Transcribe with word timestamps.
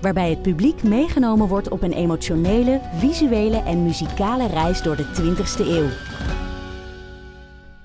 Waarbij 0.00 0.30
het 0.30 0.42
publiek 0.42 0.82
meegenomen 0.82 1.48
wordt 1.48 1.68
op 1.68 1.82
een 1.82 1.92
emotionele, 1.92 2.80
visuele 2.94 3.56
en 3.56 3.82
muzikale 3.82 4.46
reis 4.46 4.82
door 4.82 4.96
de 4.96 5.04
20ste 5.04 5.66
eeuw. 5.66 5.88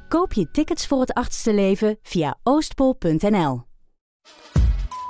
Koop 0.08 0.34
je 0.34 0.52
tickets 0.52 0.88
voor 0.88 1.00
het 1.00 1.14
achtste 1.14 1.54
leven 1.54 1.98
via 2.02 2.38
oostpol.nl. 2.44 3.64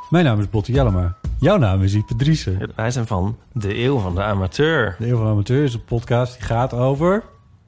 Mijn 0.10 0.26
naam 0.26 0.40
is 0.40 0.50
Botte 0.50 0.72
Jellema. 0.72 1.18
Jouw 1.40 1.58
naam 1.58 1.84
is 1.84 1.94
Ipe 1.94 2.16
Driessen. 2.16 2.72
Wij 2.76 2.92
zijn 2.92 3.08
van 3.08 3.38
De 3.54 3.78
Eeuw 3.78 3.98
van 3.98 4.16
de 4.16 4.24
Amateur. 4.24 4.96
De 5.00 5.08
Eeuw 5.08 5.16
van 5.16 5.26
de 5.26 5.32
Amateur 5.32 5.64
is 5.64 5.74
een 5.74 5.86
podcast 5.86 6.34
die 6.34 6.44
gaat 6.44 6.74
over... 6.74 7.24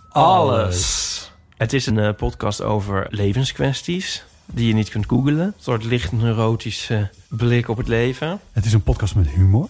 Alles. 0.10 1.32
Het 1.58 1.74
is 1.74 1.86
een 1.86 2.00
eh, 2.00 2.14
podcast 2.14 2.62
over 2.62 3.08
levenskwesties 3.10 4.26
die 4.54 4.68
je 4.68 4.74
niet 4.74 4.90
kunt 4.90 5.06
googlen. 5.08 5.40
Een 5.40 5.54
soort 5.58 5.84
licht 5.84 6.12
neurotische 6.12 7.10
blik 7.28 7.70
op 7.70 7.78
het 7.78 7.88
leven. 7.88 8.40
Het 8.52 8.66
is 8.66 8.74
een 8.74 8.84
podcast 8.84 9.16
met 9.16 9.28
humor. 9.28 9.70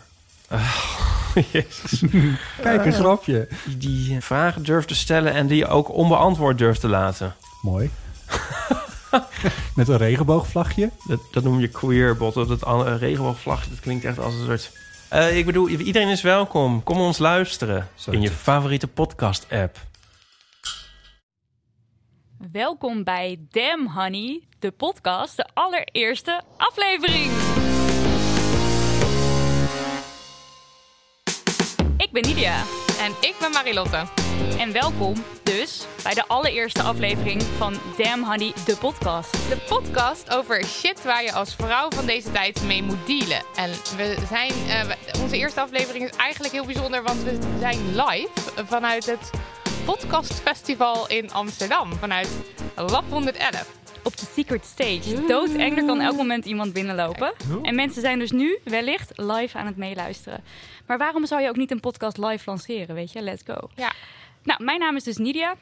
Jezus. 1.52 2.04
Kijk, 2.62 2.86
een 2.86 2.94
grapje. 2.94 3.48
Die, 3.66 3.78
die 3.78 4.22
vragen 4.22 4.64
durft 4.64 4.88
te 4.88 4.96
stellen 4.96 5.34
en 5.34 5.48
die 5.48 5.58
je 5.58 5.68
ook 5.68 5.94
onbeantwoord 5.94 6.58
durft 6.58 6.80
te 6.80 6.88
laten. 6.88 7.36
Mooi. 7.62 7.90
met 9.76 9.88
een 9.88 9.98
regenboogvlagje. 9.98 10.90
Dat, 11.08 11.20
dat 11.32 11.44
noem 11.44 11.60
je 11.60 11.68
queer, 11.68 12.18
botten. 12.18 12.48
Dat 12.48 12.68
uh, 12.68 12.96
regenboogvlag, 13.00 13.68
dat 13.68 13.80
klinkt 13.80 14.06
echt 14.06 14.20
als 14.20 14.34
een 14.34 14.46
soort... 14.46 14.72
Eh, 15.10 15.38
ik 15.38 15.46
bedoel, 15.46 15.68
iedereen 15.68 16.08
is 16.08 16.22
welkom. 16.22 16.84
Kom 16.84 17.00
ons 17.00 17.18
luisteren 17.18 17.88
in 18.12 18.22
je 18.22 18.32
favoriete 18.32 18.88
podcast-app. 18.88 19.78
Welkom 22.38 23.04
bij 23.04 23.38
Damn 23.50 23.88
Honey, 23.88 24.44
de 24.60 24.72
podcast, 24.72 25.38
de 25.38 25.50
allereerste 25.54 26.42
aflevering. 26.58 27.32
Ik 31.98 32.12
ben 32.12 32.22
Nidia. 32.22 32.64
En 33.00 33.12
ik 33.22 33.36
ben 33.40 33.52
Marilotte. 33.52 34.04
En 34.60 34.72
welkom 34.72 35.14
dus 35.44 35.86
bij 36.04 36.14
de 36.14 36.28
allereerste 36.28 36.82
aflevering 36.82 37.42
van 37.42 37.74
Damn 37.98 38.24
Honey, 38.24 38.54
de 38.66 38.78
podcast. 38.80 39.32
De 39.32 39.58
podcast 39.68 40.30
over 40.30 40.64
shit 40.64 41.04
waar 41.04 41.24
je 41.24 41.34
als 41.34 41.56
vrouw 41.56 41.90
van 41.90 42.06
deze 42.06 42.32
tijd 42.32 42.64
mee 42.64 42.84
moet 42.84 43.08
dealen. 43.08 43.42
En 43.56 43.70
we 43.70 44.18
zijn, 44.30 44.52
uh, 44.52 45.22
onze 45.22 45.38
eerste 45.38 45.62
aflevering 45.62 46.04
is 46.04 46.18
eigenlijk 46.18 46.54
heel 46.54 46.66
bijzonder, 46.66 47.04
want 47.04 47.24
we 47.24 47.58
zijn 47.60 47.96
live 47.96 48.30
vanuit 48.66 49.06
het 49.06 49.32
podcastfestival 49.88 51.08
in 51.10 51.32
Amsterdam. 51.32 51.94
Vanuit 51.94 52.38
Lab 52.76 53.04
111 53.10 53.76
op 54.04 54.18
de 54.18 54.26
secret 54.34 54.66
stage. 54.66 55.26
Doodeng, 55.28 55.78
er 55.78 55.86
kan 55.86 56.02
elk 56.02 56.16
moment 56.16 56.46
iemand 56.46 56.74
binnenlopen. 56.74 57.34
En 57.62 57.76
mensen 57.76 58.02
zijn 58.02 58.20
dus 58.20 58.32
nu 58.32 58.60
wellicht 58.64 59.12
live 59.16 59.58
aan 59.58 59.66
het 59.66 59.78
meeluisteren. 59.78 60.44
Maar 60.86 60.98
waarom 60.98 61.26
zou 61.26 61.42
je 61.42 61.50
ook 61.50 61.56
niet 61.56 61.72
een 61.72 61.80
podcast 61.80 62.18
live 62.18 62.44
lanceren, 62.46 62.96
weet 62.96 63.12
je? 63.12 63.22
Let's 63.22 63.44
go. 63.46 63.70
Ja. 63.76 63.92
Nou, 64.44 64.64
mijn 64.64 64.80
naam 64.80 64.96
is 64.96 65.04
dus 65.04 65.18
Nidia. 65.18 65.56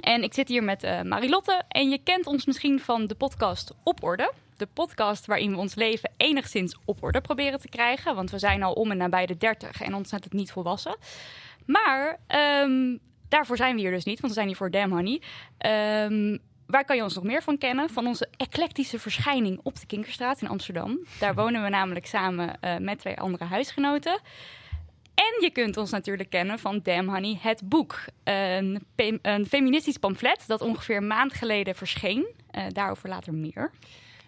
En 0.00 0.22
ik 0.22 0.34
zit 0.34 0.48
hier 0.48 0.64
met 0.64 0.84
uh, 0.84 1.02
Marilotte. 1.02 1.62
En 1.68 1.90
je 1.90 1.98
kent 2.04 2.26
ons 2.26 2.46
misschien 2.46 2.80
van 2.80 3.06
de 3.06 3.14
podcast 3.14 3.72
Op 3.82 4.02
Orde. 4.02 4.32
De 4.56 4.68
podcast 4.72 5.26
waarin 5.26 5.50
we 5.50 5.56
ons 5.56 5.74
leven 5.74 6.10
enigszins 6.16 6.76
op 6.84 7.02
orde 7.02 7.20
proberen 7.20 7.60
te 7.60 7.68
krijgen. 7.68 8.14
Want 8.14 8.30
we 8.30 8.38
zijn 8.38 8.62
al 8.62 8.72
om 8.72 8.90
en 8.90 8.96
nabij 8.96 9.26
de 9.26 9.36
30 9.36 9.82
en 9.82 9.94
ontzettend 9.94 10.32
niet 10.32 10.52
volwassen. 10.52 10.96
Maar 11.64 12.18
um, 12.62 13.00
daarvoor 13.28 13.56
zijn 13.56 13.74
we 13.74 13.80
hier 13.80 13.90
dus 13.90 14.04
niet, 14.04 14.20
want 14.20 14.32
we 14.32 14.38
zijn 14.38 14.46
hier 14.46 14.56
voor 14.56 14.70
Damn 14.70 14.92
Honey. 14.92 15.20
Um, 16.10 16.38
waar 16.66 16.84
kan 16.84 16.96
je 16.96 17.02
ons 17.02 17.14
nog 17.14 17.24
meer 17.24 17.42
van 17.42 17.58
kennen? 17.58 17.90
Van 17.90 18.06
onze 18.06 18.28
eclectische 18.36 18.98
verschijning 18.98 19.60
op 19.62 19.80
de 19.80 19.86
Kinkerstraat 19.86 20.42
in 20.42 20.48
Amsterdam. 20.48 20.98
Daar 21.18 21.34
wonen 21.34 21.62
we 21.62 21.68
namelijk 21.68 22.06
samen 22.06 22.58
uh, 22.64 22.76
met 22.76 22.98
twee 22.98 23.20
andere 23.20 23.44
huisgenoten. 23.44 24.20
En 25.14 25.40
je 25.40 25.50
kunt 25.50 25.76
ons 25.76 25.90
natuurlijk 25.90 26.30
kennen 26.30 26.58
van 26.58 26.80
Damn 26.82 27.08
Honey, 27.08 27.38
het 27.40 27.68
boek. 27.68 28.04
Een, 28.24 28.86
een 29.22 29.46
feministisch 29.46 29.96
pamflet 29.96 30.44
dat 30.46 30.60
ongeveer 30.60 30.96
een 30.96 31.06
maand 31.06 31.34
geleden 31.34 31.74
verscheen. 31.74 32.26
Uh, 32.52 32.62
daarover 32.68 33.08
later 33.08 33.34
meer. 33.34 33.70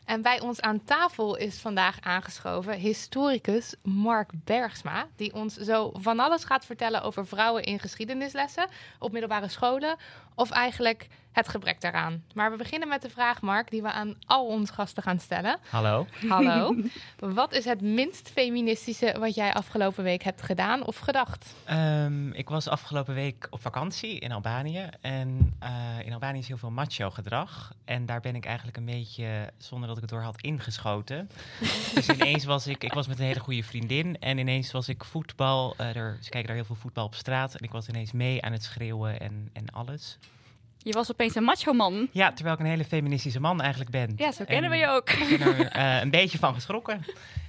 En 0.09 0.23
bij 0.23 0.41
ons 0.41 0.61
aan 0.61 0.85
tafel 0.85 1.37
is 1.37 1.61
vandaag 1.61 2.01
aangeschoven 2.01 2.73
historicus 2.73 3.75
Mark 3.83 4.31
Bergsma, 4.45 5.07
die 5.17 5.35
ons 5.35 5.57
zo 5.57 5.91
van 5.95 6.21
alles 6.21 6.45
gaat 6.45 6.65
vertellen 6.65 7.03
over 7.03 7.27
vrouwen 7.27 7.63
in 7.63 7.79
geschiedenislessen 7.79 8.69
op 8.99 9.13
middelbare 9.13 9.49
scholen, 9.49 9.97
of 10.35 10.51
eigenlijk 10.51 11.07
het 11.39 11.49
gebrek 11.49 11.81
daaraan. 11.81 12.25
Maar 12.35 12.51
we 12.51 12.57
beginnen 12.57 12.89
met 12.89 13.03
de 13.03 13.11
vraag, 13.11 13.41
Mark, 13.41 13.71
die 13.71 13.83
we 13.83 13.93
aan 13.93 14.15
al 14.27 14.47
onze 14.47 14.73
gasten 14.73 15.03
gaan 15.03 15.19
stellen. 15.19 15.59
Hallo. 15.71 16.07
Hallo. 16.29 16.77
wat 17.19 17.53
is 17.53 17.65
het 17.65 17.81
minst 17.81 18.31
feministische 18.31 19.17
wat 19.19 19.35
jij 19.35 19.53
afgelopen 19.53 20.05
week 20.05 20.23
hebt 20.23 20.43
gedaan 20.43 20.87
of 20.87 20.99
gedacht? 20.99 21.55
Um, 21.71 22.33
ik 22.33 22.49
was 22.49 22.69
afgelopen 22.69 23.15
week 23.15 23.47
op 23.51 23.61
vakantie 23.61 24.19
in 24.19 24.33
Albanië. 24.33 24.89
En 25.01 25.57
uh, 25.63 26.07
in 26.07 26.13
Albanië 26.13 26.39
is 26.39 26.49
heel 26.49 26.57
veel 26.57 26.71
macho 26.71 27.11
gedrag. 27.11 27.73
En 27.85 28.07
daar 28.07 28.21
ben 28.21 28.35
ik 28.35 28.45
eigenlijk 28.45 28.77
een 28.77 28.85
beetje, 28.85 29.53
zonder 29.57 29.89
dat 29.89 29.97
ik 29.97 30.03
het 30.03 30.13
door 30.13 30.23
had, 30.23 30.41
ingeschoten. 30.41 31.31
dus 31.95 32.09
ineens 32.09 32.45
was 32.45 32.67
ik, 32.67 32.85
ik 32.85 32.93
was 32.93 33.07
met 33.07 33.19
een 33.19 33.25
hele 33.25 33.41
goede 33.41 33.63
vriendin. 33.63 34.19
En 34.21 34.39
ineens 34.39 34.73
was 34.73 34.89
ik 34.89 35.05
voetbal, 35.05 35.75
uh, 35.81 35.97
er, 35.97 36.19
ze 36.21 36.31
kijken 36.31 36.47
daar 36.47 36.57
heel 36.57 36.65
veel 36.65 36.75
voetbal 36.75 37.05
op 37.05 37.15
straat. 37.15 37.55
En 37.55 37.65
ik 37.65 37.73
was 37.73 37.89
ineens 37.89 38.13
mee 38.13 38.43
aan 38.43 38.53
het 38.53 38.63
schreeuwen 38.63 39.21
en, 39.21 39.51
en 39.53 39.71
alles. 39.71 40.19
Je 40.79 40.93
was 40.93 41.11
opeens 41.11 41.35
een 41.35 41.45
macho-man. 41.45 42.09
Ja, 42.13 42.33
terwijl 42.33 42.55
ik 42.55 42.61
een 42.61 42.71
hele 42.71 42.85
feministische 42.85 43.41
man 43.41 43.61
eigenlijk 43.61 43.91
ben. 43.91 44.13
Ja, 44.17 44.33
zo 44.33 44.45
kennen 44.45 44.71
we 44.71 44.77
je 44.77 44.89
ook. 44.89 45.11
Ik 45.11 45.39
ben 45.39 45.59
er 45.59 45.77
uh, 45.77 46.01
een 46.03 46.11
beetje 46.11 46.39
van 46.39 46.55
geschrokken. 46.55 47.05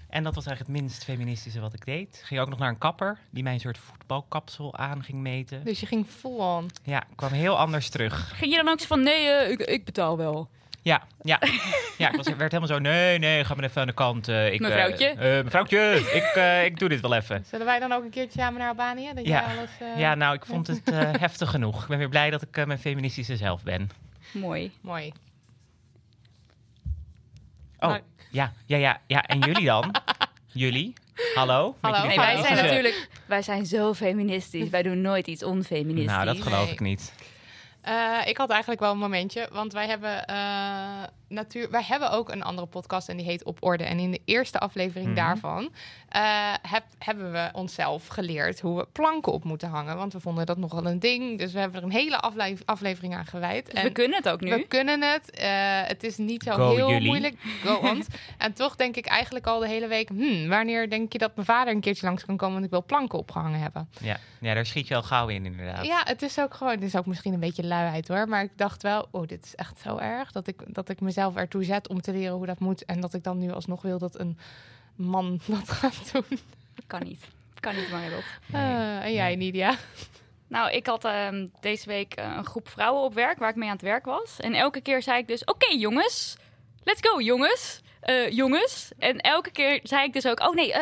En 0.09 0.23
dat 0.23 0.35
was 0.35 0.45
eigenlijk 0.45 0.77
het 0.77 0.85
minst 0.85 1.03
feministische 1.03 1.59
wat 1.59 1.73
ik 1.73 1.85
deed. 1.85 2.21
Ging 2.25 2.39
ook 2.39 2.49
nog 2.49 2.59
naar 2.59 2.69
een 2.69 2.77
kapper 2.77 3.17
die 3.29 3.43
mij 3.43 3.53
een 3.53 3.59
soort 3.59 3.77
voetbalkapsel 3.77 4.77
aan 4.77 5.03
ging 5.03 5.21
meten. 5.21 5.63
Dus 5.63 5.79
je 5.79 5.85
ging 5.85 6.05
full 6.07 6.37
on? 6.37 6.69
Ja, 6.83 7.03
kwam 7.15 7.31
heel 7.31 7.57
anders 7.57 7.89
terug. 7.89 8.31
Ging 8.37 8.51
je 8.51 8.63
dan 8.63 8.69
ook 8.69 8.79
zo 8.79 8.85
van, 8.85 9.03
nee, 9.03 9.25
uh, 9.25 9.49
ik, 9.49 9.61
ik 9.61 9.85
betaal 9.85 10.17
wel? 10.17 10.49
Ja, 10.81 11.03
ja. 11.21 11.39
ja 11.97 12.09
ik 12.09 12.15
was, 12.15 12.25
werd 12.25 12.51
helemaal 12.51 12.67
zo, 12.67 12.79
nee, 12.79 13.19
nee, 13.19 13.45
ga 13.45 13.55
maar 13.55 13.63
even 13.63 13.81
aan 13.81 13.87
de 13.87 13.93
kant. 13.93 14.29
Uh, 14.29 14.53
ik, 14.53 14.59
mevrouwtje? 14.59 15.11
Uh, 15.11 15.43
mevrouwtje, 15.43 16.09
ik, 16.13 16.35
uh, 16.35 16.65
ik 16.65 16.79
doe 16.79 16.89
dit 16.89 17.01
wel 17.01 17.13
even. 17.13 17.45
Zullen 17.45 17.65
wij 17.65 17.79
dan 17.79 17.91
ook 17.91 18.03
een 18.03 18.09
keertje 18.09 18.39
samen 18.39 18.59
naar 18.59 18.69
Albanië? 18.69 19.11
Dat 19.15 19.25
ja. 19.25 19.41
Alles, 19.41 19.69
ja, 19.97 20.15
nou, 20.15 20.35
ik 20.35 20.45
vond 20.45 20.67
het 20.67 20.81
heftig 21.25 21.49
genoeg. 21.49 21.81
Ik 21.81 21.87
ben 21.87 21.97
weer 21.97 22.09
blij 22.09 22.29
dat 22.29 22.41
ik 22.41 22.65
mijn 22.65 22.79
feministische 22.79 23.37
zelf 23.37 23.63
ben. 23.63 23.89
Mooi. 24.31 24.71
Mooi. 24.81 25.13
Oh, 27.79 27.95
ja, 28.29 28.53
ja, 28.65 28.77
ja, 28.77 29.01
ja. 29.07 29.23
En 29.23 29.39
jullie 29.39 29.65
dan? 29.65 29.95
jullie? 30.47 30.93
Hallo? 31.35 31.75
Hallo. 31.81 32.07
Nee, 32.07 32.17
wij 32.17 32.37
zijn 32.37 32.55
natuurlijk, 32.55 33.09
wij 33.25 33.41
zijn 33.41 33.65
zo 33.65 33.93
feministisch. 33.93 34.69
Wij 34.69 34.83
doen 34.83 35.01
nooit 35.01 35.27
iets 35.27 35.43
onfeministisch. 35.43 36.15
Nou, 36.15 36.25
dat 36.25 36.41
geloof 36.41 36.63
nee. 36.63 36.73
ik 36.73 36.79
niet. 36.79 37.13
Uh, 37.87 38.27
ik 38.27 38.37
had 38.37 38.49
eigenlijk 38.49 38.81
wel 38.81 38.91
een 38.91 38.97
momentje, 38.97 39.49
want 39.51 39.73
wij 39.73 39.87
hebben, 39.87 40.25
uh, 40.29 41.03
natuur, 41.29 41.69
wij 41.71 41.83
hebben 41.83 42.11
ook 42.11 42.29
een 42.29 42.43
andere 42.43 42.67
podcast 42.67 43.09
en 43.09 43.17
die 43.17 43.25
heet 43.25 43.43
Op 43.43 43.57
Orde. 43.59 43.83
En 43.83 43.99
in 43.99 44.11
de 44.11 44.21
eerste 44.25 44.59
aflevering 44.59 45.07
Mhm. 45.09 45.09
mm 45.09 45.17
-hmm. 45.17 45.41
daarvan 45.41 45.63
uh, 46.15 46.53
heb, 46.71 46.83
hebben 46.97 47.31
we 47.31 47.49
onszelf 47.53 48.07
geleerd 48.07 48.59
hoe 48.59 48.77
we 48.77 48.87
planken 48.91 49.31
op 49.31 49.43
moeten 49.43 49.69
hangen. 49.69 49.97
Want 49.97 50.13
we 50.13 50.19
vonden 50.19 50.45
dat 50.45 50.57
nogal 50.57 50.85
een 50.85 50.99
ding. 50.99 51.37
Dus 51.37 51.53
we 51.53 51.59
hebben 51.59 51.77
er 51.79 51.83
een 51.85 51.91
hele 51.91 52.17
afle 52.19 52.57
aflevering 52.65 53.15
aan 53.15 53.25
gewijd. 53.25 53.65
Dus 53.65 53.73
en 53.73 53.83
we 53.83 53.91
kunnen 53.91 54.17
het 54.17 54.29
ook 54.29 54.41
nu. 54.41 54.49
We 54.49 54.67
kunnen 54.67 55.01
het. 55.01 55.39
het 55.87 56.03
is 56.03 56.17
niet 56.17 56.43
zo 56.43 56.51
Go 56.51 56.75
heel 56.75 56.89
jullie. 56.89 57.07
moeilijk. 57.07 57.35
Go 57.63 57.75
on. 57.89 58.03
en 58.37 58.53
toch 58.53 58.75
denk 58.75 58.95
ik 58.95 59.05
eigenlijk 59.05 59.47
al 59.47 59.59
de 59.59 59.67
hele 59.67 59.87
week, 59.87 60.09
hmm, 60.09 60.47
wanneer 60.47 60.89
denk 60.89 61.11
je 61.11 61.17
dat 61.17 61.35
mijn 61.35 61.47
vader 61.47 61.73
een 61.73 61.79
keertje 61.79 62.05
langs 62.05 62.25
kan 62.25 62.37
komen, 62.37 62.53
want 62.53 62.65
ik 62.65 62.71
wil 62.71 62.83
planken 62.85 63.19
opgehangen 63.19 63.59
hebben. 63.59 63.89
Ja, 64.01 64.17
ja 64.39 64.53
daar 64.53 64.65
schiet 64.65 64.87
je 64.87 64.95
al 64.95 65.03
gauw 65.03 65.27
in 65.27 65.45
inderdaad. 65.45 65.85
Ja, 65.85 66.01
het 66.03 66.21
is 66.21 66.39
ook 66.39 66.53
gewoon, 66.53 66.73
het 66.73 66.83
is 66.83 66.95
ook 66.95 67.05
misschien 67.05 67.33
een 67.33 67.39
beetje 67.39 67.63
luiheid 67.65 68.07
hoor. 68.07 68.27
Maar 68.29 68.43
ik 68.43 68.51
dacht 68.55 68.81
wel, 68.81 69.07
oh, 69.11 69.27
dit 69.27 69.43
is 69.45 69.55
echt 69.55 69.79
zo 69.83 69.97
erg. 69.97 70.31
Dat 70.31 70.47
ik, 70.47 70.61
dat 70.67 70.89
ik 70.89 71.01
mezelf 71.01 71.18
ertoe 71.19 71.63
zet 71.63 71.87
om 71.87 72.01
te 72.01 72.11
leren 72.11 72.35
hoe 72.35 72.45
dat 72.45 72.59
moet. 72.59 72.85
En 72.85 73.01
dat 73.01 73.13
ik 73.13 73.23
dan 73.23 73.37
nu 73.37 73.51
alsnog 73.51 73.81
wil 73.81 73.97
dat 73.97 74.19
een 74.19 74.37
man 74.95 75.39
dat 75.47 75.69
gaat 75.69 76.11
doen. 76.13 76.39
Kan 76.87 77.03
niet. 77.03 77.27
Kan 77.59 77.75
niet, 77.75 77.91
Margot. 77.91 78.23
Nee. 78.45 78.61
Uh, 78.61 79.03
en 79.03 79.13
jij. 79.13 79.35
Nidia? 79.35 79.75
Nou, 80.47 80.71
ik 80.71 80.85
had 80.85 81.05
uh, 81.05 81.27
deze 81.61 81.87
week 81.87 82.19
uh, 82.19 82.33
een 82.37 82.45
groep 82.45 82.69
vrouwen 82.69 83.03
op 83.03 83.13
werk 83.13 83.39
waar 83.39 83.49
ik 83.49 83.55
mee 83.55 83.67
aan 83.67 83.75
het 83.75 83.81
werk 83.81 84.05
was. 84.05 84.39
En 84.39 84.53
elke 84.53 84.81
keer 84.81 85.01
zei 85.01 85.19
ik 85.19 85.27
dus, 85.27 85.41
oké 85.41 85.51
okay, 85.51 85.77
jongens, 85.77 86.37
let's 86.83 86.99
go 87.01 87.21
jongens. 87.21 87.81
Uh, 88.03 88.29
jongens. 88.29 88.91
En 88.97 89.17
elke 89.17 89.51
keer 89.51 89.79
zei 89.83 90.03
ik 90.03 90.13
dus 90.13 90.25
ook, 90.25 90.39
oh 90.39 90.53
nee, 90.53 90.73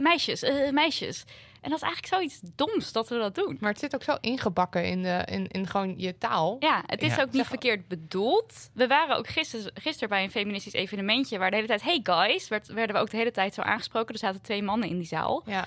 meisjes, 0.00 0.44
meisjes. 0.70 1.24
En 1.64 1.70
dat 1.70 1.78
is 1.82 1.84
eigenlijk 1.84 2.14
zoiets 2.14 2.40
doms 2.56 2.92
dat 2.92 3.08
we 3.08 3.18
dat 3.18 3.34
doen. 3.34 3.56
Maar 3.60 3.70
het 3.70 3.78
zit 3.78 3.94
ook 3.94 4.02
zo 4.02 4.16
ingebakken 4.20 4.84
in, 4.86 5.02
de, 5.02 5.22
in, 5.30 5.48
in 5.48 5.66
gewoon 5.66 5.94
je 5.96 6.18
taal. 6.18 6.56
Ja, 6.60 6.82
het 6.86 7.02
is 7.02 7.14
Ja. 7.14 7.22
ook 7.22 7.32
niet 7.32 7.46
verkeerd 7.46 7.88
bedoeld. 7.88 8.70
We 8.74 8.86
waren 8.86 9.16
ook 9.16 9.28
gisteren, 9.28 9.70
gisteren 9.74 10.08
bij 10.08 10.24
een 10.24 10.30
feministisch 10.30 10.72
evenementje... 10.72 11.38
waar 11.38 11.50
de 11.50 11.56
hele 11.56 11.68
tijd, 11.68 11.82
hey 11.82 12.00
guys, 12.02 12.48
werd, 12.48 12.66
werden 12.66 12.96
we 12.96 13.02
ook 13.02 13.10
de 13.10 13.16
hele 13.16 13.30
tijd 13.30 13.54
zo 13.54 13.60
aangesproken. 13.60 14.14
Er 14.14 14.20
zaten 14.20 14.42
twee 14.42 14.62
mannen 14.62 14.88
in 14.88 14.96
die 14.98 15.06
zaal. 15.06 15.42
Ja. 15.46 15.64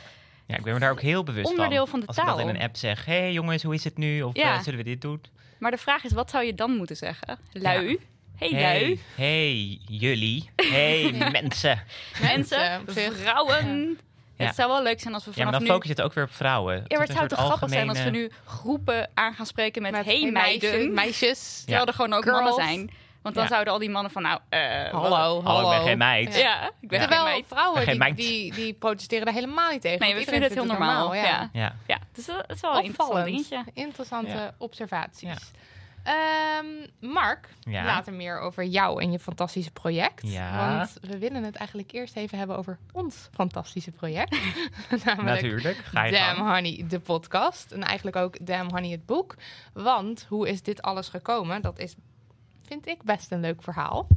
Ja, 0.48 0.56
ik 0.58 0.64
ben 0.64 0.74
me 0.74 0.80
daar 0.80 0.92
ook 0.92 1.02
heel 1.02 1.24
bewust 1.24 1.50
Onderdeel 1.50 1.88
van. 1.88 1.90
van 1.90 2.00
de 2.00 2.06
Als 2.08 2.18
ik 2.18 2.26
dat 2.26 2.36
taal. 2.38 2.48
in 2.48 2.56
een 2.56 2.62
app 2.62 2.76
zeg, 2.76 3.06
hé 3.06 3.14
hey, 3.20 3.32
jongens, 3.32 3.64
hoe 3.64 3.74
is 3.74 3.84
het 3.84 3.98
nu? 3.98 4.22
Of 4.22 4.36
Ja. 4.36 4.54
eh, 4.56 4.62
zullen 4.62 4.80
we 4.80 4.86
dit 4.86 5.02
doen? 5.02 5.22
Maar 5.60 5.72
de 5.72 5.78
vraag 5.78 6.04
is, 6.04 6.12
wat 6.12 6.30
zou 6.30 6.44
je 6.46 6.54
dan 6.54 6.72
moeten 6.78 6.96
zeggen? 6.96 7.40
Lui? 7.52 8.00
Hey, 8.36 8.52
lui? 8.52 9.00
hey, 9.16 9.80
jullie. 9.86 10.50
Hey, 10.56 11.12
mensen. 11.42 11.84
Mensen? 12.22 12.82
Vrouwen? 12.88 14.00
Ja. 14.38 14.46
Het 14.46 14.56
zou 14.56 14.72
wel 14.72 14.84
leuk 14.84 15.00
zijn 15.00 15.14
als 15.14 15.26
we 15.26 15.32
Ja, 15.36 15.36
maar 15.44 15.46
vanaf 15.46 15.60
dan 15.60 15.68
nu... 15.70 15.74
focus 15.76 15.88
je 15.90 15.96
het 15.96 16.02
ook 16.06 16.14
weer 16.14 16.24
op 16.24 16.34
vrouwen. 16.34 16.76
Ja, 16.88 16.98
maar 16.98 17.08
het 17.08 17.16
zou 17.16 17.28
toch 17.28 17.40
grappig 17.40 17.70
zijn 17.70 17.90
als 17.90 18.04
we 18.04 18.10
nu 18.10 18.32
groepen 18.46 19.10
aan 19.14 19.34
gaan 19.34 19.46
spreken 19.46 19.82
met, 19.82 19.92
Met 19.92 20.06
hey, 20.06 20.20
hey, 20.20 20.32
meiden. 20.32 20.94
meisjes. 20.94 21.64
Terwijl 21.66 21.86
er 21.86 21.94
gewoon 21.94 22.14
ook 22.14 22.24
Girls. 22.24 22.38
mannen 22.42 22.54
zijn. 22.66 22.92
Want 23.22 23.36
dan 23.36 23.44
Ja. 23.44 23.50
zouden 23.50 23.74
al 23.74 23.80
die 23.80 23.90
mannen 23.90 24.12
van, 24.12 24.22
nou, 24.22 24.40
eh, 24.50 24.60
Hallo, 24.92 24.92
Hallo, 25.10 25.44
hallo. 25.44 25.72
ik 25.72 25.78
ben 25.78 25.88
geen 25.88 25.98
meid. 25.98 26.36
Ja, 26.38 26.72
ik 26.82 26.90
ben 26.90 27.00
Ja. 27.02 27.08
geen 27.08 27.24
meid. 27.24 27.46
vrouwen 27.48 27.78
Geen 27.82 27.90
die, 27.90 27.98
meid. 28.00 28.18
die, 28.18 28.54
die 28.54 28.74
protesteren 28.74 29.26
daar 29.26 29.34
helemaal 29.34 29.72
niet 29.72 29.82
tegen. 29.82 30.00
Nee, 30.00 30.16
we 30.16 30.24
vinden 30.24 30.42
het 30.44 30.54
heel 30.54 30.66
normaal. 30.66 31.14
ja. 31.16 31.50
Ja. 31.54 31.76
Ja, 31.88 31.98
dus 32.14 32.26
dat 32.26 32.44
is 32.48 32.62
wel 32.62 32.78
een 32.78 32.84
interessant 32.84 33.26
dingetje. 33.26 33.64
Interessante 33.74 34.30
Ja. 34.32 34.54
observaties. 34.58 35.30
Ehm, 36.08 36.66
Mark, 37.12 37.50
Ja. 37.60 37.86
later 37.86 38.14
meer 38.14 38.40
over 38.40 38.64
jou 38.66 39.02
en 39.02 39.12
je 39.12 39.20
fantastische 39.20 39.72
project. 39.72 40.28
Ja. 40.28 40.78
Want 40.78 40.98
we 41.02 41.18
willen 41.18 41.44
het 41.44 41.56
eigenlijk 41.56 41.92
eerst 41.92 42.16
even 42.16 42.38
hebben 42.38 42.58
over 42.58 42.78
ons 42.92 43.30
fantastische 43.34 43.92
project. 43.92 44.38
Namelijk 45.06 45.42
Natuurlijk. 45.42 45.78
Ga 45.78 46.04
je 46.04 46.12
Damn 46.12 46.36
gang. 46.36 46.50
Honey, 46.50 46.86
de 46.88 47.00
podcast. 47.00 47.72
En 47.72 47.84
eigenlijk 47.84 48.16
ook 48.18 48.46
Damn 48.46 48.72
Honey, 48.72 48.90
het 48.92 49.06
boek. 49.06 49.36
Want 49.74 50.26
hoe 50.30 50.50
is 50.50 50.62
dit 50.62 50.82
alles 50.82 51.10
gekomen? 51.10 51.62
Dat 51.62 51.80
is, 51.80 51.96
vind 52.66 52.88
ik, 52.88 53.04
best 53.04 53.32
een 53.32 53.40
leuk 53.40 53.64
verhaal. 53.64 54.08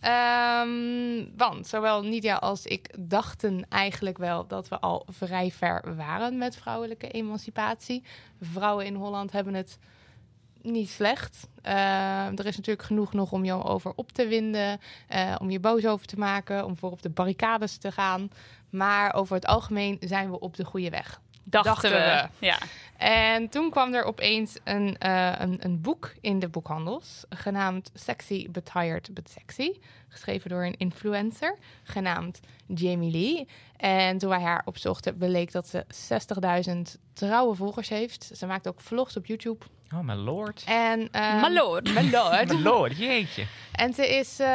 Ehm, 0.00 1.24
want 1.36 1.66
zowel 1.66 2.02
Nidia 2.02 2.34
als 2.36 2.66
ik 2.66 2.94
dachten 2.98 3.66
eigenlijk 3.68 4.18
wel 4.18 4.46
dat 4.46 4.68
we 4.68 4.80
al 4.80 5.06
vrij 5.10 5.50
ver 5.50 5.96
waren 5.96 6.38
met 6.38 6.56
vrouwelijke 6.56 7.08
emancipatie. 7.08 8.02
Vrouwen 8.40 8.86
in 8.86 8.94
Holland 8.94 9.32
hebben 9.32 9.54
het 9.54 9.78
niet 10.62 10.88
slecht. 10.88 11.48
Eh, 11.62 12.26
er 12.26 12.46
is 12.46 12.56
natuurlijk 12.56 12.86
genoeg 12.86 13.12
nog 13.12 13.32
om 13.32 13.44
je 13.44 13.64
over 13.64 13.92
op 13.96 14.12
te 14.12 14.26
winden, 14.26 14.80
eh, 15.08 15.34
om 15.40 15.50
je 15.50 15.60
boos 15.60 15.86
over 15.86 16.06
te 16.06 16.18
maken, 16.18 16.64
om 16.64 16.76
voor 16.76 16.90
op 16.90 17.02
de 17.02 17.10
barricades 17.10 17.76
te 17.76 17.92
gaan. 17.92 18.30
Maar 18.70 19.14
over 19.14 19.34
het 19.34 19.46
algemeen 19.46 19.96
zijn 20.00 20.30
we 20.30 20.40
op 20.40 20.56
de 20.56 20.64
goede 20.64 20.90
weg. 20.90 21.20
Dachten, 21.44 21.72
Dachten 21.72 21.90
we. 21.90 22.28
we. 22.38 22.46
Ja. 22.46 22.58
En 22.96 23.48
toen 23.48 23.70
kwam 23.70 23.94
er 23.94 24.04
opeens 24.04 24.58
een, 24.64 24.98
eh, 24.98 25.32
een, 25.38 25.56
een 25.64 25.80
boek 25.80 26.14
in 26.20 26.38
de 26.38 26.48
boekhandels, 26.48 27.24
genaamd 27.28 27.90
Sexy 27.94 28.50
But 28.50 28.64
Tired 28.72 29.14
But 29.14 29.30
Sexy. 29.30 29.72
Geschreven 30.08 30.50
door 30.50 30.64
een 30.64 30.76
influencer, 30.76 31.56
genaamd 31.82 32.40
Jamie 32.66 33.10
Lee. 33.10 33.48
En 33.76 34.18
toen 34.18 34.28
wij 34.28 34.40
haar 34.40 34.62
opzochten, 34.64 35.16
bleek 35.16 35.52
dat 35.52 35.68
ze 35.68 35.84
60.000 35.88 36.98
trouwe 37.12 37.54
volgers 37.54 37.88
heeft. 37.88 38.30
Ze 38.34 38.46
maakt 38.46 38.68
ook 38.68 38.80
vlogs 38.80 39.16
op 39.16 39.26
YouTube. 39.26 39.64
Oh, 39.94 40.00
mijn 40.00 40.18
lord. 40.18 40.62
En, 40.66 41.08
ehm, 41.12 41.40
My 41.40 41.48
lord. 41.54 41.94
my 41.94 42.10
lord. 42.10 42.30
Mijn 42.46 42.62
lord, 42.62 42.96
jeetje. 42.98 43.46
En 43.72 43.94
ze 43.94 44.08
is, 44.08 44.38
eh, 44.38 44.46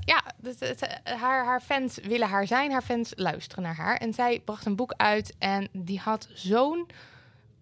ja, 0.00 0.22
het- 0.58 1.00
haar, 1.04 1.44
haar 1.44 1.60
fans 1.60 1.98
willen 2.02 2.28
haar 2.28 2.46
zijn, 2.46 2.72
haar 2.72 2.82
fans 2.82 3.12
luisteren 3.16 3.64
naar 3.64 3.76
haar. 3.76 3.96
En 3.96 4.12
zij 4.14 4.40
bracht 4.44 4.66
een 4.66 4.76
boek 4.76 4.94
uit 4.96 5.34
en 5.38 5.68
die 5.72 5.98
had 5.98 6.28
zo'n 6.34 6.86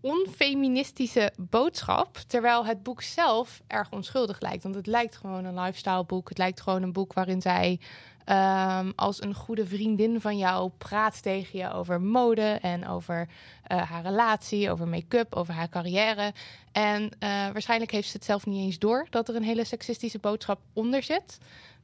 onfeministische 0.00 1.32
boodschap. 1.36 2.16
Terwijl 2.16 2.66
het 2.66 2.82
boek 2.82 3.02
zelf 3.02 3.62
erg 3.66 3.90
onschuldig 3.90 4.40
lijkt. 4.40 4.62
Want 4.62 4.74
het 4.74 4.86
lijkt 4.86 5.16
gewoon 5.16 5.44
een 5.44 5.60
lifestyle 5.60 6.04
boek. 6.04 6.28
Het 6.28 6.38
lijkt 6.38 6.60
gewoon 6.60 6.82
een 6.82 6.92
boek 6.92 7.12
waarin 7.12 7.42
zij 7.42 7.80
ehm, 8.24 8.90
als 8.96 9.22
een 9.22 9.34
goede 9.34 9.66
vriendin 9.66 10.20
van 10.20 10.38
jou 10.38 10.70
praat 10.78 11.22
tegen 11.22 11.58
je 11.58 11.72
over 11.72 12.00
mode 12.00 12.58
en 12.62 12.88
over 12.88 13.28
eh, 13.62 13.90
haar 13.90 14.02
relatie, 14.02 14.70
over 14.70 14.88
make-up, 14.88 15.34
over 15.34 15.54
haar 15.54 15.68
carrière. 15.68 16.32
En 16.72 17.10
eh, 17.18 17.28
waarschijnlijk 17.28 17.90
heeft 17.90 18.08
ze 18.08 18.16
het 18.16 18.24
zelf 18.24 18.46
niet 18.46 18.64
eens 18.64 18.78
door 18.78 19.06
dat 19.10 19.28
er 19.28 19.36
een 19.36 19.42
hele 19.42 19.64
seksistische 19.64 20.18
boodschap 20.18 20.60
onder 20.72 21.02
zit. 21.02 21.38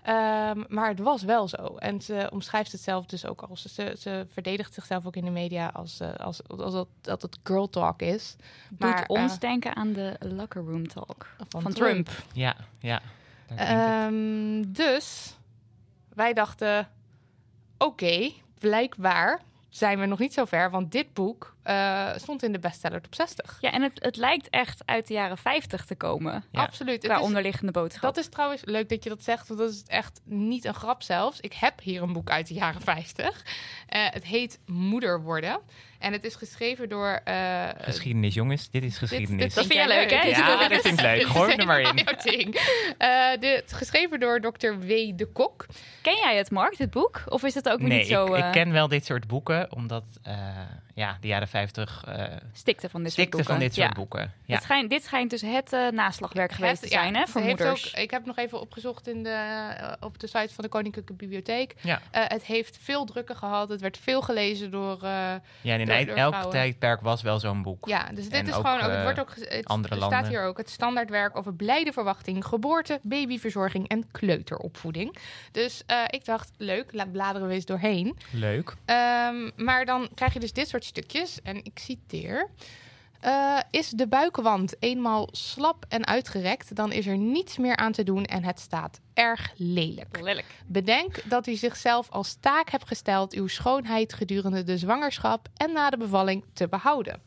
Ehm, 0.04 0.62
maar 0.68 0.88
het 0.88 0.98
was 0.98 1.22
wel 1.22 1.48
zo. 1.48 1.76
En 1.78 2.00
ze 2.00 2.28
omschrijft 2.32 2.72
het 2.72 2.80
zelf 2.80 3.06
dus 3.06 3.26
ook 3.26 3.42
als. 3.42 3.62
Ze, 3.62 3.96
ze 3.98 4.26
verdedigt 4.32 4.74
zichzelf 4.74 5.06
ook 5.06 5.16
in 5.16 5.24
de 5.24 5.30
media 5.30 5.68
als, 5.68 6.00
eh, 6.00 6.14
als, 6.14 6.48
als, 6.48 6.72
dat, 6.72 6.88
dat 7.00 7.22
het 7.22 7.38
girl 7.42 7.70
talk 7.70 8.02
is. 8.02 8.36
Doet 8.68 8.78
Maar, 8.78 9.04
ons 9.06 9.32
eh, 9.32 9.38
denken 9.38 9.76
aan 9.76 9.92
de 9.92 10.16
locker 10.18 10.62
room 10.62 10.88
talk 10.88 11.26
van, 11.48 11.62
van, 11.62 11.72
Trump. 11.72 12.06
Trump. 12.06 12.26
Ja, 12.32 12.56
ja. 12.78 13.00
Ehm, 13.56 14.62
dus 14.66 15.36
wij 16.14 16.32
dachten: 16.32 16.88
oké, 17.78 18.32
blijkbaar 18.58 19.40
zijn 19.68 19.98
we 19.98 20.06
nog 20.06 20.18
niet 20.18 20.34
zo 20.34 20.44
ver. 20.44 20.70
Want 20.70 20.92
dit 20.92 21.12
boek 21.12 21.53
eh, 21.64 22.10
stond 22.16 22.42
in 22.42 22.52
de 22.52 22.58
bestseller 22.58 23.00
top 23.00 23.14
60. 23.14 23.56
Ja, 23.60 23.72
en 23.72 23.82
het, 23.82 23.92
het 23.94 24.16
lijkt 24.16 24.48
echt 24.50 24.82
uit 24.84 25.06
de 25.06 25.14
jaren 25.14 25.38
50 25.38 25.84
te 25.84 25.94
komen. 25.94 26.44
Ja. 26.52 26.62
Absoluut. 26.62 27.02
Het 27.02 27.04
Qua 27.12 27.16
is- 27.20 27.26
onderliggende 27.26 27.72
boodschap. 27.72 28.02
Dat 28.02 28.16
is 28.16 28.28
trouwens 28.28 28.62
leuk 28.64 28.88
dat 28.88 29.02
je 29.04 29.08
dat 29.10 29.22
zegt, 29.22 29.48
want 29.48 29.60
dat 29.60 29.70
is 29.70 29.82
echt 29.86 30.20
niet 30.24 30.64
een 30.64 30.74
grap 30.74 31.02
zelfs. 31.02 31.40
Ik 31.40 31.52
heb 31.52 31.80
hier 31.82 32.02
een 32.02 32.12
boek 32.12 32.30
uit 32.30 32.46
de 32.48 32.54
jaren 32.54 32.80
50. 32.80 33.44
Eh, 33.88 34.00
het 34.10 34.24
heet 34.24 34.58
Moeder 34.66 35.22
worden. 35.22 35.60
En 35.98 36.12
het 36.12 36.24
is 36.24 36.34
geschreven 36.34 36.88
door... 36.88 37.20
eh, 37.24 37.68
Geschiedenis, 37.78 38.34
jongens. 38.34 38.70
Dit 38.70 38.82
is 38.84 38.98
geschiedenis. 38.98 39.54
Dat 39.54 39.66
vind 39.66 39.78
jij 39.78 39.86
leuk, 39.88 40.10
hè? 40.10 40.22
Ja, 40.28 40.68
dat 40.68 40.80
vind 40.80 40.98
ik 40.98 41.04
leuk. 41.04 41.22
Gooi 41.36 41.54
er 41.54 41.66
maar 41.66 41.80
in. 41.80 42.54
Eh, 42.98 43.40
dit, 43.40 43.72
geschreven 43.72 44.20
door 44.20 44.40
Dr. 44.40 44.72
W. 44.78 44.88
de 45.16 45.28
Kok. 45.32 45.66
Ken 46.02 46.16
jij 46.16 46.36
het, 46.36 46.50
Mark, 46.50 46.76
dit 46.76 46.90
boek? 46.90 47.22
Of 47.28 47.42
is 47.42 47.54
het 47.54 47.68
ook 47.68 47.78
weer 47.78 47.88
Nee, 47.88 47.98
niet 47.98 48.06
zo 48.08 48.24
ik, 48.26 48.32
eh, 48.40 48.46
ik 48.46 48.52
ken 48.52 48.72
wel 48.72 48.88
dit 48.88 49.04
soort 49.04 49.26
boeken, 49.26 49.72
omdat 49.72 50.04
eh, 50.22 50.48
ja, 50.94 51.16
de 51.20 51.26
jaren 51.26 51.48
50 51.48 52.04
eh 52.06 52.24
stikte 52.52 52.88
van 52.88 53.02
dit 53.02 53.12
soort 53.12 53.30
boeken? 53.30 53.50
van 53.50 53.58
dit 53.58 53.74
soort 53.74 53.88
Ja. 53.88 53.94
boeken. 53.94 54.32
Ja. 54.44 54.54
Het 54.54 54.62
schijnt, 54.62 54.90
dit 54.90 55.04
schijnt 55.04 55.30
dus 55.30 55.40
het 55.40 55.72
eh, 55.72 55.88
naslagwerk 55.88 56.52
geweest 56.52 56.82
te 56.82 56.88
ja, 56.90 57.00
zijn, 57.02 57.14
hè, 57.16 57.26
voor 57.26 57.40
moeders. 57.42 57.94
Ook, 57.94 58.00
ik 58.02 58.10
heb 58.10 58.24
nog 58.26 58.36
even 58.36 58.60
opgezocht 58.60 59.08
in 59.08 59.22
de, 59.22 59.28
eh, 59.30 59.92
op 60.00 60.18
de 60.18 60.26
site 60.26 60.54
van 60.54 60.64
de 60.64 60.70
Koninklijke 60.70 61.12
Bibliotheek. 61.12 61.74
Ja. 61.80 62.00
Eh, 62.10 62.22
het 62.26 62.44
heeft 62.44 62.78
veel 62.80 63.04
drukken 63.04 63.36
gehad. 63.36 63.68
Het 63.68 63.80
werd 63.80 63.98
veel 63.98 64.22
gelezen 64.22 64.70
door... 64.70 64.94
eh, 65.02 65.10
ja, 65.60 65.74
en 65.74 65.80
in 65.80 65.86
Door- 65.86 65.94
el- 65.96 66.04
door 66.06 66.14
elk 66.16 66.28
vrouwen. 66.32 66.50
tijdperk 66.54 67.00
was 67.00 67.22
wel 67.22 67.38
zo'n 67.40 67.62
boek. 67.62 67.88
Ja, 67.88 68.08
dus 68.14 68.24
dit 68.24 68.32
En 68.32 68.46
is 68.46 68.54
ook, 68.54 68.66
gewoon 68.66 68.80
ook. 68.82 68.90
Het 68.90 69.02
wordt 69.02 69.20
ook 69.20 69.32
het 69.36 69.64
andere 69.66 69.94
staat 69.96 70.10
landen. 70.10 70.28
hier 70.30 70.42
ook 70.42 70.56
het 70.56 70.70
standaardwerk 70.70 71.36
over 71.36 71.54
blijde 71.54 71.92
verwachting, 71.92 72.44
geboorte, 72.44 72.98
babyverzorging 73.02 73.88
en 73.88 74.04
kleuteropvoeding. 74.10 75.16
Dus 75.52 75.82
eh, 75.86 75.96
ik 76.06 76.24
dacht, 76.24 76.50
leuk, 76.56 76.92
laat 76.92 77.12
bladeren 77.12 77.48
we 77.48 77.54
eens 77.54 77.64
doorheen. 77.64 78.16
Leuk. 78.30 78.74
Ehm, 78.84 79.50
maar 79.56 79.84
dan 79.84 80.08
krijg 80.14 80.32
je 80.32 80.40
dus 80.40 80.52
dit 80.52 80.68
soort 80.68 80.83
stukjes. 80.84 81.42
En 81.42 81.64
ik 81.64 81.78
citeer. 81.78 82.50
Eh, 83.24 83.58
is 83.70 83.88
de 83.88 84.08
buikwand 84.08 84.74
eenmaal 84.78 85.28
slap 85.32 85.84
en 85.88 86.06
uitgerekt, 86.06 86.76
dan 86.76 86.92
is 86.92 87.06
er 87.06 87.16
niets 87.16 87.58
meer 87.58 87.76
aan 87.76 87.92
te 87.92 88.02
doen 88.02 88.24
en 88.24 88.44
het 88.44 88.60
staat 88.60 89.00
erg 89.14 89.52
lelijk. 89.56 90.20
Lelijk. 90.20 90.46
Bedenk 90.66 91.30
dat 91.30 91.46
u 91.46 91.54
zichzelf 91.54 92.10
als 92.10 92.36
taak 92.40 92.70
hebt 92.70 92.86
gesteld 92.86 93.32
uw 93.34 93.46
schoonheid 93.46 94.12
gedurende 94.12 94.62
de 94.62 94.78
zwangerschap 94.78 95.48
en 95.56 95.72
na 95.72 95.90
de 95.90 95.96
bevalling 95.96 96.44
te 96.52 96.68
behouden. 96.68 97.20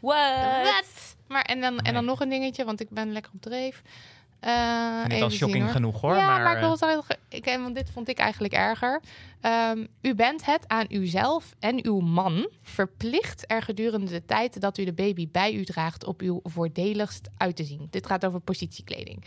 What? 0.00 1.16
Maar 1.28 1.42
en 1.42 1.60
dan, 1.60 1.78
en 1.78 1.94
dan 1.94 2.04
nog 2.04 2.20
een 2.20 2.28
dingetje, 2.28 2.64
want 2.64 2.80
ik 2.80 2.90
ben 2.90 3.12
lekker 3.12 3.32
op 3.34 3.42
dreef. 3.42 3.82
Eh, 4.44 4.50
Ik 4.52 5.00
vind 5.00 5.02
het 5.02 5.12
even 5.12 5.24
al 5.24 5.30
shocking 5.30 5.70
genoeg 5.70 6.00
hoor. 6.00 6.14
ja, 6.14 6.26
maar, 6.26 6.42
maar, 6.42 6.52
ik 6.54 6.60
wil 6.60 6.88
eh, 6.88 6.98
het 7.08 7.18
ik, 7.28 7.46
eh, 7.46 7.62
want 7.62 7.74
dit 7.74 7.90
vond 7.90 8.08
ik 8.08 8.18
eigenlijk 8.18 8.52
erger. 8.54 9.00
Ehm, 9.40 9.86
u 10.00 10.14
bent 10.14 10.44
het 10.44 10.68
aan 10.68 10.86
uzelf 10.88 11.54
en 11.58 11.84
uw 11.86 12.00
man 12.00 12.48
verplicht 12.62 13.44
er 13.46 13.62
gedurende 13.62 14.10
de 14.10 14.24
tijd 14.24 14.60
dat 14.60 14.78
u 14.78 14.84
de 14.84 14.92
baby 14.92 15.28
bij 15.30 15.52
u 15.52 15.64
draagt 15.64 16.04
op 16.04 16.20
uw 16.20 16.40
voordeligst 16.42 17.28
uit 17.36 17.56
te 17.56 17.64
zien. 17.64 17.86
Dit 17.90 18.06
gaat 18.06 18.26
over 18.26 18.40
positiekleding. 18.40 19.24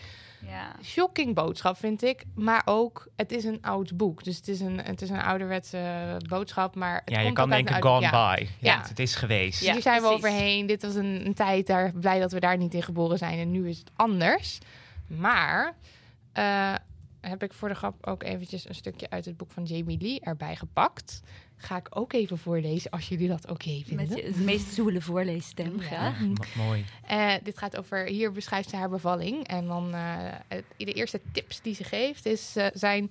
Ja. 0.47 0.75
Shocking 0.83 1.35
boodschap 1.35 1.77
vind 1.77 2.03
ik, 2.03 2.23
maar 2.35 2.61
ook 2.65 3.07
het 3.15 3.31
is 3.31 3.43
een 3.43 3.57
oud 3.61 3.97
boek. 3.97 4.23
Dus 4.23 4.35
het 4.35 4.47
is 4.47 4.59
een, 4.59 4.79
het 4.81 5.01
is 5.01 5.09
een 5.09 5.21
ouderwetse 5.21 6.17
boodschap, 6.29 6.75
maar 6.75 7.01
het 7.05 7.13
ja, 7.13 7.17
je 7.19 7.23
komt 7.25 7.37
kan 7.37 7.49
denken 7.49 7.73
oude- 7.73 7.87
gone 7.87 8.01
ja. 8.01 8.35
by. 8.35 8.41
Ja, 8.59 8.73
Ja. 8.73 8.81
Het, 8.87 8.99
is 8.99 9.15
geweest. 9.15 9.63
Ja. 9.63 9.73
Hier 9.73 9.81
zijn 9.81 10.01
we 10.01 10.07
overheen. 10.07 10.65
Dit 10.65 10.81
was 10.81 10.95
een, 10.95 11.25
een 11.25 11.33
tijd 11.33 11.67
daar 11.67 11.91
blij 11.91 12.19
dat 12.19 12.31
we 12.31 12.39
daar 12.39 12.57
niet 12.57 12.73
in 12.73 12.83
geboren 12.83 13.17
zijn. 13.17 13.39
En 13.39 13.51
nu 13.51 13.69
is 13.69 13.77
het 13.77 13.91
anders. 13.95 14.59
Maar 15.07 15.75
eh, 16.33 16.75
heb 17.21 17.43
ik 17.43 17.53
voor 17.53 17.69
de 17.69 17.75
grap 17.75 18.07
ook 18.07 18.23
eventjes 18.23 18.69
een 18.69 18.75
stukje 18.75 19.09
uit 19.09 19.25
het 19.25 19.37
boek 19.37 19.51
van 19.51 19.63
Jamie 19.63 20.01
Lee 20.01 20.19
erbij 20.19 20.55
gepakt. 20.55 21.21
Ga 21.57 21.77
ik 21.77 21.87
ook 21.89 22.13
even 22.13 22.37
voorlezen 22.37 22.91
als 22.91 23.07
jullie 23.09 23.27
dat 23.27 23.49
oké 23.49 23.81
vinden. 23.85 23.95
Met 24.09 24.17
je- 24.17 24.31
de 24.31 24.39
meest 24.39 24.73
zoele 24.73 25.01
voorleesstem, 25.01 25.79
graag. 25.79 26.19
M- 26.19 26.33
mooi. 26.57 26.85
Eh, 27.07 27.33
dit 27.43 27.57
gaat 27.57 27.77
over, 27.77 28.05
hier 28.05 28.31
beschrijft 28.31 28.69
ze 28.69 28.75
haar 28.75 28.89
bevalling. 28.89 29.47
En 29.47 29.67
dan 29.67 29.93
eh, 29.93 30.17
de 30.77 30.93
eerste 30.93 31.21
tips 31.31 31.61
die 31.61 31.75
ze 31.75 31.83
geeft 31.83 32.25
is, 32.25 32.55
eh, 32.55 32.67
zijn... 32.73 33.09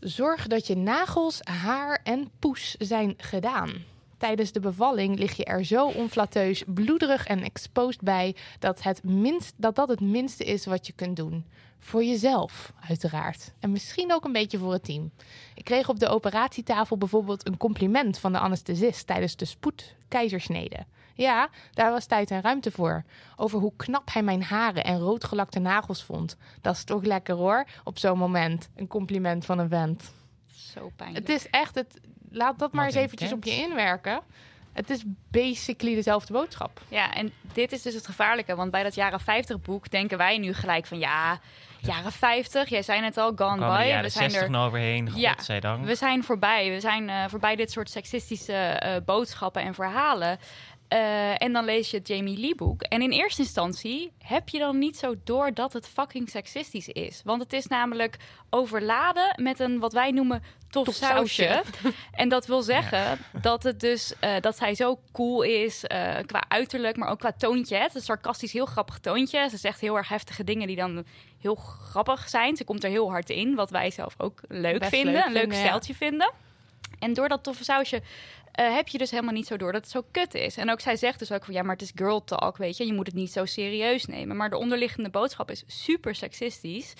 Zorg 0.00 0.46
dat 0.46 0.66
je 0.66 0.76
nagels, 0.76 1.40
haar 1.44 2.00
en 2.02 2.30
poes 2.38 2.74
zijn 2.74 3.14
gedaan. 3.16 3.70
Tijdens 4.18 4.52
de 4.52 4.60
bevalling 4.60 5.18
lig 5.18 5.36
je 5.36 5.44
er 5.44 5.64
zo 5.64 5.86
onflatteus, 5.86 6.64
bloederig 6.66 7.26
en 7.26 7.42
exposed 7.42 8.00
bij 8.00 8.36
dat, 8.58 8.82
het 8.82 9.04
minst, 9.04 9.54
dat 9.56 9.76
dat 9.76 9.88
het 9.88 10.00
minste 10.00 10.44
is 10.44 10.66
wat 10.66 10.86
je 10.86 10.92
kunt 10.92 11.16
doen. 11.16 11.46
Voor 11.78 12.04
jezelf, 12.04 12.72
uiteraard. 12.88 13.52
En 13.60 13.72
misschien 13.72 14.12
ook 14.12 14.24
een 14.24 14.32
beetje 14.32 14.58
voor 14.58 14.72
het 14.72 14.84
team. 14.84 15.10
Ik 15.54 15.64
kreeg 15.64 15.88
op 15.88 15.98
de 15.98 16.08
operatietafel 16.08 16.96
bijvoorbeeld 16.96 17.46
een 17.46 17.56
compliment 17.56 18.18
van 18.18 18.32
de 18.32 18.38
anesthesist 18.38 19.06
tijdens 19.06 19.36
de 19.36 19.44
spoedkeizersnede. 19.44 20.86
Ja, 21.14 21.48
daar 21.70 21.90
was 21.90 22.06
tijd 22.06 22.30
en 22.30 22.40
ruimte 22.40 22.70
voor. 22.70 23.04
Over 23.36 23.58
hoe 23.58 23.72
knap 23.76 24.12
hij 24.12 24.22
mijn 24.22 24.42
haren 24.42 24.84
en 24.84 24.98
roodgelakte 24.98 25.58
nagels 25.58 26.04
vond. 26.04 26.36
Dat 26.60 26.74
is 26.74 26.84
toch 26.84 27.02
lekker 27.02 27.34
hoor, 27.34 27.66
op 27.84 27.98
zo'n 27.98 28.18
moment. 28.18 28.68
Een 28.74 28.86
compliment 28.86 29.44
van 29.44 29.58
een 29.58 29.68
vent. 29.68 30.12
Zo 30.52 30.90
pijnlijk. 30.96 31.26
Het 31.26 31.36
is 31.36 31.50
echt, 31.50 31.74
het, 31.74 32.00
laat 32.30 32.58
dat 32.58 32.72
maar 32.72 32.84
eens 32.84 32.94
eventjes 32.94 33.32
op 33.32 33.44
je 33.44 33.50
inwerken. 33.50 34.20
Het 34.72 34.90
is 34.90 35.02
basically 35.30 35.94
dezelfde 35.94 36.32
boodschap. 36.32 36.80
Ja, 36.88 37.14
en 37.14 37.32
dit 37.52 37.72
is 37.72 37.82
dus 37.82 37.94
het 37.94 38.06
gevaarlijke. 38.06 38.54
Want 38.54 38.70
bij 38.70 38.82
dat 38.82 38.94
jaren 38.94 39.20
50 39.20 39.60
boek 39.60 39.90
denken 39.90 40.18
wij 40.18 40.38
nu 40.38 40.54
gelijk 40.54 40.86
van 40.86 40.98
ja, 40.98 41.40
jaren 41.80 42.12
50. 42.12 42.68
Jij 42.68 42.82
zei 42.82 43.00
net 43.00 43.16
al, 43.16 43.32
gone 43.36 43.56
by. 43.56 43.84
jaren 43.86 44.02
We 44.02 44.08
zijn 44.08 44.30
60 44.30 44.42
er. 44.42 44.50
nou 44.50 44.66
overheen, 44.66 45.10
Ja. 45.14 45.36
We 45.82 45.94
zijn 45.94 46.24
voorbij. 46.24 46.70
We 46.70 46.80
zijn 46.80 47.08
eh, 47.08 47.24
voorbij 47.28 47.56
dit 47.56 47.70
soort 47.70 47.90
seksistische 47.90 48.52
eh, 48.52 48.96
boodschappen 49.04 49.62
en 49.62 49.74
verhalen. 49.74 50.38
Eh, 50.88 51.42
en 51.42 51.52
dan 51.52 51.64
lees 51.64 51.90
je 51.90 51.96
het 51.96 52.08
Jamie 52.08 52.38
Lee 52.38 52.54
boek. 52.54 52.82
En 52.82 53.02
in 53.02 53.10
eerste 53.10 53.42
instantie 53.42 54.12
heb 54.18 54.48
je 54.48 54.58
dan 54.58 54.78
niet 54.78 54.96
zo 54.96 55.14
door 55.24 55.54
dat 55.54 55.72
het 55.72 55.88
fucking 55.88 56.28
seksistisch 56.30 56.88
is. 56.88 57.20
Want 57.24 57.42
het 57.42 57.52
is 57.52 57.66
namelijk 57.66 58.16
overladen 58.50 59.42
met 59.42 59.60
een 59.60 59.78
wat 59.78 59.92
wij 59.92 60.10
noemen 60.10 60.42
tof, 60.70 60.84
Tof 60.84 60.94
sausje. 60.94 61.42
sausje. 61.42 61.96
En 62.12 62.28
dat 62.28 62.46
wil 62.46 62.62
zeggen 62.62 63.18
dat 63.42 63.62
het 63.62 63.80
dus 63.80 64.14
eh, 64.20 64.40
dat 64.40 64.56
zij 64.56 64.74
zo 64.74 65.00
cool 65.12 65.42
is 65.42 65.84
eh, 65.84 66.16
qua 66.26 66.44
uiterlijk, 66.48 66.96
maar 66.96 67.08
ook 67.08 67.18
qua 67.18 67.32
toontje. 67.32 67.76
Het 67.76 67.88
is 67.88 67.94
een 67.94 68.00
sarcastisch 68.00 68.52
heel 68.52 68.66
grappig 68.66 68.98
toontje. 68.98 69.48
Ze 69.48 69.56
zegt 69.56 69.80
heel 69.80 69.96
erg 69.96 70.08
heftige 70.08 70.44
dingen 70.44 70.66
die 70.66 70.76
dan 70.76 71.04
heel 71.40 71.54
grappig 71.54 72.28
zijn. 72.28 72.56
Ze 72.56 72.64
komt 72.64 72.84
er 72.84 72.90
heel 72.90 73.10
hard 73.10 73.30
in, 73.30 73.54
wat 73.54 73.70
wij 73.70 73.90
zelf 73.90 74.14
ook 74.18 74.40
leuk 74.48 74.78
Best 74.78 74.90
vinden, 74.90 75.12
leuk 75.12 75.24
een 75.24 75.32
leuk 75.32 75.40
vinden, 75.40 75.58
ja. 75.58 75.64
stijltje 75.64 75.94
vinden. 75.94 76.32
En 76.98 77.12
door 77.12 77.28
dat 77.28 77.42
toffe 77.42 77.64
sausje 77.64 78.02
eh, 78.58 78.74
heb 78.74 78.88
je 78.88 78.98
dus 78.98 79.10
helemaal 79.10 79.32
niet 79.32 79.46
zo 79.46 79.56
door 79.56 79.72
dat 79.72 79.80
het 79.80 79.90
zo 79.90 80.02
kut 80.10 80.34
is. 80.34 80.56
En 80.56 80.70
ook 80.70 80.80
zij 80.80 80.96
zegt 80.96 81.18
dus 81.18 81.32
ook 81.32 81.44
van 81.44 81.54
ja, 81.54 81.62
maar 81.62 81.72
het 81.72 81.82
is 81.82 81.92
girl 81.94 82.24
talk, 82.24 82.56
weet 82.56 82.76
je. 82.76 82.86
Je 82.86 82.92
moet 82.92 83.06
het 83.06 83.14
niet 83.14 83.32
zo 83.32 83.44
serieus 83.44 84.04
nemen. 84.06 84.36
Maar 84.36 84.50
de 84.50 84.56
onderliggende 84.56 85.10
boodschap 85.10 85.50
is 85.50 85.64
super 85.66 86.14
seksistisch. 86.14 86.92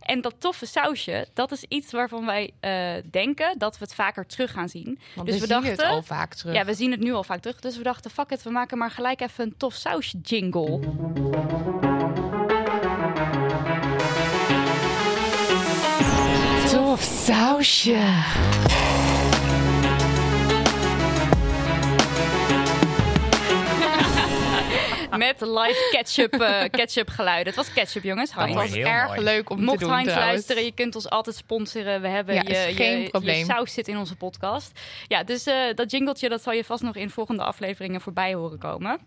En 0.00 0.20
dat 0.20 0.34
toffe 0.38 0.66
sausje, 0.66 1.26
dat 1.34 1.52
is 1.52 1.64
iets 1.68 1.92
waarvan 1.92 2.26
wij 2.26 2.50
eh, 2.60 2.92
denken 3.10 3.58
dat 3.58 3.78
we 3.78 3.84
het 3.84 3.94
vaker 3.94 4.26
terug 4.26 4.50
gaan 4.52 4.68
zien. 4.68 4.98
Want 5.14 5.26
Dus 5.28 5.38
we, 5.40 5.46
we 5.46 5.52
zien 5.54 5.62
het 5.62 5.76
dachten- 5.76 5.94
al 5.94 6.02
vaak 6.02 6.34
terug. 6.34 6.54
Ja, 6.54 6.64
we 6.64 6.74
zien 6.74 6.90
het 6.90 7.00
nu 7.00 7.12
al 7.12 7.24
vaak 7.24 7.40
terug. 7.40 7.60
Dus 7.60 7.76
we 7.76 7.82
dachten, 7.82 8.10
fuck 8.10 8.30
it, 8.30 8.42
we 8.42 8.50
maken 8.50 8.78
maar 8.78 8.90
gelijk 8.90 9.20
even 9.20 9.44
een 9.44 9.54
tof 9.56 9.74
sausje 9.74 10.18
jingle. 10.22 10.80
Tof 16.70 17.02
sausje. 17.02 17.98
Met 25.18 25.40
live 25.40 25.88
ketchup, 25.90 26.32
eh, 26.40 26.62
ketchup 26.70 27.08
geluiden. 27.08 27.46
Het 27.46 27.56
was 27.56 27.72
ketchup, 27.72 28.02
jongens. 28.02 28.30
Dat 28.30 28.38
Heinz. 28.38 28.54
Mooi, 28.54 28.66
was 28.68 28.76
heel 28.76 28.86
erg 28.86 29.06
mooi. 29.08 29.20
leuk 29.20 29.50
om 29.50 29.62
Mocht 29.64 29.78
te 29.78 29.84
doen 29.84 29.92
Heinz 29.92 30.08
trouwens. 30.08 30.32
luisteren, 30.34 30.64
je 30.64 30.72
kunt 30.72 30.94
ons 30.94 31.10
altijd 31.10 31.36
sponsoren. 31.36 32.00
We 32.00 32.08
hebben 32.08 32.34
Ja, 32.34 32.42
je, 32.42 32.74
geen 32.74 33.00
je, 33.00 33.08
probleem. 33.08 33.38
je 33.38 33.44
saus 33.44 33.72
zit 33.72 33.88
in 33.88 33.96
onze 33.98 34.16
podcast. 34.16 34.80
Ja, 35.08 35.22
dus 35.24 35.46
eh, 35.46 35.54
dat 35.74 35.90
jingletje 35.90 36.28
dat 36.28 36.42
zal 36.42 36.52
je 36.52 36.64
vast 36.64 36.82
nog 36.82 36.96
in 36.96 37.10
volgende 37.10 37.42
afleveringen 37.42 38.00
voorbij 38.00 38.34
horen 38.34 38.58
komen. 38.58 38.98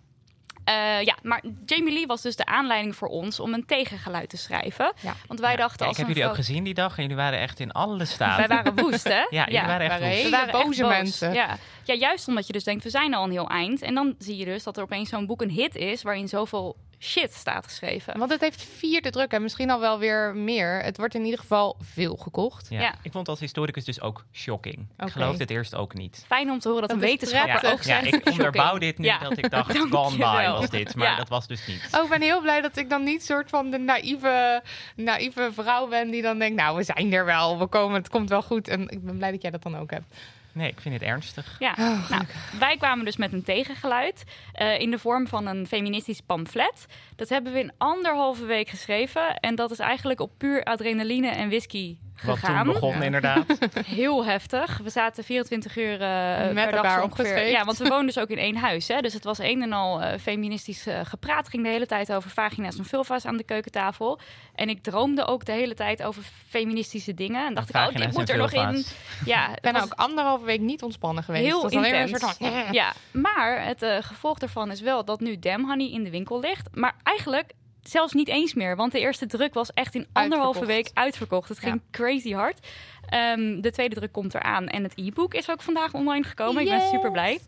Eh, 0.68 1.02
ja, 1.02 1.18
maar 1.22 1.44
Jamie 1.66 1.94
Lee 1.94 2.06
was 2.06 2.22
dus 2.22 2.36
de 2.36 2.46
aanleiding 2.46 2.96
voor 2.96 3.08
ons 3.08 3.40
om 3.40 3.54
een 3.54 3.66
tegengeluid 3.66 4.30
te 4.30 4.38
schrijven. 4.38 4.94
Ja. 5.00 5.14
Want 5.28 5.40
wij 5.40 5.52
Ja, 5.52 5.58
dachten 5.58 5.80
ja, 5.80 5.86
als 5.88 5.98
ik 5.98 6.06
heb 6.06 6.16
jullie 6.16 6.30
ook 6.30 6.36
gezien 6.36 6.64
die 6.64 6.74
dag 6.74 6.96
en 6.96 7.02
jullie 7.02 7.18
waren 7.18 7.40
echt 7.40 7.60
in 7.60 7.72
alle 7.72 8.06
staten. 8.06 8.48
Wij 8.48 8.58
waren 8.64 8.76
woest, 8.84 9.04
hè? 9.04 9.26
Ja, 9.38 9.46
jullie 9.46 9.66
waren 9.68 9.90
echt 9.90 10.00
woest. 10.00 10.24
We 10.24 10.30
waren 10.30 10.52
boze 10.64 10.82
boos. 10.82 10.92
mensen. 10.92 11.34
Ja. 11.34 11.58
ja, 11.84 11.94
juist 11.94 12.28
omdat 12.28 12.48
je 12.48 12.54
dus 12.54 12.64
denkt, 12.64 12.84
we 12.84 12.90
zijn 12.90 13.14
al 13.14 13.24
een 13.24 13.32
heel 13.32 13.50
eind. 13.50 13.82
En 13.82 13.94
dan 13.94 14.16
zie 14.20 14.38
je 14.38 14.46
dus 14.46 14.64
dat 14.64 14.78
er 14.78 14.84
opeens 14.84 15.10
zo'n 15.10 15.26
boek 15.26 15.42
een 15.42 15.50
hit 15.50 15.76
is... 15.76 16.02
waarin 16.02 16.28
zoveel 16.28 16.76
shit 17.00 17.34
staat 17.34 17.64
geschreven. 17.64 18.18
Want 18.18 18.32
het 18.32 18.42
heeft 18.42 18.64
vierde 18.64 19.10
druk 19.10 19.32
en 19.32 19.42
misschien 19.42 19.70
al 19.70 19.80
wel 19.80 20.00
weer 20.00 20.36
meer. 20.36 20.82
Het 20.84 20.98
wordt 20.98 21.16
in 21.16 21.24
ieder 21.24 21.40
geval 21.40 21.78
veel 21.82 22.16
gekocht. 22.16 22.68
Ja. 22.70 22.82
Ja. 22.82 22.92
Ik 22.92 23.12
vond 23.12 23.14
het 23.14 23.28
als 23.28 23.40
historicus 23.40 23.86
dus 23.86 24.02
ook 24.02 24.26
shocking. 24.34 24.88
Ik 24.98 25.10
geloofde 25.10 25.42
het 25.42 25.52
eerst 25.52 25.76
ook 25.76 25.94
niet. 25.94 26.24
Fijn 26.28 26.50
om 26.50 26.60
te 26.60 26.68
horen 26.68 26.88
dat, 26.88 26.90
Dat 27.00 27.02
een 27.02 27.08
is 27.08 27.12
wetenschapper 27.20 27.72
ook 27.72 27.82
ja, 27.82 28.02
zegt... 28.02 28.14
ik 28.14 28.30
onderbouw 28.30 28.78
dit 28.78 28.98
nu 28.98 29.06
Ja. 29.06 29.20
dat 29.20 29.38
ik 29.38 29.50
dacht, 29.50 29.78
gone 29.78 30.18
by 30.18 30.48
was 30.48 30.70
dit. 30.70 30.96
Maar 30.96 31.08
Ja. 31.08 31.16
dat 31.16 31.30
was 31.30 31.48
dus 31.48 31.68
niet. 31.68 31.88
Oh, 31.92 32.04
ik 32.04 32.10
ben 32.10 32.22
heel 32.22 32.42
blij 32.42 32.62
dat 32.62 32.78
ik 32.78 32.90
dan 32.90 33.04
niet 33.04 33.26
soort 33.26 33.50
van 33.50 33.70
de 33.70 33.78
naïeve, 33.78 34.62
naïeve 34.96 35.50
vrouw 35.54 35.88
ben 35.88 36.10
die 36.12 36.22
dan 36.22 36.40
denkt, 36.40 36.56
nou, 36.56 36.78
we 36.78 36.84
zijn 36.84 37.14
er 37.14 37.26
wel, 37.26 37.60
we 37.60 37.68
komen, 37.68 37.98
het 37.98 38.10
komt 38.10 38.30
wel 38.30 38.42
goed. 38.42 38.68
En 38.68 38.90
ik 38.90 39.04
ben 39.06 39.18
blij 39.18 39.32
dat 39.32 39.42
jij 39.42 39.52
dat 39.52 39.64
dan 39.64 39.78
ook 39.78 39.92
hebt. 39.92 40.16
Nee, 40.58 40.70
ik 40.70 40.82
vind 40.82 40.94
het 40.94 41.04
ernstig. 41.04 41.56
Ja, 41.60 41.72
Oh, 41.80 42.10
nou, 42.10 42.24
wij 42.60 42.78
kwamen 42.78 43.06
dus 43.06 43.18
met 43.18 43.34
een 43.34 43.44
tegengeluid 43.44 44.24
eh, 44.54 44.80
in 44.80 44.92
de 44.92 45.00
vorm 45.00 45.28
van 45.28 45.48
een 45.48 45.68
feministisch 45.68 46.22
pamflet. 46.22 46.86
Dat 47.16 47.30
hebben 47.30 47.54
we 47.54 47.60
in 47.60 47.72
anderhalve 47.78 48.46
week 48.46 48.70
geschreven. 48.70 49.36
En 49.36 49.56
dat 49.56 49.72
is 49.72 49.80
eigenlijk 49.80 50.20
op 50.20 50.32
puur 50.38 50.64
adrenaline 50.64 51.28
en 51.30 51.48
whisky 51.48 51.98
Wat 52.26 52.38
gegaan. 52.38 52.64
toen 52.64 52.74
begon 52.74 52.94
Ja. 52.98 53.02
inderdaad. 53.02 53.46
Heel 53.86 54.26
heftig. 54.26 54.78
We 54.84 54.90
zaten 54.90 55.24
24 55.24 55.78
uur 55.78 56.02
eh, 56.02 56.38
Met 56.38 56.54
per 56.54 56.54
dag 56.72 56.74
elkaar 56.74 57.04
ongeveer. 57.04 57.48
Ja, 57.48 57.66
want 57.66 57.78
we 57.78 57.88
woonden 57.88 58.06
dus 58.06 58.20
ook 58.20 58.30
in 58.30 58.38
één 58.38 58.56
huis. 58.56 58.88
Hè? 58.88 59.00
Dus 59.02 59.14
het 59.14 59.24
was 59.24 59.38
een 59.38 59.62
en 59.62 59.74
al 59.74 60.02
eh, 60.02 60.20
feministisch 60.20 60.88
eh, 60.88 61.00
gepraat. 61.04 61.50
ging 61.50 61.64
de 61.64 61.70
hele 61.70 61.86
tijd 61.86 62.14
over 62.14 62.30
vagina's 62.30 62.78
en 62.78 62.86
vulva's 62.86 63.26
aan 63.26 63.38
de 63.38 63.44
keukentafel. 63.44 64.20
En 64.56 64.70
ik 64.70 64.84
droomde 64.84 65.26
ook 65.26 65.46
de 65.46 65.52
hele 65.52 65.74
tijd 65.74 66.04
over 66.04 66.24
feministische 66.48 67.14
dingen. 67.14 67.46
En 67.46 67.54
dacht 67.54 67.70
ik, 67.70 67.76
oh, 67.76 67.88
dit 67.96 68.14
moet 68.14 68.30
er 68.30 68.38
nog 68.38 68.52
in. 68.54 68.86
Ja, 69.26 69.50
Ik 69.56 69.62
ben 69.62 69.76
ook 69.76 69.94
anderhalve 69.94 70.46
week 70.46 70.60
niet 70.60 70.84
ontspannen 70.84 71.24
geweest. 71.24 71.46
Heel 71.46 71.64
Het 71.64 71.64
was 71.64 71.74
alleen 71.74 71.92
maar 71.92 72.02
een 72.02 72.08
intens. 72.08 72.38
soort 72.38 72.54
van... 72.54 72.74
Ja, 72.74 72.94
maar 73.12 73.66
het 73.66 73.82
eh, 73.82 73.98
gevolg 74.02 74.38
daarvan 74.38 74.72
is 74.72 74.82
wel 74.82 75.06
dat 75.06 75.20
nu 75.20 75.40
Damn 75.40 75.66
Honey 75.68 75.92
in 75.92 76.04
de 76.04 76.10
winkel 76.10 76.40
ligt. 76.40 76.68
Maar 76.74 76.96
eigenlijk 77.04 77.52
zelfs 77.90 78.14
niet 78.14 78.28
eens 78.28 78.54
meer. 78.54 78.76
Want 78.76 78.92
de 78.92 79.00
eerste 79.00 79.26
druk 79.26 79.54
was 79.54 79.72
echt 79.74 79.96
in 79.96 80.08
anderhalve 80.14 80.60
Uitverkocht. 80.60 80.88
week 80.88 80.98
uitverkocht. 81.04 81.50
Het 81.50 81.60
ging 81.60 81.82
crazy 81.92 82.32
hard. 82.34 82.68
Ehm, 83.10 83.62
de 83.62 83.72
tweede 83.72 83.96
druk 83.96 84.12
komt 84.12 84.36
eraan. 84.36 84.68
En 84.68 84.84
het 84.84 84.94
e-book 84.96 85.34
is 85.34 85.50
ook 85.50 85.62
vandaag 85.62 85.94
online 85.94 86.24
gekomen. 86.24 86.62
Ik 86.62 86.70
ben 86.70 86.82
super 86.82 87.12
blij. 87.12 87.40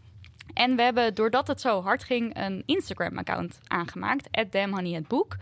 En 0.53 0.75
we 0.75 0.81
hebben, 0.81 1.15
doordat 1.15 1.47
het 1.47 1.61
zo 1.61 1.81
hard 1.81 2.03
ging, 2.03 2.35
een 2.37 2.63
Instagram-account 2.65 3.59
aangemaakt. 3.67 4.27
@damhoneyhetboek. 4.51 5.35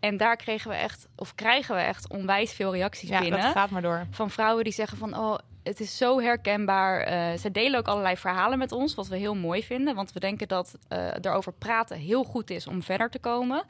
En 0.00 0.16
daar 0.16 0.36
kregen 0.36 0.70
we 0.70 0.76
echt, 0.76 1.08
of 1.16 1.34
krijgen 1.34 1.74
we 1.74 1.80
echt 1.80 2.08
onwijs 2.08 2.52
veel 2.52 2.72
reacties 2.74 3.08
Ja, 3.08 3.20
binnen 3.20 3.40
dat 3.40 3.52
gaat 3.52 3.70
maar 3.70 3.82
door. 3.82 4.06
van 4.10 4.30
vrouwen 4.30 4.64
die 4.64 4.72
zeggen 4.72 4.98
van 4.98 5.16
oh, 5.18 5.38
het 5.62 5.80
is 5.80 5.96
zo 5.96 6.20
herkenbaar. 6.20 7.00
Eh, 7.00 7.38
ze 7.38 7.50
delen 7.50 7.78
ook 7.78 7.88
allerlei 7.88 8.16
verhalen 8.16 8.58
met 8.58 8.72
ons, 8.72 8.94
wat 8.94 9.08
we 9.08 9.16
heel 9.16 9.34
mooi 9.34 9.62
vinden. 9.62 9.94
Want 9.94 10.12
we 10.12 10.20
denken 10.20 10.48
dat 10.48 10.74
eh 10.88 11.06
erover 11.20 11.52
praten 11.52 11.98
heel 11.98 12.24
goed 12.24 12.50
is 12.50 12.66
om 12.66 12.82
verder 12.82 13.10
te 13.10 13.18
komen. 13.18 13.64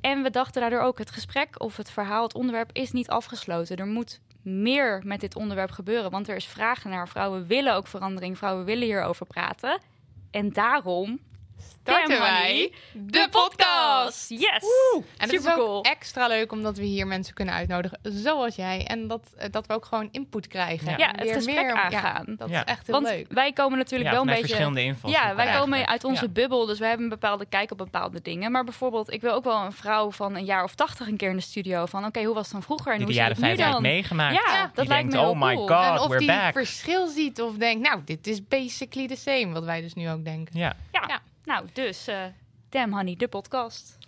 En 0.00 0.22
we 0.22 0.30
dachten 0.30 0.60
daardoor 0.60 0.80
ook, 0.80 0.98
het 0.98 1.10
gesprek 1.10 1.60
of 1.62 1.76
het 1.76 1.90
verhaal, 1.90 2.22
het 2.22 2.34
onderwerp 2.34 2.70
is 2.72 2.92
niet 2.92 3.08
afgesloten. 3.08 3.76
Er 3.76 3.86
moet 3.86 4.20
meer 4.42 5.02
met 5.04 5.20
dit 5.20 5.36
onderwerp 5.36 5.70
gebeuren, 5.70 6.10
want 6.10 6.28
er 6.28 6.36
is 6.36 6.46
vragen 6.46 6.90
naar. 6.90 7.08
Vrouwen 7.08 7.46
willen 7.46 7.74
ook 7.74 7.86
verandering, 7.86 8.38
vrouwen 8.38 8.64
willen 8.64 8.86
hierover 8.86 9.26
praten. 9.26 9.80
En 10.30 10.52
daarom 10.52 11.20
Starten 11.82 12.20
wij 12.20 12.72
de 12.92 13.28
podcast! 13.30 14.28
Yes! 14.28 14.42
En 14.94 15.04
het 15.16 15.32
is 15.32 15.46
ook 15.56 15.86
extra 15.86 16.26
leuk 16.26 16.52
omdat 16.52 16.76
we 16.76 16.84
hier 16.84 17.06
mensen 17.06 17.34
kunnen 17.34 17.54
uitnodigen, 17.54 17.98
zoals 18.02 18.54
jij. 18.56 18.84
En 18.86 19.08
dat, 19.08 19.20
eh, 19.36 19.48
dat 19.50 19.66
we 19.66 19.74
ook 19.74 19.84
gewoon 19.84 20.08
input 20.12 20.46
krijgen. 20.46 20.98
Ja. 20.98 21.08
Het 21.10 21.22
weer 21.22 21.34
gesprek 21.34 21.54
meer- 21.56 21.74
aangaan. 21.74 22.24
Ja, 22.28 22.34
dat 22.36 22.48
Ja. 22.48 22.58
is 22.58 22.64
echt 22.64 22.86
heel 22.86 22.94
Want 23.00 23.06
leuk. 23.08 23.26
wij 23.32 23.52
komen 23.52 23.78
natuurlijk 23.78 24.10
Ja, 24.10 24.14
wel 24.14 24.20
een 24.20 24.26
beetje... 24.28 24.42
verschillende 24.44 24.82
invalshoeken 24.82 25.28
Ja, 25.28 25.34
wij 25.34 25.44
komen 25.46 25.58
eigenlijk. 25.58 25.90
uit 25.90 26.04
onze 26.04 26.24
Ja. 26.24 26.30
bubbel, 26.30 26.66
dus 26.66 26.78
we 26.78 26.84
hebben 26.86 27.02
een 27.04 27.08
bepaalde 27.10 27.46
kijk 27.46 27.70
op 27.70 27.78
bepaalde 27.78 28.22
dingen. 28.22 28.50
Maar 28.52 28.64
bijvoorbeeld, 28.64 29.12
ik 29.12 29.20
wil 29.20 29.32
ook 29.32 29.44
wel 29.44 29.64
een 29.64 29.72
vrouw 29.72 30.10
van 30.10 30.36
een 30.36 30.44
jaar 30.44 30.64
of 30.64 30.74
tachtig 30.74 31.06
een 31.06 31.16
keer 31.16 31.30
in 31.30 31.36
de 31.36 31.42
studio. 31.42 31.86
Van 31.86 32.04
oké, 32.04 32.22
hoe 32.22 32.34
was 32.34 32.42
het 32.44 32.52
dan 32.52 32.62
vroeger 32.62 32.92
en 32.92 32.98
Die 32.98 33.06
hoe 33.06 33.14
de 33.14 33.20
zie 33.20 33.22
jaren 33.28 33.36
je 33.40 33.46
het 33.46 33.50
nu 33.58 33.62
50 33.64 33.74
dan? 33.74 33.84
heeft 33.84 33.94
meegemaakt. 33.94 34.34
Ja, 34.34 34.64
Die 34.66 34.74
dat 34.74 34.86
lijkt 34.86 34.90
denkt, 35.10 35.12
me 35.12 35.18
heel 35.18 35.30
oh 35.30 35.40
my 35.48 35.54
cool. 35.54 35.66
god, 35.68 35.96
en 35.96 36.00
of 36.00 36.06
we're 36.06 36.18
die 36.18 36.28
back. 36.28 36.52
verschil 36.52 37.06
ziet 37.06 37.40
of 37.42 37.54
denkt, 37.56 37.88
nou, 37.88 38.00
dit 38.04 38.26
is 38.26 38.46
basically 38.48 39.08
the 39.08 39.16
same. 39.16 39.48
Wat 39.52 39.64
wij 39.64 39.80
dus 39.80 39.94
nu 39.94 40.10
ook 40.10 40.24
denken. 40.24 40.58
Ja. 40.58 40.76
Ja. 40.92 41.20
Nou 41.48 41.66
dus 41.72 42.06
eh 42.06 42.24
Damn 42.68 42.92
Honey, 42.92 43.16
de 43.16 43.28
podcast. 43.28 43.98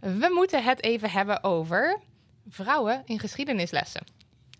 We 0.00 0.30
moeten 0.34 0.64
het 0.64 0.82
even 0.82 1.10
hebben 1.10 1.44
over 1.44 2.00
vrouwen 2.48 3.02
in 3.04 3.18
geschiedenislessen. 3.18 4.02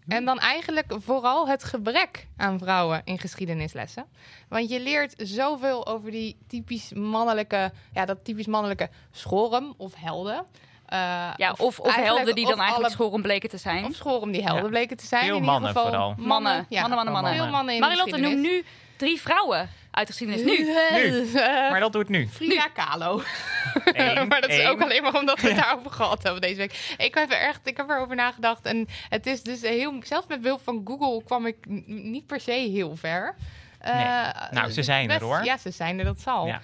En 0.08 0.24
dan 0.24 0.38
eigenlijk 0.38 0.94
vooral 0.96 1.48
het 1.48 1.64
gebrek 1.64 2.26
aan 2.36 2.58
vrouwen 2.58 3.02
in 3.04 3.18
geschiedenislessen. 3.18 4.06
Want 4.48 4.70
je 4.70 4.80
leert 4.80 5.14
zoveel 5.16 5.86
over 5.86 6.10
die 6.10 6.38
typisch 6.46 6.92
mannelijke, 6.92 7.72
ja, 7.92 8.04
dat 8.04 8.24
typisch 8.24 8.46
mannelijke 8.46 8.90
schorm 9.10 9.74
of 9.76 9.94
helden. 9.94 10.46
Eh, 10.90 10.98
Ja, 11.36 11.54
of, 11.56 11.78
of 11.78 11.94
helden 11.94 12.34
die 12.34 12.44
of 12.44 12.50
dan 12.50 12.58
eigenlijk 12.60 12.94
alle- 12.94 13.04
schoren 13.04 13.22
bleken 13.22 13.48
te 13.48 13.56
zijn. 13.58 13.84
Of 13.84 13.94
schoren 13.94 14.30
die 14.30 14.42
helden 14.42 14.62
Ja. 14.64 14.68
bleken 14.68 14.96
te 14.96 15.06
zijn. 15.06 15.24
Veel 15.24 15.30
in 15.30 15.40
ieder 15.40 15.52
mannen 15.52 15.70
geval. 15.70 15.86
vooral. 15.88 16.14
Mannen, 16.18 16.66
ja. 16.68 16.80
mannen, 16.80 16.96
mannen, 16.96 17.14
mannen. 17.14 17.34
Veel 17.34 17.50
mannen 17.50 17.74
in 17.74 17.80
Marilotte, 17.80 18.10
noem 18.16 18.22
geschiedenis. 18.22 18.52
nu 18.52 18.64
drie 18.96 19.20
vrouwen 19.20 19.70
uit 19.90 20.06
de 20.06 20.12
geschiedenis. 20.12 20.42
Nu. 20.58 20.64
Nu. 21.10 21.26
Maar 21.70 21.80
dat 21.80 21.92
doet 21.92 22.08
nu. 22.08 22.28
Frida 22.28 22.66
Kahlo. 22.74 23.22
Eén, 23.84 24.28
maar 24.28 24.40
dat 24.40 24.50
is 24.50 24.58
één. 24.58 24.70
ook 24.70 24.82
alleen 24.82 25.02
maar 25.02 25.14
omdat 25.14 25.40
we 25.40 25.48
het 25.48 25.56
daarover 25.56 25.90
gehad 25.90 26.22
hebben 26.22 26.40
deze 26.40 26.56
week. 26.56 26.94
Ik 26.98 27.14
heb, 27.14 27.30
er 27.32 27.38
echt, 27.40 27.60
ik 27.64 27.76
heb 27.76 27.90
erover 27.90 28.16
nagedacht. 28.16 28.64
En 28.64 28.88
het 29.08 29.26
is 29.26 29.42
dus 29.42 29.60
heel... 29.60 29.94
Zelfs 30.02 30.26
met 30.26 30.40
behulp 30.40 30.60
van 30.64 30.80
Google 30.84 31.22
kwam 31.24 31.46
ik 31.46 31.56
niet 31.86 32.26
per 32.26 32.40
se 32.40 32.50
heel 32.52 32.96
ver. 32.96 33.34
Eh, 33.78 34.28
Nou, 34.50 34.70
ze 34.70 34.82
zijn 34.82 35.10
er, 35.10 35.22
hoor. 35.22 35.44
Ja, 35.44 35.56
ze 35.56 35.70
zijn 35.70 35.98
er, 35.98 36.04
dat 36.04 36.20
zal. 36.20 36.46
Ja. 36.46 36.60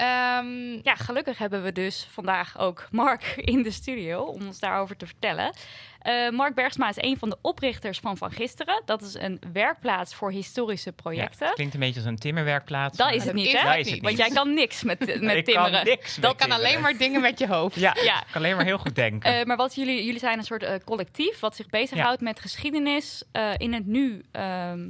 Ehm, 0.00 0.78
Ja, 0.82 0.94
gelukkig 0.94 1.38
hebben 1.38 1.62
we 1.62 1.72
dus 1.72 2.06
vandaag 2.10 2.58
ook 2.58 2.88
Mark 2.90 3.24
in 3.36 3.62
de 3.62 3.70
studio 3.70 4.22
om 4.22 4.46
ons 4.46 4.58
daarover 4.58 4.96
te 4.96 5.06
vertellen. 5.06 5.52
Eh, 6.00 6.30
Mark 6.30 6.54
Bergsma 6.54 6.88
is 6.88 6.96
een 6.96 7.18
van 7.18 7.28
de 7.30 7.36
oprichters 7.42 7.98
van 7.98 8.16
Van 8.16 8.30
Gisteren. 8.32 8.82
Dat 8.84 9.02
is 9.02 9.14
een 9.14 9.40
werkplaats 9.52 10.14
voor 10.14 10.30
historische 10.30 10.92
projecten. 10.92 11.46
Ja, 11.46 11.52
klinkt 11.52 11.74
een 11.74 11.80
beetje 11.80 12.00
als 12.00 12.08
een 12.08 12.18
timmerwerkplaats. 12.18 12.96
dat 12.96 13.12
is 13.12 13.24
het 13.24 13.34
niet, 13.34 13.52
hè? 13.60 13.82
Dat. 13.82 13.98
Want 13.98 14.16
jij 14.16 14.28
kan 14.30 14.54
niks 14.54 14.82
met, 14.82 14.98
met 15.20 15.36
ik 15.36 15.44
timmeren. 15.44 15.72
kan 15.72 15.84
niks 15.84 16.18
met 16.18 16.36
kan 16.36 16.50
alleen 16.52 16.80
maar 16.80 16.96
dingen 16.96 17.20
met 17.20 17.38
je 17.38 17.46
hoofd. 17.46 17.76
Ja, 17.76 17.96
Ja. 18.02 18.20
ik 18.20 18.26
kan 18.32 18.42
alleen 18.42 18.56
maar 18.56 18.64
heel 18.64 18.78
goed 18.78 18.94
denken. 18.94 19.38
Eh, 19.38 19.44
maar 19.44 19.56
wat 19.56 19.74
jullie, 19.74 20.04
jullie 20.04 20.20
zijn 20.20 20.38
een 20.38 20.44
soort 20.44 20.62
eh, 20.62 20.74
collectief 20.84 21.40
wat 21.40 21.56
zich 21.56 21.66
bezighoudt 21.68 22.20
met 22.20 22.40
geschiedenis 22.40 23.22
eh, 23.32 23.50
in 23.56 23.72
het 23.72 23.86
nu 23.86 24.22
ehm, 24.32 24.88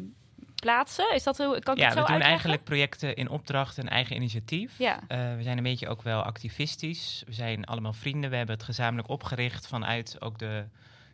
plaatsen. 0.61 1.15
Is 1.15 1.23
dat 1.23 1.37
hoe? 1.39 1.59
Kan 1.61 1.75
ik 1.75 1.81
ja, 1.81 1.87
het 1.87 1.95
we 1.95 2.01
zo 2.01 2.07
doen 2.07 2.15
uitleggen? 2.15 2.29
eigenlijk 2.29 2.65
projecten 2.65 3.17
in 3.17 3.29
opdracht 3.29 3.79
en 3.79 3.89
eigen 3.89 4.17
initiatief. 4.17 4.79
Ja. 4.79 5.01
Eh, 5.09 5.19
we 5.37 5.43
zijn 5.43 5.57
een 5.57 5.63
beetje 5.63 5.89
ook 5.89 6.03
wel 6.03 6.23
activistisch. 6.23 7.23
We 7.27 7.33
zijn 7.33 7.65
allemaal 7.65 7.93
vrienden. 7.93 8.31
We 8.31 8.37
hebben 8.37 8.55
het 8.55 8.65
gezamenlijk 8.65 9.09
opgericht 9.09 9.67
vanuit 9.67 10.17
ook 10.21 10.39
de 10.39 10.65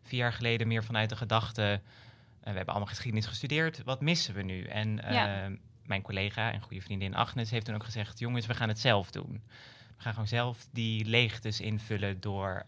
vier 0.03 0.19
jaar 0.19 0.33
geleden 0.33 0.69
meer 0.69 0.85
vanuit 0.85 1.09
de 1.09 1.17
gedachte. 1.17 1.62
eh, 2.41 2.50
we 2.50 2.57
hebben 2.57 2.67
allemaal 2.75 2.87
geschiedenis 2.95 3.26
gestudeerd. 3.26 3.83
Wat 3.85 4.00
missen 4.00 4.35
we 4.35 4.43
nu? 4.43 4.62
En 4.65 5.03
eh, 5.05 5.15
Ja. 5.15 5.49
mijn 5.85 6.03
collega 6.03 6.53
en 6.53 6.61
goede 6.61 6.83
vriendin 6.83 7.15
Agnes 7.15 7.50
heeft 7.50 7.65
toen 7.67 7.75
ook 7.75 7.85
gezegd: 7.85 8.19
jongens, 8.19 8.47
we 8.47 8.55
gaan 8.55 8.69
het 8.69 8.79
zelf 8.79 9.11
doen. 9.11 9.43
We 9.97 10.03
gaan 10.03 10.12
gewoon 10.12 10.29
zelf 10.29 10.67
die 10.73 11.05
leegtes 11.05 11.61
invullen 11.61 12.21
door 12.21 12.65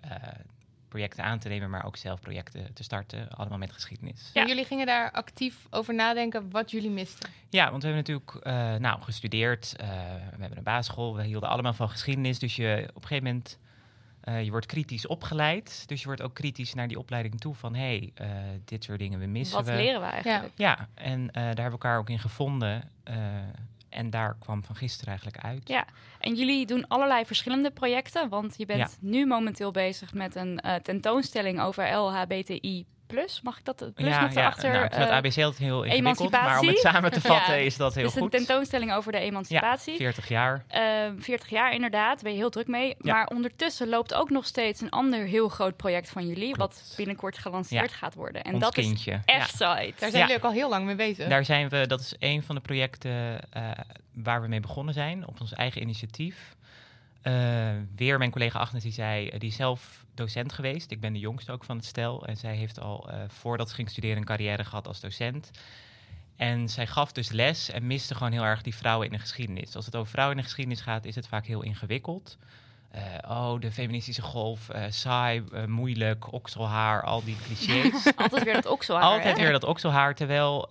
projecten 0.88 1.24
aan 1.24 1.38
te 1.38 1.48
nemen, 1.48 1.70
maar 1.70 1.84
ook 1.84 1.96
zelf 1.96 2.20
projecten 2.20 2.72
te 2.74 2.82
starten. 2.82 3.28
Allemaal 3.30 3.58
met 3.58 3.72
geschiedenis. 3.72 4.30
Ja. 4.34 4.42
En 4.42 4.48
jullie 4.48 4.64
gingen 4.64 4.86
daar 4.86 5.10
actief 5.10 5.66
over 5.70 5.94
nadenken 5.94 6.50
wat 6.50 6.70
jullie 6.70 6.90
misten. 6.90 7.30
Ja, 7.48 7.70
want 7.70 7.82
we 7.82 7.88
hebben 7.88 8.14
natuurlijk 8.14 8.46
eh, 8.46 8.74
nou, 8.80 9.02
gestudeerd. 9.02 9.74
eh, 9.76 9.88
we 10.34 10.40
hebben 10.40 10.58
een 10.58 10.64
basisschool. 10.64 11.16
We 11.16 11.22
hielden 11.24 11.48
allemaal 11.48 11.72
van 11.74 11.88
geschiedenis. 11.90 12.38
Dus 12.38 12.56
je 12.56 12.84
op 12.88 13.02
een 13.02 13.08
gegeven 13.08 13.24
moment... 13.24 13.58
eh, 14.20 14.44
je 14.44 14.50
wordt 14.50 14.66
kritisch 14.66 15.06
opgeleid. 15.06 15.82
Dus 15.86 16.00
je 16.00 16.06
wordt 16.06 16.22
ook 16.22 16.34
kritisch 16.34 16.74
naar 16.74 16.88
die 16.88 16.98
opleiding 16.98 17.40
toe. 17.40 17.54
Van, 17.54 17.74
hé, 17.74 17.80
hey, 17.80 18.12
eh, 18.14 18.30
dit 18.64 18.84
soort 18.84 18.98
dingen 18.98 19.18
we 19.18 19.26
missen 19.26 19.56
Wat 19.56 19.66
we. 19.66 19.74
leren 19.74 20.00
we 20.00 20.06
eigenlijk? 20.06 20.52
Ja, 20.56 20.88
en 20.94 21.20
eh, 21.28 21.34
daar 21.34 21.44
hebben 21.44 21.64
we 21.64 21.70
elkaar 21.70 21.98
ook 21.98 22.10
in 22.10 22.18
gevonden. 22.18 22.90
En 23.88 24.10
daar 24.10 24.36
kwam 24.38 24.64
van 24.64 24.76
gisteren 24.76 25.08
eigenlijk 25.08 25.44
uit. 25.44 25.68
Ja. 25.68 25.84
En 26.20 26.34
jullie 26.34 26.66
doen 26.66 26.88
allerlei 26.88 27.24
verschillende 27.26 27.70
projecten. 27.70 28.28
Want 28.28 28.54
je 28.56 28.66
bent 28.66 28.78
Ja. 28.80 28.88
nu 29.00 29.26
momenteel 29.26 29.70
bezig 29.70 30.14
met 30.14 30.34
een 30.34 30.60
eh, 30.60 30.74
tentoonstelling 30.74 31.60
over 31.60 31.92
LHBTI. 31.96 32.86
Mag 33.42 33.58
ik 33.58 33.64
dat? 33.64 33.80
het 33.80 33.94
Plus 33.94 34.08
ja, 34.08 34.20
nog 34.20 34.32
ja, 34.32 34.40
erachter? 34.40 34.70
nou, 34.70 34.84
ik 34.84 34.90
vind 34.92 35.02
het 35.02 35.10
eh, 35.10 35.16
ABC 35.16 35.36
altijd 35.38 35.58
heel 35.58 35.82
ingewikkeld. 35.82 36.30
Maar 36.30 36.58
om 36.60 36.66
het 36.68 36.78
samen 36.78 37.12
te 37.12 37.20
vatten 37.32 37.54
Ja, 37.54 37.60
is 37.60 37.76
dat 37.76 37.94
heel 37.94 38.04
dus 38.04 38.14
een 38.14 38.20
goed. 38.20 38.30
tentoonstelling 38.30 38.92
over 38.92 39.12
de 39.12 39.18
emancipatie. 39.18 39.96
40 39.96 40.28
jaar. 40.28 40.64
Eh, 40.68 40.82
40 41.18 41.48
jaar 41.50 41.72
inderdaad, 41.74 42.14
daar 42.14 42.22
ben 42.22 42.32
je 42.32 42.38
heel 42.38 42.50
druk 42.50 42.66
mee. 42.66 42.96
Ja. 42.98 43.12
Maar 43.14 43.26
ondertussen 43.26 43.88
loopt 43.88 44.14
ook 44.14 44.30
nog 44.30 44.46
steeds 44.46 44.80
een 44.80 44.90
ander 44.90 45.26
heel 45.26 45.48
groot 45.48 45.76
project 45.76 46.10
van 46.10 46.26
jullie, 46.26 46.52
Klopt. 46.52 46.58
wat 46.86 46.94
binnenkort 46.96 47.38
gelanceerd 47.38 47.92
gaat 47.92 48.14
worden. 48.14 48.44
En 48.44 48.52
Ons 48.54 48.62
dat 48.62 48.74
kindje. 48.74 49.12
is 49.24 49.34
Ja. 49.34 49.40
F-Site. 49.44 49.58
Daar 49.98 50.10
zijn 50.10 50.12
Ja. 50.12 50.18
jullie 50.18 50.36
ook 50.36 50.44
al 50.44 50.52
heel 50.52 50.68
lang 50.68 50.84
mee 50.84 50.94
bezig. 50.94 51.28
Daar 51.28 51.44
zijn 51.44 51.68
we, 51.68 51.86
dat 51.86 52.00
is 52.00 52.14
een 52.18 52.42
van 52.42 52.54
de 52.54 52.60
projecten 52.60 53.40
eh, 53.50 53.70
waar 54.14 54.42
we 54.42 54.48
mee 54.48 54.60
begonnen 54.60 54.94
zijn, 54.94 55.26
op 55.26 55.40
ons 55.40 55.52
eigen 55.54 55.82
initiatief. 55.82 56.56
Eh, 57.22 57.70
weer 57.96 58.18
mijn 58.18 58.30
collega 58.30 58.58
Agnes, 58.58 58.82
die 58.82 58.92
zei, 58.92 59.28
eh, 59.28 59.40
die 59.40 59.48
is 59.48 59.56
zelf 59.56 60.04
docent 60.14 60.52
geweest. 60.52 60.90
Ik 60.90 61.00
ben 61.00 61.12
de 61.12 61.18
jongste 61.18 61.52
ook 61.52 61.64
van 61.64 61.76
het 61.76 61.84
stel. 61.84 62.26
En 62.26 62.36
zij 62.36 62.54
heeft 62.54 62.80
al, 62.80 63.10
eh, 63.10 63.18
voordat 63.28 63.68
ze 63.68 63.74
ging 63.74 63.90
studeren, 63.90 64.16
een 64.16 64.24
carrière 64.24 64.64
gehad 64.64 64.86
als 64.86 65.00
docent. 65.00 65.50
En 66.36 66.68
zij 66.68 66.86
gaf 66.86 67.12
dus 67.12 67.30
les 67.30 67.70
en 67.70 67.86
miste 67.86 68.14
gewoon 68.14 68.32
heel 68.32 68.44
erg 68.44 68.62
die 68.62 68.74
vrouwen 68.74 69.06
in 69.06 69.12
de 69.12 69.18
geschiedenis. 69.18 69.76
Als 69.76 69.86
het 69.86 69.96
over 69.96 70.10
vrouwen 70.10 70.36
in 70.36 70.42
de 70.42 70.48
geschiedenis 70.48 70.80
gaat, 70.80 71.04
is 71.04 71.14
het 71.14 71.28
vaak 71.28 71.46
heel 71.46 71.62
ingewikkeld. 71.62 72.38
Oh, 73.28 73.60
de 73.60 73.72
feministische 73.72 74.22
golf, 74.22 74.68
saai, 74.88 75.44
moeilijk, 75.66 76.32
okselhaar, 76.32 77.02
al 77.02 77.24
die 77.24 77.36
clichés. 77.42 78.12
Altijd 78.16 78.44
weer 78.44 78.54
dat 78.54 78.66
okselhaar. 78.66 79.02
Altijd 79.02 79.36
hè? 79.36 79.42
weer 79.42 79.52
dat 79.52 79.64
okselhaar, 79.64 80.14
terwijl 80.14 80.66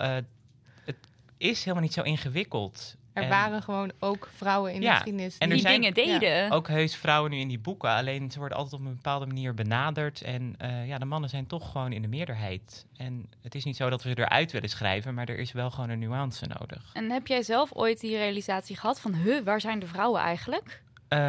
het 0.86 0.98
is 1.38 1.60
helemaal 1.60 1.84
niet 1.84 1.94
zo 1.94 2.02
ingewikkeld. 2.02 2.96
Er 3.18 3.24
En 3.24 3.30
waren 3.30 3.62
gewoon 3.62 3.92
ook 4.00 4.30
vrouwen 4.36 4.74
in 4.74 4.80
de 4.80 4.86
Ja, 4.86 4.94
geschiedenis. 4.94 5.38
en 5.38 5.48
er 5.48 5.54
Die 5.54 5.62
zijn- 5.66 5.82
dingen 5.82 5.94
deden. 5.94 6.52
Ook 6.52 6.68
heus 6.68 6.96
vrouwen 6.96 7.32
nu 7.32 7.38
in 7.38 7.48
die 7.48 7.60
boeken, 7.60 7.90
alleen 7.90 8.32
ze 8.32 8.40
worden 8.40 8.58
altijd 8.58 8.82
op 8.82 8.88
een 8.88 8.96
bepaalde 8.96 9.26
manier 9.26 9.54
benaderd. 9.54 10.22
En 10.22 10.56
eh, 10.58 10.88
ja, 10.88 10.98
de 10.98 11.06
mannen 11.06 11.30
zijn 11.30 11.48
toch 11.48 11.72
gewoon 11.72 11.92
in 11.92 12.02
de 12.02 12.08
meerderheid. 12.08 12.86
En 12.98 13.30
het 13.42 13.56
is 13.56 13.64
niet 13.64 13.76
zo 13.76 13.90
dat 13.90 14.04
we 14.04 14.10
ze 14.10 14.20
eruit 14.20 14.52
willen 14.52 14.70
schrijven, 14.70 15.14
maar 15.14 15.30
er 15.30 15.38
is 15.40 15.52
wel 15.52 15.72
gewoon 15.72 15.90
een 15.90 16.00
nuance 16.00 16.46
nodig. 16.60 16.90
En 16.94 17.10
heb 17.12 17.28
jij 17.28 17.44
zelf 17.44 17.74
ooit 17.74 18.00
die 18.00 18.18
realisatie 18.18 18.76
gehad 18.78 19.00
van, 19.02 19.14
huh, 19.14 19.44
waar 19.44 19.62
zijn 19.62 19.80
de 19.80 19.88
vrouwen 19.88 20.22
eigenlijk? 20.22 20.82
Eh, 21.08 21.20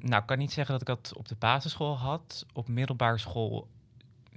nou, 0.00 0.16
ik 0.16 0.26
kan 0.26 0.38
niet 0.38 0.52
zeggen 0.52 0.72
dat 0.72 0.80
ik 0.80 0.86
dat 1.02 1.12
op 1.16 1.28
de 1.28 1.36
basisschool 1.38 1.98
had. 1.98 2.46
Op 2.52 2.68
middelbare 2.68 3.18
school 3.18 3.68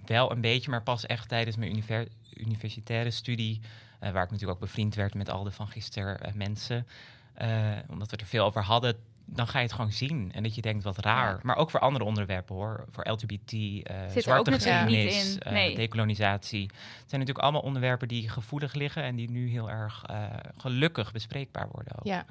wel 0.10 0.32
een 0.32 0.42
beetje, 0.42 0.70
maar 0.72 0.84
pas 0.84 1.06
echt 1.06 1.30
tijdens 1.30 1.56
mijn 1.56 1.72
univer- 1.72 2.08
universitaire 2.34 3.12
studie. 3.12 3.60
eh, 4.00 4.12
waar 4.12 4.24
ik 4.24 4.32
natuurlijk 4.32 4.60
ook 4.60 4.66
bevriend 4.68 4.96
werd 4.96 5.14
met 5.14 5.30
al 5.30 5.44
de 5.44 5.52
van 5.52 5.68
gisteren 5.68 6.22
eh, 6.22 6.34
mensen. 6.34 6.88
Eh, 7.34 7.50
omdat 7.90 8.12
we 8.12 8.18
er 8.18 8.26
veel 8.26 8.46
over 8.46 8.64
hadden, 8.64 8.96
dan 9.26 9.48
ga 9.48 9.58
je 9.60 9.66
het 9.66 9.74
gewoon 9.74 9.92
zien. 9.92 10.32
En 10.34 10.44
dat 10.44 10.56
je 10.56 10.62
denkt, 10.62 10.84
wat 10.84 10.98
raar. 10.98 11.34
Ja. 11.34 11.40
Maar 11.44 11.56
ook 11.56 11.70
voor 11.70 11.80
andere 11.80 12.06
onderwerpen 12.06 12.56
hoor. 12.56 12.86
Voor 12.92 13.10
LGBT, 13.10 13.54
ook 14.16 14.22
zwarte 14.22 14.52
geschiedenis, 14.52 15.38
Nee. 15.50 15.76
decolonisatie. 15.76 16.62
Het 16.64 17.10
zijn 17.10 17.20
natuurlijk 17.22 17.40
allemaal 17.40 17.62
onderwerpen 17.62 18.08
die 18.08 18.30
gevoelig 18.30 18.74
liggen... 18.74 19.04
en 19.04 19.16
die 19.16 19.30
nu 19.32 19.50
heel 19.50 19.70
erg 19.70 20.06
gelukkig 20.58 21.12
bespreekbaar 21.12 21.68
worden 21.72 21.94
ook. 22.00 22.06
Ja. 22.06 22.26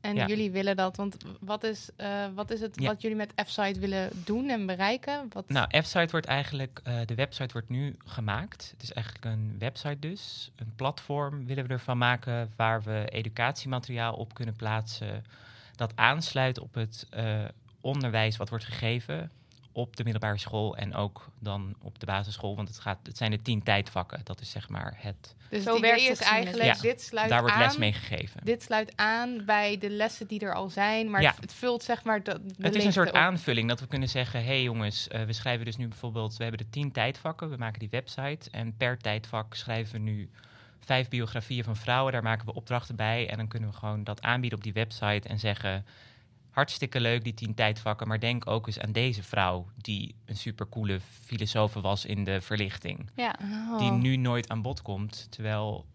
En 0.00 0.14
Ja. 0.14 0.26
jullie 0.26 0.50
willen 0.50 0.76
dat, 0.76 0.96
want 0.96 1.16
wat 1.40 1.64
is, 1.64 1.88
eh, 1.96 2.24
wat 2.34 2.50
is 2.50 2.60
het 2.60 2.80
Ja. 2.80 2.86
wat 2.86 3.02
jullie 3.02 3.16
met 3.16 3.32
F-Site 3.44 3.80
willen 3.80 4.10
doen 4.24 4.48
en 4.48 4.66
bereiken? 4.66 5.26
Wat... 5.32 5.48
Nou, 5.48 5.80
F-site 5.82 6.10
wordt 6.10 6.26
eigenlijk, 6.26 6.80
eh, 6.84 6.98
de 7.04 7.14
website 7.14 7.52
wordt 7.52 7.68
nu 7.68 7.96
gemaakt. 8.04 8.68
Het 8.72 8.82
is 8.82 8.92
eigenlijk 8.92 9.24
een 9.24 9.56
website 9.58 9.98
dus. 9.98 10.50
Een 10.56 10.72
platform 10.76 11.46
willen 11.46 11.66
we 11.66 11.72
ervan 11.72 11.98
maken 11.98 12.52
waar 12.56 12.82
we 12.82 13.04
educatiemateriaal 13.08 14.14
op 14.14 14.34
kunnen 14.34 14.56
plaatsen. 14.56 15.24
Dat 15.76 15.92
aansluit 15.94 16.58
op 16.58 16.74
het 16.74 17.06
eh, 17.10 17.44
onderwijs 17.80 18.36
wat 18.36 18.48
wordt 18.48 18.64
gegeven 18.64 19.30
op 19.78 19.96
de 19.96 20.02
middelbare 20.04 20.38
school 20.38 20.76
en 20.76 20.94
ook 20.94 21.26
dan 21.38 21.74
op 21.82 21.98
de 21.98 22.06
basisschool. 22.06 22.56
Want 22.56 22.68
het, 22.68 22.78
gaat, 22.78 22.98
het 23.02 23.16
zijn 23.16 23.30
de 23.30 23.42
tien 23.42 23.62
tijdvakken. 23.62 24.20
Dat 24.24 24.40
is 24.40 24.50
zeg 24.50 24.68
maar 24.68 24.94
het. 24.96 25.34
dus 25.50 25.62
Zo 25.62 25.80
werkt 25.80 26.08
het 26.08 26.20
eigenlijk, 26.20 26.64
Ja. 26.64 26.74
dit 26.82 27.02
sluit 27.02 27.28
Daar 27.28 27.40
wordt 27.40 27.54
aan, 27.56 27.62
les 27.62 27.76
mee 27.76 27.92
gegeven. 27.92 28.40
Dit 28.44 28.62
sluit 28.62 28.92
aan 28.96 29.44
bij 29.44 29.78
de 29.78 29.90
lessen 29.90 30.26
die 30.26 30.40
er 30.40 30.54
al 30.54 30.68
zijn, 30.70 31.10
maar 31.10 31.22
Ja. 31.22 31.30
het, 31.30 31.40
het 31.40 31.52
vult 31.52 31.82
zeg 31.82 32.04
maar 32.04 32.22
de, 32.22 32.40
de 32.44 32.54
Het 32.58 32.74
is 32.74 32.84
een 32.84 32.92
soort 32.92 33.08
op. 33.08 33.14
aanvulling 33.14 33.68
dat 33.68 33.80
we 33.80 33.86
kunnen 33.86 34.08
zeggen: 34.08 34.40
hé 34.40 34.46
hey 34.46 34.62
jongens, 34.62 35.08
eh, 35.08 35.22
we 35.22 35.32
schrijven 35.32 35.64
dus 35.64 35.76
nu 35.76 35.88
bijvoorbeeld, 35.88 36.36
we 36.36 36.42
hebben 36.42 36.60
de 36.66 36.70
tien 36.70 36.92
tijdvakken, 36.92 37.50
we 37.50 37.56
maken 37.56 37.78
die 37.78 37.90
website 37.90 38.50
en 38.50 38.76
per 38.76 38.98
tijdvak 38.98 39.54
schrijven 39.54 39.92
we 39.92 39.98
nu 39.98 40.30
vijf 40.84 41.08
biografieën 41.08 41.64
van 41.64 41.76
vrouwen, 41.76 42.12
daar 42.12 42.22
maken 42.22 42.46
we 42.46 42.54
opdrachten 42.54 42.96
bij 42.96 43.28
en 43.28 43.36
dan 43.36 43.48
kunnen 43.48 43.68
we 43.70 43.76
gewoon 43.76 44.04
dat 44.04 44.22
aanbieden 44.22 44.58
op 44.58 44.64
die 44.64 44.72
website 44.72 45.28
en 45.28 45.38
zeggen: 45.38 45.84
hartstikke 46.58 47.00
leuk 47.00 47.24
die 47.24 47.34
tien 47.34 47.54
tijdvakken, 47.54 48.08
maar 48.08 48.20
denk 48.20 48.50
ook 48.50 48.66
eens 48.66 48.80
aan 48.80 48.92
deze 48.92 49.22
vrouw 49.22 49.66
die 49.76 50.14
een 50.26 50.36
supercoole 50.36 51.00
filosoof 51.24 51.72
was 51.74 52.04
in 52.04 52.24
de 52.24 52.40
verlichting, 52.40 53.10
Ja. 53.14 53.34
Oh. 53.42 53.78
die 53.78 53.90
nu 53.90 54.16
nooit 54.16 54.48
aan 54.48 54.62
bod 54.62 54.82
komt, 54.82 55.26
terwijl 55.30 55.86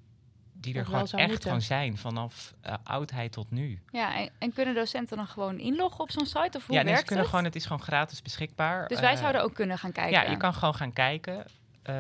die 0.54 0.76
er 0.76 0.86
gewoon 0.86 1.02
echt 1.08 1.28
moeten. 1.28 1.42
gewoon 1.42 1.62
zijn 1.62 1.98
vanaf 1.98 2.54
eh, 2.62 2.74
oudheid 2.84 3.32
tot 3.32 3.52
nu. 3.52 3.82
ja 3.92 4.16
en, 4.16 4.30
en 4.40 4.54
kunnen 4.54 4.76
docenten 4.76 5.18
dan 5.18 5.28
gewoon 5.28 5.60
inloggen 5.60 6.00
op 6.04 6.12
zo'n 6.12 6.26
site? 6.26 6.58
Of 6.58 6.66
hoe 6.68 6.76
ja, 6.76 6.82
nee, 6.82 6.96
ze 6.96 7.04
kunnen 7.04 7.20
het? 7.20 7.30
gewoon, 7.30 7.46
het 7.46 7.56
is 7.56 7.64
gewoon 7.66 7.82
gratis 7.82 8.22
beschikbaar. 8.22 8.88
Dus 8.88 9.00
wij 9.00 9.14
Eh, 9.14 9.20
zouden 9.20 9.44
ook 9.44 9.54
kunnen 9.54 9.78
gaan 9.78 9.92
kijken. 9.92 10.22
Ja, 10.24 10.30
je 10.32 10.38
kan 10.38 10.54
gewoon 10.54 10.76
gaan 10.76 10.94
kijken. 10.94 11.46
eh, 11.84 11.96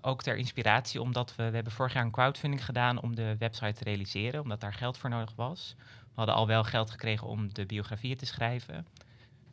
ook 0.00 0.22
ter 0.22 0.36
inspiratie, 0.36 1.00
omdat 1.00 1.36
we, 1.36 1.48
we 1.48 1.54
hebben 1.54 1.72
vorig 1.72 1.92
jaar 1.92 2.04
een 2.04 2.10
crowdfunding 2.10 2.64
gedaan 2.64 3.02
om 3.02 3.14
de 3.14 3.36
website 3.38 3.72
te 3.72 3.84
realiseren, 3.84 4.40
omdat 4.42 4.60
daar 4.60 4.72
geld 4.74 4.98
voor 4.98 5.10
nodig 5.10 5.32
was. 5.36 5.74
We 6.14 6.20
hadden 6.20 6.34
al 6.34 6.46
wel 6.46 6.64
geld 6.64 6.90
gekregen 6.90 7.26
om 7.26 7.54
de 7.54 7.66
biografieën 7.66 8.16
te 8.16 8.26
schrijven. 8.26 8.86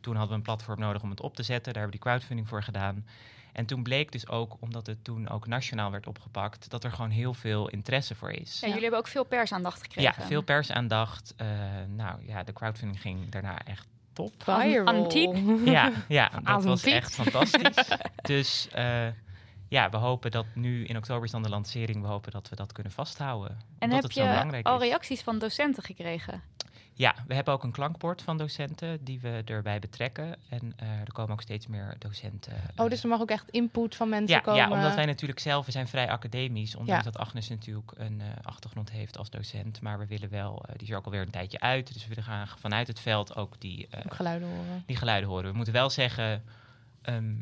Toen 0.00 0.16
hadden 0.16 0.30
we 0.30 0.36
een 0.36 0.42
platform 0.42 0.80
nodig 0.80 1.02
om 1.02 1.10
het 1.10 1.20
op 1.20 1.34
te 1.34 1.42
zetten. 1.42 1.72
Daar 1.72 1.82
hebben 1.82 2.00
we 2.00 2.04
die 2.04 2.12
crowdfunding 2.12 2.48
voor 2.48 2.62
gedaan. 2.62 3.04
En 3.52 3.66
toen 3.66 3.82
bleek 3.82 4.12
dus 4.12 4.28
ook, 4.28 4.56
omdat 4.60 4.86
het 4.86 5.04
toen 5.04 5.28
ook 5.28 5.46
nationaal 5.46 5.90
werd 5.90 6.06
opgepakt, 6.06 6.70
dat 6.70 6.84
er 6.84 6.90
gewoon 6.90 7.10
heel 7.10 7.34
veel 7.34 7.68
interesse 7.68 8.14
voor 8.14 8.30
is. 8.30 8.60
Ja, 8.60 8.66
jullie 8.66 8.82
hebben 8.82 8.98
ook 8.98 9.06
veel 9.06 9.24
persaandacht 9.24 9.82
gekregen. 9.82 10.14
Ja, 10.18 10.26
veel 10.26 10.42
persaandacht. 10.42 11.34
Eh, 11.36 11.46
nou 11.88 12.26
ja, 12.26 12.42
de 12.42 12.52
crowdfunding 12.52 13.00
ging 13.00 13.30
daarna 13.30 13.64
echt 13.64 13.86
top. 14.12 14.32
Viral. 14.38 14.86
Antiek. 14.86 15.36
Ja, 15.64 15.92
ja 16.08 16.30
dat 16.44 16.64
was 16.64 16.84
echt 16.84 17.14
fantastisch. 17.14 17.88
Dus 18.22 18.68
eh, 18.72 19.06
ja, 19.72 19.90
we 19.90 19.96
hopen 19.96 20.30
dat 20.30 20.46
nu 20.54 20.84
in 20.84 20.96
oktober 20.96 21.24
is 21.24 21.30
dan 21.30 21.42
de 21.42 21.48
lancering. 21.48 22.02
We 22.02 22.08
hopen 22.08 22.32
dat 22.32 22.48
we 22.48 22.56
dat 22.56 22.72
kunnen 22.72 22.92
vasthouden. 22.92 23.58
En 23.78 23.90
heb 23.90 24.02
het 24.02 24.12
zo 24.12 24.22
je 24.22 24.28
belangrijk 24.28 24.66
al 24.66 24.74
is. 24.76 24.88
reacties 24.88 25.20
van 25.22 25.38
docenten 25.38 25.82
gekregen? 25.82 26.42
Ja, 26.94 27.14
we 27.26 27.34
hebben 27.34 27.54
ook 27.54 27.62
een 27.62 27.72
klankbord 27.72 28.22
van 28.22 28.36
docenten 28.38 29.04
die 29.04 29.20
we 29.20 29.42
erbij 29.44 29.78
betrekken. 29.78 30.36
En 30.48 30.72
eh, 30.76 31.00
er 31.00 31.12
komen 31.12 31.32
ook 31.32 31.40
steeds 31.42 31.66
meer 31.66 31.96
docenten. 31.98 32.52
Oh, 32.76 32.84
eh, 32.84 32.90
dus 32.90 33.02
er 33.02 33.08
mag 33.08 33.20
ook 33.20 33.30
echt 33.30 33.48
input 33.50 33.94
van 33.96 34.08
mensen 34.08 34.36
ja, 34.36 34.42
komen. 34.42 34.60
ja, 34.60 34.70
omdat 34.70 34.94
wij 34.94 35.06
natuurlijk 35.06 35.40
zelf, 35.40 35.66
we 35.66 35.72
zijn 35.72 35.88
vrij 35.88 36.10
academisch. 36.10 36.74
Ondanks 36.76 37.04
Ja. 37.04 37.10
dat 37.10 37.20
Agnes 37.20 37.48
natuurlijk 37.48 37.92
een 37.96 38.20
eh, 38.20 38.26
achtergrond 38.42 38.90
heeft 38.90 39.18
als 39.18 39.30
docent. 39.30 39.80
Maar 39.80 39.98
we 39.98 40.06
willen 40.06 40.30
wel, 40.30 40.64
eh, 40.66 40.72
die 40.72 40.82
is 40.82 40.90
er 40.90 40.96
ook 40.96 41.04
alweer 41.04 41.20
een 41.20 41.30
tijdje 41.30 41.60
uit. 41.60 41.92
Dus 41.92 42.02
we 42.02 42.08
willen 42.08 42.24
graag 42.24 42.58
vanuit 42.58 42.86
het 42.86 43.00
veld 43.00 43.36
ook 43.36 43.60
die, 43.60 43.88
eh, 43.90 44.00
Ook 44.06 44.14
geluiden 44.14 44.48
horen. 44.48 44.82
die 44.86 44.96
geluiden 44.96 45.28
horen. 45.30 45.50
We 45.50 45.56
moeten 45.56 45.74
wel 45.74 45.90
zeggen, 45.90 46.42
ehm, 47.02 47.34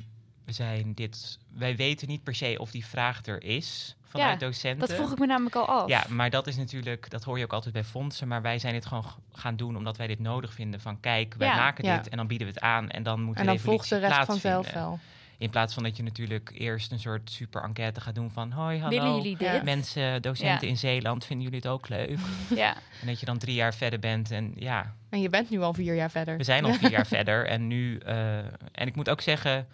we 0.51 0.57
zijn 0.57 0.95
dit, 0.95 1.39
wij 1.57 1.77
weten 1.77 2.09
niet 2.09 2.23
per 2.23 2.35
se 2.35 2.57
of 2.59 2.71
die 2.71 2.87
vraag 2.87 3.27
er 3.27 3.43
is 3.45 3.97
vanuit 4.05 4.41
Ja, 4.41 4.47
docenten. 4.47 4.89
Dat 4.89 4.97
vroeg 4.97 5.13
ik 5.13 5.19
me 5.19 5.27
namelijk 5.27 5.55
al 5.57 5.67
af. 5.67 5.89
Ja, 5.89 6.05
maar 6.09 6.31
dat 6.31 6.47
is 6.47 6.57
natuurlijk, 6.57 7.11
dat 7.11 7.25
hoor 7.25 7.39
je 7.39 7.45
ook 7.45 7.53
altijd 7.53 7.73
bij 7.75 7.85
fondsen. 7.85 8.29
Maar 8.29 8.43
wij 8.43 8.59
zijn 8.59 8.73
dit 8.75 8.87
gewoon 8.87 9.05
gaan 9.33 9.57
doen 9.57 9.77
omdat 9.77 9.97
wij 9.97 10.07
dit 10.07 10.19
nodig 10.19 10.53
vinden. 10.53 10.81
Van 10.81 11.01
kijk, 11.01 11.35
wij 11.39 11.49
Ja. 11.49 11.57
maken 11.57 11.85
Ja. 11.85 11.97
dit 11.97 12.09
en 12.09 12.17
dan 12.17 12.27
bieden 12.27 12.47
we 12.47 12.53
het 12.53 12.63
aan. 12.63 12.91
En 12.91 13.03
dan 13.03 13.23
moet 13.23 13.37
En 13.37 13.41
de 13.43 13.49
dan 13.49 13.59
volgt 13.59 13.89
de 13.89 13.99
rest 13.99 14.25
vanzelf 14.25 14.73
wel. 14.73 14.99
In 15.39 15.51
plaats 15.51 15.75
van 15.75 15.83
dat 15.83 15.97
je 15.97 16.03
natuurlijk 16.03 16.51
eerst 16.55 16.93
een 16.93 16.99
soort 16.99 17.31
super 17.31 17.63
enquête 17.63 18.01
gaat 18.01 18.15
doen 18.15 18.31
van... 18.31 18.53
Hoi, 18.53 18.81
hallo, 18.81 18.97
Willen 19.03 19.15
jullie 19.17 19.37
Ja. 19.39 19.53
dit? 19.53 19.63
mensen, 19.63 20.23
docenten 20.23 20.67
Ja. 20.67 20.73
in 20.73 20.79
Zeeland, 20.79 21.25
vinden 21.25 21.45
jullie 21.45 21.61
het 21.63 21.71
ook 21.71 21.89
leuk? 21.89 22.19
Ja. 22.55 22.75
en 23.01 23.07
dat 23.07 23.21
je 23.21 23.27
dan 23.27 23.39
drie 23.39 23.55
jaar 23.55 23.75
verder 23.75 23.99
bent 23.99 24.31
en 24.31 24.53
ja, 24.57 24.95
En 25.11 25.21
je 25.21 25.29
bent 25.29 25.51
nu 25.51 25.61
al 25.61 25.75
vier 25.75 25.95
jaar 25.95 26.11
verder. 26.11 26.37
we 26.37 26.45
zijn 26.45 26.65
al 26.65 26.73
vier 26.73 26.91
jaar 26.99 27.07
verder. 27.07 27.47
En 27.47 27.67
nu, 27.67 27.99
eh, 27.99 28.39
en 28.73 28.87
ik 28.87 28.95
moet 28.97 29.09
ook 29.09 29.21
zeggen, 29.21 29.67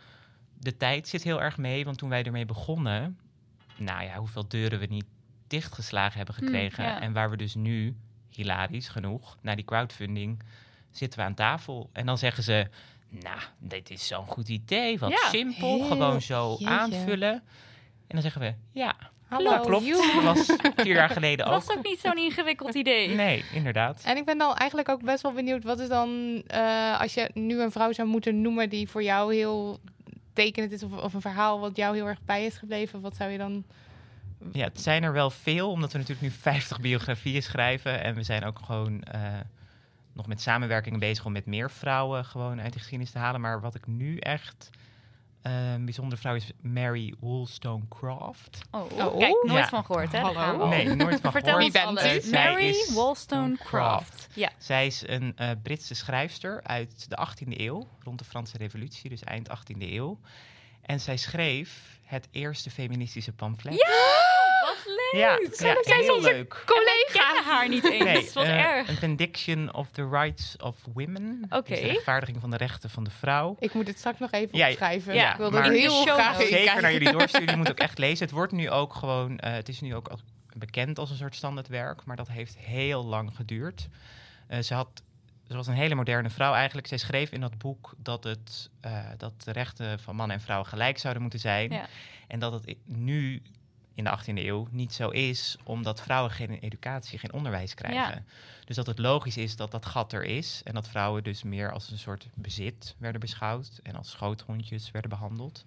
de 0.59 0.77
tijd 0.77 1.09
zit 1.09 1.23
heel 1.23 1.43
erg 1.43 1.57
mee. 1.57 1.85
Want 1.85 1.99
toen 1.99 2.09
wij 2.09 2.23
ermee 2.23 2.45
begonnen, 2.47 3.19
nou 3.77 4.05
ja, 4.05 4.17
hoeveel 4.17 4.49
deuren 4.49 4.79
we 4.79 4.87
niet 4.87 5.05
dichtgeslagen 5.47 6.17
hebben 6.17 6.35
Hmm, 6.35 6.47
gekregen. 6.47 6.85
ja. 6.85 7.01
En 7.01 7.13
waar 7.13 7.31
we 7.31 7.37
dus 7.37 7.55
nu, 7.55 7.97
hilarisch 8.31 8.89
genoeg, 8.89 9.37
na 9.41 9.55
die 9.55 9.65
crowdfunding, 9.65 10.43
zitten 10.91 11.19
we 11.19 11.25
aan 11.25 11.35
tafel. 11.35 11.91
En 11.93 12.07
dan 12.07 12.19
zeggen 12.19 12.43
ze, 12.43 12.67
nou, 13.09 13.39
dit 13.59 13.91
is 13.91 14.07
zo'n 14.07 14.27
goed 14.27 14.49
idee. 14.49 14.99
Wat 14.99 15.11
Ja. 15.11 15.29
simpel, 15.29 15.77
Heel- 15.77 15.87
gewoon 15.87 16.21
zo 16.23 16.51
jeetje. 16.51 16.67
aanvullen. 16.69 17.33
En 17.33 17.43
dan 18.09 18.23
zeggen 18.23 18.41
we, 18.41 18.55
ja, 18.73 18.95
Hallo. 19.27 19.51
dat 19.51 19.67
klopt. 19.67 19.87
Dat 20.15 20.23
was 20.23 20.57
vier 20.77 20.95
jaar 20.95 21.09
geleden 21.11 21.39
Dat 21.47 21.55
ook. 21.55 21.65
was 21.65 21.77
ook 21.77 21.85
niet 21.85 22.01
zo'n 22.01 22.17
ingewikkeld 22.19 22.75
idee. 22.75 23.09
Nee, 23.15 23.45
inderdaad. 23.53 24.03
En 24.05 24.17
ik 24.17 24.25
ben 24.25 24.39
dan 24.39 24.55
eigenlijk 24.55 24.89
ook 24.89 25.03
best 25.05 25.23
wel 25.23 25.33
benieuwd, 25.33 25.65
wat 25.65 25.79
is 25.81 25.89
dan, 25.89 26.43
eh, 26.47 27.01
als 27.01 27.15
je 27.15 27.31
nu 27.35 27.61
een 27.61 27.73
vrouw 27.73 27.93
zou 27.93 28.09
moeten 28.09 28.41
noemen 28.41 28.69
die 28.69 28.89
voor 28.89 29.03
jou 29.03 29.35
heel 29.35 29.81
tekenend 30.37 30.73
is, 30.73 30.83
of, 30.83 31.15
een 31.15 31.21
verhaal 31.21 31.61
wat 31.61 31.77
jou 31.77 31.95
heel 31.95 32.07
erg 32.07 32.23
bij 32.25 32.45
is 32.45 32.57
gebleven, 32.57 33.01
wat 33.01 33.17
zou 33.17 33.31
je 33.31 33.39
dan... 33.39 33.65
Ja, 34.53 34.65
het 34.65 34.81
zijn 34.81 35.03
er 35.03 35.13
wel 35.13 35.31
veel, 35.31 35.71
omdat 35.71 35.93
we 35.93 35.99
natuurlijk 35.99 36.27
nu 36.27 36.33
50 36.53 36.81
biografieën 36.81 37.43
schrijven. 37.43 38.03
En 38.03 38.15
we 38.15 38.23
zijn 38.23 38.45
ook 38.45 38.59
gewoon 38.59 39.03
eh, 39.03 39.21
nog 40.13 40.27
met 40.27 40.41
samenwerkingen 40.41 40.99
bezig 40.99 41.25
om 41.25 41.33
met 41.33 41.47
meer 41.47 41.71
vrouwen 41.71 42.25
gewoon 42.25 42.61
uit 42.61 42.73
de 42.73 42.79
geschiedenis 42.79 43.13
te 43.13 43.19
halen. 43.19 43.41
Maar 43.41 43.61
wat 43.61 43.75
ik 43.75 43.87
nu 43.87 44.17
echt 44.17 44.71
eh, 45.47 45.73
een 45.73 45.85
bijzondere 45.85 46.21
vrouw 46.21 46.35
is 46.35 46.51
Mary 46.61 47.15
Wollstonecraft. 47.21 48.59
Oh, 48.71 48.81
Oh. 48.93 49.19
kijk, 49.19 49.33
nooit 49.47 49.59
Ja. 49.59 49.69
van 49.69 49.85
gehoord, 49.85 50.13
hè? 50.13 50.19
Hallo. 50.19 50.69
Nee, 50.69 50.85
nooit 50.95 51.21
van 51.21 51.33
Vertel 51.41 51.53
gehoord. 51.53 51.55
ons 51.55 51.63
Wie 51.65 51.73
bent 51.73 51.87
alles. 51.99 52.27
u? 52.27 52.29
Zij 52.29 52.45
Mary 52.53 52.75
Wollstonecraft. 52.95 54.29
Ja. 54.35 54.51
Zij 54.59 54.87
is 54.87 55.03
een 55.07 55.33
eh, 55.37 55.51
Britse 55.63 55.95
schrijfster 55.95 56.61
uit 56.63 57.07
de 57.11 57.17
18e 57.29 57.61
eeuw, 57.61 57.87
rond 58.03 58.19
de 58.19 58.25
Franse 58.25 58.57
Revolutie, 58.57 59.11
dus 59.11 59.23
eind 59.25 59.49
18e 59.49 59.77
eeuw. 59.93 60.19
En 60.83 61.01
zij 61.01 61.17
schreef 61.17 61.99
het 62.05 62.29
eerste 62.31 62.71
feministische 62.71 63.33
pamflet. 63.33 63.73
Wat 63.75 63.87
ja, 65.13 65.39
Zij 65.53 65.69
ja 65.69 65.81
is 65.81 65.87
heel 66.07 66.15
onze 66.15 66.31
leuk. 66.33 66.63
Collega! 66.67 67.43
haar 67.43 67.69
niet 67.69 67.91
eens. 67.91 68.05
Nee, 68.05 68.17
Het 68.25 68.33
was 68.33 68.45
eh, 68.45 68.61
erg. 68.65 68.89
Een 68.89 68.97
Benediction 69.01 69.75
of 69.75 69.91
the 69.91 70.09
Rights 70.09 70.57
of 70.57 70.77
Women. 70.95 71.47
Oké. 71.51 71.69
Dus 71.71 71.81
de 71.81 71.87
rechtvaardiging 71.87 72.41
van 72.41 72.51
de 72.51 72.57
rechten 72.57 72.91
van 72.91 73.05
de 73.05 73.11
vrouw. 73.11 73.57
Ik 73.59 73.75
moet 73.75 73.87
het 73.87 73.99
straks 73.99 74.19
nog 74.19 74.31
even 74.33 74.59
Ja, 74.59 74.69
opschrijven. 74.69 75.15
ja, 75.15 75.31
ik 75.33 75.37
wil 75.37 75.51
maar- 75.51 75.65
er 75.65 75.73
heel 75.73 75.91
show 76.05 76.15
graag 76.15 76.41
in 76.41 76.47
Zeker 76.47 76.65
kijken. 76.65 76.83
naar 76.83 76.93
jullie 76.93 77.13
doorsturen. 77.13 77.51
Je 77.51 77.57
moet 77.57 77.71
ook 77.71 77.79
echt 77.89 77.99
lezen. 77.99 78.25
Het 78.27 78.35
wordt 78.35 78.53
nu 78.53 78.71
ook 78.71 78.95
gewoon... 78.95 79.39
eh, 79.39 79.53
het 79.53 79.69
is 79.69 79.81
nu 79.81 79.95
ook 79.95 80.09
al 80.09 80.19
bekend 80.57 80.99
als 80.99 81.11
een 81.11 81.17
soort 81.17 81.35
standaardwerk. 81.35 82.05
Maar 82.05 82.17
dat 82.17 82.29
heeft 82.29 82.57
heel 82.59 83.05
lang 83.05 83.31
geduurd. 83.37 83.89
Eh, 84.47 84.59
ze 84.61 84.75
had... 84.75 84.89
Ze 85.49 85.57
was 85.57 85.67
een 85.67 85.75
hele 85.75 85.95
moderne 85.95 86.31
vrouw 86.31 86.53
eigenlijk. 86.55 86.87
Zij 86.87 86.99
schreef 86.99 87.31
in 87.33 87.41
dat 87.41 87.59
boek 87.59 87.95
dat, 87.97 88.25
het, 88.25 88.71
eh, 88.81 88.99
dat 89.17 89.33
de 89.45 89.53
rechten 89.53 90.01
van 90.01 90.17
man 90.17 90.31
en 90.31 90.41
vrouw 90.41 90.63
gelijk 90.65 90.99
zouden 90.99 91.23
moeten 91.23 91.41
zijn. 91.41 91.71
Ja. 91.73 91.87
En 92.29 92.39
dat 92.39 92.53
het 92.53 92.77
nu 92.85 93.43
in 93.97 94.05
de 94.05 94.19
18e 94.19 94.45
eeuw 94.45 94.69
niet 94.71 94.93
zo 94.93 95.09
is, 95.09 95.57
omdat 95.65 96.03
vrouwen 96.03 96.31
geen 96.31 96.59
educatie, 96.59 97.19
geen 97.19 97.33
onderwijs 97.33 97.75
krijgen. 97.75 98.27
Dus 98.65 98.77
dat 98.77 98.87
het 98.87 98.99
logisch 98.99 99.37
is 99.37 99.57
dat 99.57 99.71
dat 99.71 99.87
gat 99.87 100.13
er 100.13 100.25
is 100.25 100.61
en 100.65 100.75
dat 100.75 100.89
vrouwen 100.89 101.25
dus 101.25 101.43
meer 101.43 101.73
als 101.73 101.91
een 101.91 101.99
soort 101.99 102.29
bezit 102.35 102.95
werden 102.99 103.21
beschouwd 103.21 103.81
en 103.83 103.95
als 103.95 104.11
schoothondjes 104.11 104.91
werden 104.91 105.11
behandeld. 105.11 105.65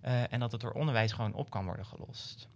Eh, 0.00 0.32
en 0.32 0.40
dat 0.40 0.52
het 0.52 0.60
door 0.60 0.72
onderwijs 0.72 1.12
gewoon 1.12 1.34
op 1.34 1.50
kan 1.50 1.64
worden 1.64 1.86
gelost. 1.86 2.48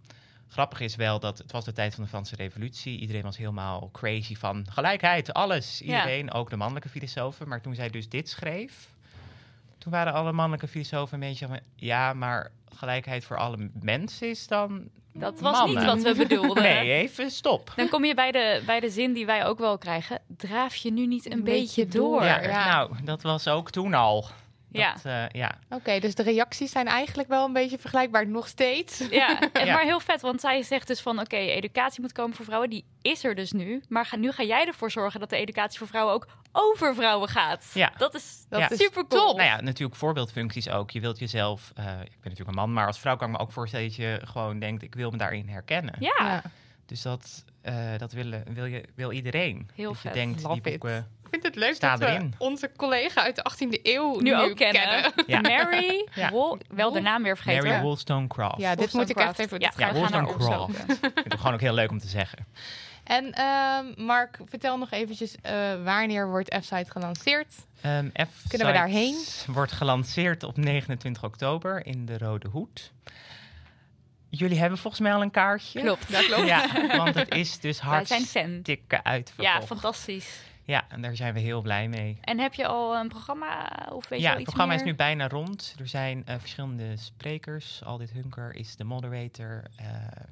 Grappig 0.47 0.79
is 0.79 0.95
wel 0.95 1.19
dat 1.19 1.37
het 1.37 1.51
was 1.51 1.65
de 1.65 1.71
tijd 1.71 1.95
van 1.95 2.03
de 2.03 2.09
Franse 2.09 2.35
Revolutie. 2.35 2.99
Iedereen 2.99 3.21
was 3.21 3.37
helemaal 3.37 3.89
crazy 3.91 4.35
van 4.35 4.65
gelijkheid, 4.69 5.33
alles. 5.33 5.79
Ja. 5.79 5.85
Iedereen, 5.85 6.31
ook 6.31 6.49
de 6.49 6.55
mannelijke 6.55 6.89
filosofen. 6.89 7.47
Maar 7.47 7.61
toen 7.61 7.75
zij 7.75 7.89
dus 7.89 8.09
dit 8.09 8.29
schreef, 8.29 8.94
toen 9.85 9.93
waren 9.93 10.13
alle 10.13 10.31
mannelijke 10.31 10.67
filosofen 10.67 11.13
een 11.21 11.27
beetje 11.29 11.47
van... 11.47 11.59
ja, 11.75 12.13
maar 12.13 12.51
gelijkheid 12.77 13.23
voor 13.25 13.37
alle 13.37 13.69
mensen 13.81 14.29
is 14.29 14.47
dan 14.47 14.89
Dat 15.13 15.39
was 15.39 15.57
mannen. 15.57 15.75
niet 15.77 15.85
wat 15.85 16.01
we 16.01 16.15
bedoelden. 16.27 16.63
Nee, 16.73 16.91
even 16.93 17.31
stop. 17.31 17.73
Dan 17.75 17.89
kom 17.89 18.05
je 18.05 18.13
bij 18.13 18.31
de, 18.31 18.61
bij 18.65 18.79
de 18.79 18.89
zin 18.89 19.13
die 19.13 19.25
wij 19.25 19.45
ook 19.45 19.57
wel 19.59 19.77
krijgen. 19.77 20.21
Draaf 20.37 20.75
je 20.75 20.91
nu 20.91 21.07
niet 21.07 21.25
een, 21.25 21.31
Een 21.31 21.43
beetje 21.43 21.59
beetje 21.85 21.99
door? 21.99 22.11
door. 22.19 22.23
Ja, 22.23 22.41
ja. 22.41 22.67
Nou, 22.75 22.91
dat 23.03 23.21
was 23.21 23.47
ook 23.47 23.69
toen 23.71 23.93
al. 23.93 24.25
Ja. 24.77 24.93
Dat, 24.93 25.05
eh, 25.05 25.23
ja. 25.31 25.51
Oké, 25.69 25.99
dus 25.99 26.15
de 26.15 26.23
reacties 26.23 26.71
zijn 26.71 26.87
eigenlijk 26.87 27.27
wel 27.29 27.45
een 27.45 27.53
beetje 27.53 27.77
vergelijkbaar 27.77 28.27
nog 28.27 28.47
steeds. 28.47 29.03
Ja, 29.09 29.39
en 29.53 29.67
maar 29.67 29.83
heel 29.83 29.99
vet, 29.99 30.21
want 30.21 30.41
zij 30.41 30.61
zegt 30.63 30.87
dus 30.87 31.01
van... 31.01 31.19
oké, 31.19 31.35
educatie 31.35 32.01
moet 32.01 32.11
komen 32.11 32.35
voor 32.35 32.45
vrouwen, 32.45 32.69
die 32.69 32.85
is 33.01 33.23
er 33.23 33.35
dus 33.35 33.51
nu. 33.51 33.83
Maar 33.89 34.05
ga, 34.05 34.15
nu 34.15 34.31
ga 34.31 34.43
jij 34.43 34.65
ervoor 34.67 34.91
zorgen 34.91 35.19
dat 35.19 35.29
de 35.29 35.37
educatie 35.37 35.77
voor 35.77 35.87
vrouwen 35.87 36.13
ook 36.13 36.27
over 36.51 36.95
vrouwen 36.95 37.29
gaat. 37.29 37.71
Ja. 37.73 37.91
Dat 37.97 38.13
is, 38.15 38.45
Dat 38.49 38.59
Ja. 38.59 38.69
is 38.69 38.77
super 38.79 39.07
cool. 39.07 39.35
Nou 39.35 39.49
ja, 39.49 39.61
natuurlijk 39.61 39.97
voorbeeldfuncties 39.99 40.69
ook. 40.69 40.91
Je 40.91 40.99
wilt 40.99 41.19
jezelf, 41.19 41.71
eh, 41.75 41.83
ik 41.85 41.91
ben 41.91 42.19
natuurlijk 42.21 42.49
een 42.49 42.55
man, 42.55 42.73
maar 42.73 42.87
als 42.87 42.99
vrouw 42.99 43.15
kan 43.15 43.27
ik 43.29 43.35
me 43.37 43.41
ook 43.41 43.51
voorstellen 43.51 43.85
dat 43.87 43.95
je 43.95 44.21
gewoon 44.23 44.59
denkt, 44.59 44.83
ik 44.83 44.95
wil 44.95 45.11
me 45.11 45.17
daarin 45.17 45.47
herkennen. 45.49 45.95
Ja, 45.99 46.13
Ja. 46.17 46.41
Dus 46.85 47.01
dat, 47.01 47.43
eh, 47.61 47.97
dat 47.97 48.11
willen, 48.11 48.43
wil, 48.53 48.65
je, 48.65 48.83
wil 48.95 49.11
iedereen. 49.11 49.69
Heel 49.75 49.87
dat 49.93 50.01
je 50.01 50.07
vet. 50.07 50.13
denkt, 50.17 50.41
Love 50.43 50.61
die 50.61 50.71
it. 50.73 50.79
boeken... 50.79 51.07
Ik 51.35 51.41
vind 51.41 51.55
het 51.55 51.63
leuk 51.63 51.75
Staat 51.75 51.99
dat 51.99 52.09
we 52.09 52.15
erin. 52.15 52.33
onze 52.37 52.71
collega 52.77 53.21
uit 53.23 53.35
de 53.35 53.45
18e 53.53 53.79
eeuw 53.83 54.19
nu, 54.19 54.35
ook 54.35 54.55
kennen. 54.55 55.11
Ja. 55.27 55.39
Mary, 55.41 56.07
Ja. 56.15 56.29
Wol- 56.29 56.57
wel 56.67 56.91
de 56.91 56.99
naam 56.99 57.23
weer 57.23 57.35
vergeten. 57.37 57.67
Mary. 57.67 57.81
Wollstonecraft. 57.81 58.57
Ja, 58.61 58.75
dit 58.75 58.93
moet 58.93 59.09
ik 59.09 59.17
echt 59.17 59.39
even... 59.39 59.59
Ja, 59.59 59.71
ja, 59.77 59.93
Wollstonecraft. 59.93 60.59
opzoeken. 60.59 60.93
Ik 60.95 60.99
vind 61.13 61.31
het 61.31 61.35
gewoon 61.39 61.53
ook 61.53 61.61
heel 61.61 61.73
leuk 61.73 61.89
om 61.89 61.99
te 61.99 62.07
zeggen. 62.07 62.45
En 63.03 63.31
ehm, 63.33 64.05
Mark, 64.05 64.39
vertel 64.45 64.77
nog 64.77 64.91
eventjes, 64.91 65.35
eh, 65.41 65.83
wanneer 65.83 66.29
wordt 66.29 66.55
F-Site 66.61 66.91
gelanceerd? 66.91 67.53
Ehm 67.81 68.09
F 68.13 68.47
Kunnen 68.47 68.67
we 68.67 68.73
daarheen? 68.73 69.15
Wordt 69.47 69.71
gelanceerd 69.71 70.43
op 70.43 70.57
29 70.57 71.23
oktober 71.23 71.85
in 71.85 72.05
de 72.05 72.17
Rode 72.17 72.47
Hoed. 72.47 72.91
Jullie 74.29 74.59
hebben 74.59 74.77
volgens 74.77 75.01
mij 75.01 75.13
al 75.13 75.21
een 75.21 75.31
kaartje. 75.31 75.81
Klopt. 75.81 76.11
Dat 76.11 76.25
klopt. 76.25 76.47
Ja, 76.47 76.67
want 76.97 77.15
het 77.15 77.33
is 77.35 77.59
dus 77.59 77.81
Wij 77.81 78.05
zijn 78.05 78.21
fan. 78.25 78.41
hartstikke 78.51 79.03
uitverkocht. 79.03 79.47
Ja, 79.49 79.61
fantastisch. 79.61 80.39
Ja, 80.65 80.85
en 80.89 81.01
daar 81.01 81.15
zijn 81.15 81.33
we 81.33 81.39
heel 81.39 81.61
blij 81.61 81.87
mee. 81.87 82.17
En 82.21 82.39
heb 82.39 82.53
je 82.53 82.67
al 82.67 82.95
een 82.95 83.07
programma? 83.07 83.69
Of 83.91 84.07
weet 84.07 84.19
je 84.19 84.25
ja, 84.25 84.33
het 84.33 84.43
programma 84.43 84.73
meer? 84.73 84.81
is 84.81 84.89
nu 84.89 84.95
bijna 84.95 85.27
rond. 85.27 85.75
Er 85.79 85.87
zijn 85.87 86.25
eh, 86.25 86.35
verschillende 86.39 86.97
sprekers. 86.97 87.83
Aldit 87.83 88.11
Hunker 88.11 88.55
is 88.55 88.75
de 88.75 88.83
moderator. 88.83 89.63
Eh, 89.75 89.85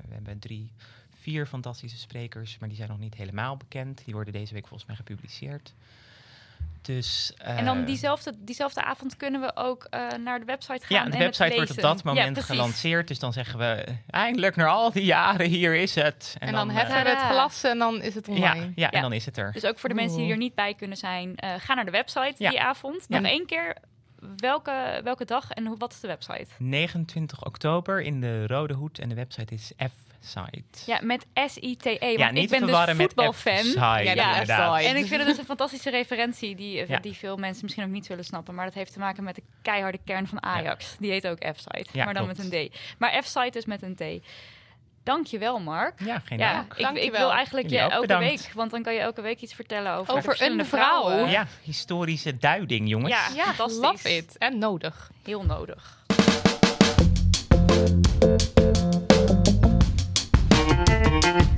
we 0.07 0.13
hebben 0.13 0.39
drie, 0.39 0.71
vier 1.19 1.45
fantastische 1.45 1.97
sprekers, 1.97 2.57
maar 2.57 2.69
die 2.69 2.77
zijn 2.77 2.89
nog 2.89 2.99
niet 2.99 3.15
helemaal 3.15 3.57
bekend. 3.57 4.05
Die 4.05 4.13
worden 4.13 4.33
deze 4.33 4.53
week 4.53 4.67
volgens 4.67 4.87
mij 4.87 4.97
gepubliceerd. 4.97 5.73
Dus, 6.85 7.33
En 7.37 7.65
dan 7.65 7.79
eh, 7.79 7.85
diezelfde, 7.85 8.33
diezelfde 8.37 8.83
avond 8.83 9.17
kunnen 9.17 9.41
we 9.41 9.55
ook 9.55 9.83
eh, 9.89 10.07
naar 10.23 10.39
de 10.39 10.45
website 10.45 10.85
gaan. 10.85 10.97
Ja, 10.97 11.05
de 11.05 11.11
en 11.11 11.19
website 11.19 11.43
het 11.43 11.55
wordt 11.55 11.71
op 11.71 11.81
dat 11.81 12.03
moment 12.03 12.35
Ja, 12.35 12.41
gelanceerd. 12.41 13.07
Dus 13.07 13.19
dan 13.19 13.33
zeggen 13.33 13.59
we, 13.59 13.85
eindelijk 14.09 14.55
na 14.55 14.65
al 14.65 14.91
die 14.91 15.03
jaren, 15.05 15.47
hier 15.49 15.75
is 15.75 15.95
het. 15.95 16.35
En, 16.39 16.51
dan, 16.53 16.69
eh, 16.69 16.75
heffen 16.75 17.03
we 17.03 17.09
het 17.09 17.19
glas 17.19 17.63
en 17.63 17.77
dan 17.77 18.01
is 18.01 18.15
het 18.15 18.27
online. 18.27 18.61
ja, 18.65 18.71
Ja. 18.75 18.91
en 18.91 19.01
dan 19.01 19.13
is 19.13 19.25
het 19.25 19.37
er. 19.37 19.51
Dus 19.51 19.65
ook 19.65 19.79
voor 19.79 19.89
de 19.89 19.95
mensen 19.95 20.17
die 20.17 20.31
er 20.31 20.37
niet 20.37 20.55
bij 20.55 20.73
kunnen 20.73 20.97
zijn, 20.97 21.35
eh, 21.35 21.53
ga 21.57 21.73
naar 21.73 21.85
de 21.85 21.91
website 21.91 22.35
Ja. 22.37 22.49
die 22.49 22.61
avond. 22.61 23.05
Ja. 23.07 23.19
Nog 23.19 23.31
één 23.31 23.45
keer, 23.45 23.75
welke, 24.37 25.01
welke 25.03 25.25
dag 25.25 25.49
en 25.49 25.65
hoe, 25.65 25.77
wat 25.77 25.91
is 25.93 25.99
de 25.99 26.07
website? 26.07 26.47
29 26.57 27.45
oktober 27.45 28.01
in 28.01 28.21
de 28.21 28.47
Rode 28.47 28.73
Hoed 28.73 28.99
en 28.99 29.09
de 29.09 29.15
website 29.15 29.53
is 29.53 29.71
Site. 30.25 30.63
Ja, 30.85 30.99
met 31.01 31.25
S-I-T-E. 31.33 32.05
Ja, 32.07 32.17
want 32.17 32.37
ik 32.37 32.49
ben 32.49 32.65
dus 32.65 32.95
voetbalfan. 32.95 33.65
Ja, 33.65 33.97
inderdaad. 33.97 34.35
F-site. 34.75 34.89
En 34.89 34.95
ik 34.95 35.05
vind 35.05 35.19
het 35.19 35.25
dus 35.27 35.37
een 35.37 35.45
fantastische 35.55 35.89
referentie 35.89 36.55
die, 36.55 36.81
eh, 36.81 36.87
Ja. 36.89 36.99
die 36.99 37.13
veel 37.13 37.37
mensen 37.37 37.63
misschien 37.63 37.83
ook 37.83 37.89
niet 37.89 38.05
zullen 38.05 38.23
snappen. 38.25 38.55
Maar 38.55 38.65
dat 38.65 38.73
heeft 38.73 38.93
te 38.93 38.99
maken 38.99 39.23
met 39.23 39.35
de 39.35 39.43
keiharde 39.61 39.99
kern 40.05 40.27
van 40.27 40.43
Ajax. 40.43 40.95
Die 40.99 41.11
heet 41.11 41.27
ook 41.27 41.37
F-site, 41.55 41.89
Ja, 41.91 42.05
maar 42.05 42.13
dan 42.13 42.23
klopt. 42.23 42.37
met 42.43 42.53
een 42.53 42.69
D. 42.69 42.75
Maar 42.97 43.21
F-site 43.23 43.57
is 43.57 43.65
met 43.65 43.81
een 43.81 43.95
T. 43.95 44.25
Dankjewel, 45.03 45.59
Mark. 45.59 45.99
Ja, 46.05 46.19
geen 46.25 46.37
Ja, 46.37 46.53
dank. 46.77 46.97
ik, 46.97 47.11
wil 47.11 47.31
eigenlijk 47.31 47.69
je 47.69 47.77
elke 47.79 48.01
bedankt. 48.01 48.29
week, 48.29 48.53
want 48.53 48.71
dan 48.71 48.83
kan 48.83 48.93
je 48.93 48.99
elke 48.99 49.21
week 49.21 49.41
iets 49.41 49.53
vertellen 49.53 49.93
over, 49.93 50.13
Over 50.13 50.41
een 50.41 50.65
vrouw. 50.65 50.79
vrouwen. 51.01 51.29
Ja, 51.29 51.47
historische 51.61 52.37
duiding, 52.37 52.89
jongens. 52.89 53.11
Ja, 53.13 53.27
Ja, 53.35 53.43
fantastisch. 53.53 53.77
love 53.81 54.15
it. 54.15 54.37
En 54.37 54.57
nodig. 54.57 55.11
Heel 55.23 55.43
nodig. 55.45 56.01
Damn, 61.33 61.49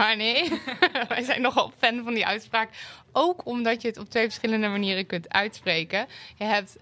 honey. 0.00 0.60
Wij 1.08 1.22
zijn 1.22 1.40
nogal 1.40 1.72
fan 1.78 2.04
van 2.04 2.14
die 2.14 2.26
uitspraak. 2.26 2.70
Ook 3.12 3.46
omdat 3.46 3.82
je 3.82 3.88
het 3.88 3.98
op 3.98 4.10
twee 4.10 4.24
verschillende 4.24 4.68
manieren 4.68 5.06
kunt 5.06 5.28
uitspreken. 5.28 6.06
Je 6.36 6.44
hebt 6.44 6.76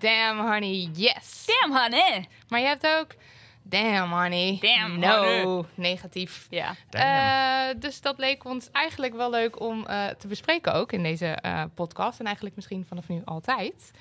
damn, 0.00 0.40
honey, 0.40 0.88
yes. 0.92 1.46
Damn, 1.46 1.76
honey. 1.78 2.28
Maar 2.48 2.60
je 2.60 2.66
hebt 2.66 2.86
ook 2.86 3.14
damn, 3.62 4.12
honey, 4.12 4.58
Damn, 4.60 4.98
no, 4.98 5.42
honey. 5.42 5.64
negatief. 5.74 6.46
Ja. 6.50 6.74
Eh, 6.90 7.80
dus 7.80 8.00
dat 8.00 8.18
leek 8.18 8.44
ons 8.44 8.70
eigenlijk 8.72 9.14
wel 9.14 9.30
leuk 9.30 9.60
om 9.60 9.86
eh, 9.86 10.06
te 10.06 10.26
bespreken 10.26 10.74
ook 10.74 10.92
in 10.92 11.02
deze 11.02 11.26
eh, 11.26 11.62
podcast. 11.74 12.18
En 12.18 12.24
eigenlijk 12.24 12.56
misschien 12.56 12.84
vanaf 12.88 13.08
nu 13.08 13.22
altijd. 13.24 13.92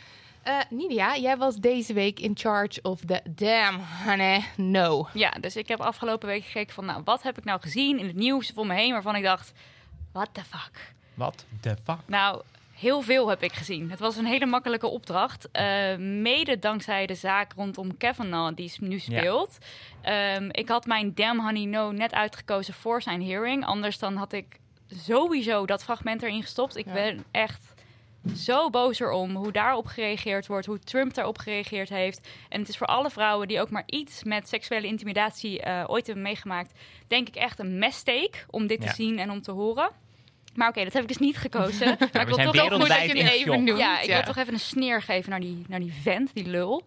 Eh, 0.47 0.59
Nidia, 0.69 1.17
jij 1.17 1.37
was 1.37 1.55
deze 1.55 1.93
week 1.93 2.19
in 2.19 2.31
charge 2.37 2.79
of 2.81 2.99
the 3.05 3.21
damn, 3.29 3.79
honey, 4.05 4.43
no. 4.55 5.07
ja, 5.13 5.29
dus 5.39 5.55
ik 5.55 5.67
heb 5.67 5.79
afgelopen 5.81 6.27
week 6.27 6.43
gekeken 6.45 6.73
van, 6.73 6.85
nou, 6.85 7.01
wat 7.05 7.23
heb 7.23 7.37
ik 7.37 7.43
nou 7.43 7.61
gezien 7.61 7.99
in 7.99 8.07
het 8.07 8.15
nieuws 8.15 8.53
om 8.53 8.67
me 8.67 8.73
heen 8.73 8.91
waarvan 8.91 9.15
ik 9.15 9.23
dacht, 9.23 9.51
what 10.11 10.29
the 10.31 10.43
fuck. 10.43 10.93
Wat 11.13 11.45
de 11.61 11.75
fuck? 11.83 11.97
Nou, 12.05 12.41
heel 12.73 13.01
veel 13.01 13.29
heb 13.29 13.43
ik 13.43 13.53
gezien. 13.53 13.89
Het 13.91 13.99
was 13.99 14.15
een 14.17 14.25
hele 14.25 14.45
makkelijke 14.45 14.87
opdracht. 14.87 15.51
Eh, 15.51 15.95
mede 15.97 16.59
dankzij 16.59 17.05
de 17.05 17.15
zaak 17.15 17.53
rondom 17.55 17.97
Kavanaugh, 17.97 18.55
die 18.55 18.73
nu 18.79 18.99
speelt. 18.99 19.57
Ehm, 20.01 20.49
ik 20.51 20.69
had 20.69 20.85
mijn 20.85 21.13
Damn 21.15 21.39
Honey 21.41 21.65
No 21.65 21.91
net 21.91 22.13
uitgekozen 22.13 22.73
voor 22.73 23.01
zijn 23.01 23.23
hearing. 23.25 23.65
Anders 23.65 23.99
dan 23.99 24.15
had 24.15 24.33
ik 24.33 24.59
sowieso 24.87 25.65
dat 25.65 25.83
fragment 25.83 26.21
erin 26.23 26.41
gestopt. 26.41 26.75
Ik 26.75 26.85
Ja. 26.85 26.93
ben 26.93 27.23
echt 27.31 27.73
zo 28.35 28.69
boos 28.69 28.99
erom 28.99 29.35
hoe 29.35 29.51
daarop 29.51 29.85
gereageerd 29.85 30.47
wordt, 30.47 30.65
hoe 30.65 30.79
Trump 30.79 31.13
daarop 31.13 31.37
gereageerd 31.37 31.89
heeft. 31.89 32.27
En 32.49 32.59
het 32.59 32.69
is 32.69 32.77
voor 32.77 32.87
alle 32.87 33.09
vrouwen 33.09 33.47
die 33.47 33.61
ook 33.61 33.69
maar 33.69 33.83
iets 33.85 34.23
met 34.23 34.47
seksuele 34.47 34.87
intimidatie 34.87 35.61
eh, 35.61 35.83
ooit 35.87 36.05
hebben 36.05 36.23
meegemaakt, 36.23 36.79
denk 37.07 37.27
ik 37.27 37.35
echt 37.35 37.59
een 37.59 37.79
mistake 37.79 38.37
om 38.49 38.67
dit 38.67 38.83
Ja. 38.83 38.89
te 38.89 38.95
zien 38.95 39.19
en 39.19 39.31
om 39.31 39.41
te 39.41 39.51
horen. 39.51 39.89
Maar 40.55 40.69
oké, 40.69 40.83
dat 40.83 40.93
heb 40.93 41.01
ik 41.01 41.07
dus 41.07 41.17
niet 41.17 41.37
gekozen. 41.37 41.85
maar 41.87 41.97
we 41.97 42.19
ik 42.19 42.25
wil 42.25 42.35
zijn 42.35 42.51
toch 42.69 42.79
Goed 42.79 42.87
dat 42.87 43.03
je 43.03 43.31
even 43.31 43.63
noemt. 43.63 43.79
ja, 43.79 43.99
ik 44.01 44.07
wil 44.09 44.23
toch 44.23 44.37
even 44.37 44.53
een 44.53 44.59
sneer 44.59 45.01
geven 45.01 45.29
naar 45.29 45.39
die, 45.39 45.65
naar 45.67 45.79
die 45.79 45.93
vent, 46.01 46.31
die 46.33 46.47
lul. 46.47 46.83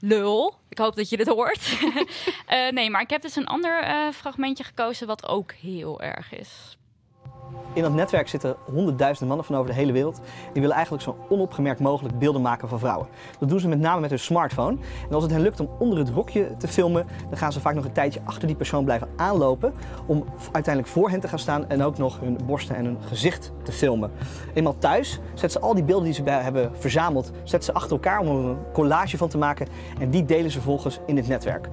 Lul. 0.00 0.54
Ik 0.68 0.78
hoop 0.78 0.96
dat 0.96 1.08
je 1.08 1.16
dit 1.16 1.26
hoort. 1.28 1.68
Eh, 2.46 2.68
nee, 2.68 2.90
maar 2.90 3.00
ik 3.00 3.10
heb 3.10 3.22
dus 3.22 3.36
een 3.36 3.46
ander 3.46 3.82
eh, 3.82 4.08
fragmentje 4.12 4.64
gekozen 4.64 5.06
wat 5.06 5.26
ook 5.28 5.52
heel 5.52 6.00
erg 6.00 6.32
is. 6.32 6.76
In 7.72 7.82
dat 7.82 7.92
netwerk 7.92 8.28
zitten 8.28 8.56
honderdduizenden 8.72 9.28
mannen 9.28 9.46
van 9.46 9.56
over 9.56 9.70
de 9.70 9.76
hele 9.76 9.92
wereld. 9.92 10.20
Die 10.52 10.60
willen 10.60 10.76
eigenlijk 10.76 11.04
zo 11.04 11.16
onopgemerkt 11.28 11.80
mogelijk 11.80 12.18
beelden 12.18 12.42
maken 12.42 12.68
van 12.68 12.78
vrouwen. 12.78 13.08
Dat 13.38 13.48
doen 13.48 13.60
ze 13.60 13.68
met 13.68 13.78
name 13.78 14.00
met 14.00 14.10
hun 14.10 14.18
smartphone. 14.18 14.76
En 15.08 15.14
als 15.14 15.22
het 15.22 15.32
hen 15.32 15.40
lukt 15.40 15.60
om 15.60 15.68
onder 15.78 15.98
het 15.98 16.08
rokje 16.08 16.56
te 16.56 16.68
filmen, 16.68 17.06
dan 17.28 17.38
gaan 17.38 17.52
ze 17.52 17.60
vaak 17.60 17.74
nog 17.74 17.84
een 17.84 17.92
tijdje 17.92 18.20
achter 18.24 18.46
die 18.46 18.56
persoon 18.56 18.84
blijven 18.84 19.08
aanlopen. 19.16 19.72
Om 20.06 20.24
uiteindelijk 20.52 20.94
voor 20.94 21.10
hen 21.10 21.20
te 21.20 21.28
gaan 21.28 21.38
staan 21.38 21.68
en 21.68 21.82
ook 21.82 21.98
nog 21.98 22.20
hun 22.20 22.38
borsten 22.46 22.76
en 22.76 22.84
hun 22.84 22.98
gezicht 23.00 23.52
te 23.62 23.72
filmen. 23.72 24.10
Eenmaal 24.54 24.78
thuis 24.78 25.20
zetten 25.28 25.50
ze 25.50 25.60
al 25.60 25.74
die 25.74 25.84
beelden 25.84 26.04
die 26.04 26.14
ze 26.14 26.22
hebben 26.22 26.70
verzameld, 26.74 27.30
zetten 27.34 27.62
ze 27.62 27.72
achter 27.72 27.92
elkaar 27.92 28.20
om 28.20 28.26
er 28.26 28.50
een 28.50 28.58
collage 28.72 29.16
van 29.16 29.28
te 29.28 29.38
maken. 29.38 29.66
En 30.00 30.10
die 30.10 30.24
delen 30.24 30.50
ze 30.50 30.56
vervolgens 30.56 31.00
in 31.06 31.14
dit 31.14 31.28
netwerk. 31.28 31.68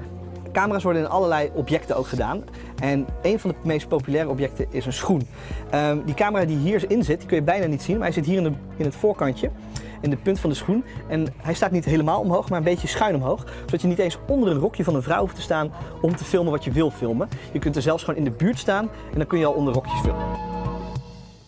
Camera's 0.57 0.83
worden 0.83 1.01
in 1.01 1.09
allerlei 1.09 1.51
objecten 1.53 1.95
ook 1.95 2.07
gedaan. 2.07 2.43
En 2.81 3.05
een 3.21 3.39
van 3.39 3.49
de 3.49 3.55
meest 3.63 3.87
populaire 3.87 4.29
objecten 4.29 4.65
is 4.69 4.85
een 4.85 4.93
schoen. 4.93 5.27
Ehm, 5.69 5.97
die 6.05 6.13
camera 6.13 6.45
die 6.45 6.57
hierin 6.57 7.03
zit, 7.03 7.19
die 7.19 7.27
kun 7.27 7.37
je 7.37 7.43
bijna 7.43 7.65
niet 7.65 7.81
zien, 7.81 7.95
maar 7.95 8.05
hij 8.05 8.13
zit 8.13 8.25
hier 8.25 8.37
in, 8.37 8.43
de, 8.43 8.51
in 8.77 8.85
het 8.85 8.95
voorkantje. 8.95 9.49
In 10.01 10.09
de 10.09 10.15
punt 10.15 10.39
van 10.39 10.49
de 10.49 10.55
schoen. 10.55 10.83
En 11.07 11.27
hij 11.37 11.53
staat 11.53 11.71
niet 11.71 11.85
helemaal 11.85 12.19
omhoog, 12.19 12.49
maar 12.49 12.57
een 12.57 12.63
beetje 12.63 12.87
schuin 12.87 13.15
omhoog. 13.15 13.45
Zodat 13.59 13.81
je 13.81 13.87
niet 13.87 13.99
eens 13.99 14.17
onder 14.27 14.49
een 14.49 14.59
rokje 14.59 14.83
van 14.83 14.95
een 14.95 15.03
vrouw 15.03 15.19
hoeft 15.19 15.35
te 15.35 15.41
staan 15.41 15.71
om 16.01 16.15
te 16.15 16.23
filmen 16.23 16.51
wat 16.51 16.63
je 16.63 16.71
wil 16.71 16.91
filmen. 16.91 17.29
Je 17.51 17.59
kunt 17.59 17.75
er 17.75 17.81
zelfs 17.81 18.03
gewoon 18.03 18.19
in 18.19 18.25
de 18.25 18.31
buurt 18.37 18.59
staan 18.59 18.89
en 19.11 19.17
dan 19.17 19.27
kun 19.27 19.39
je 19.39 19.45
al 19.45 19.53
onder 19.53 19.73
rokjes 19.73 19.99
filmen. 19.99 20.56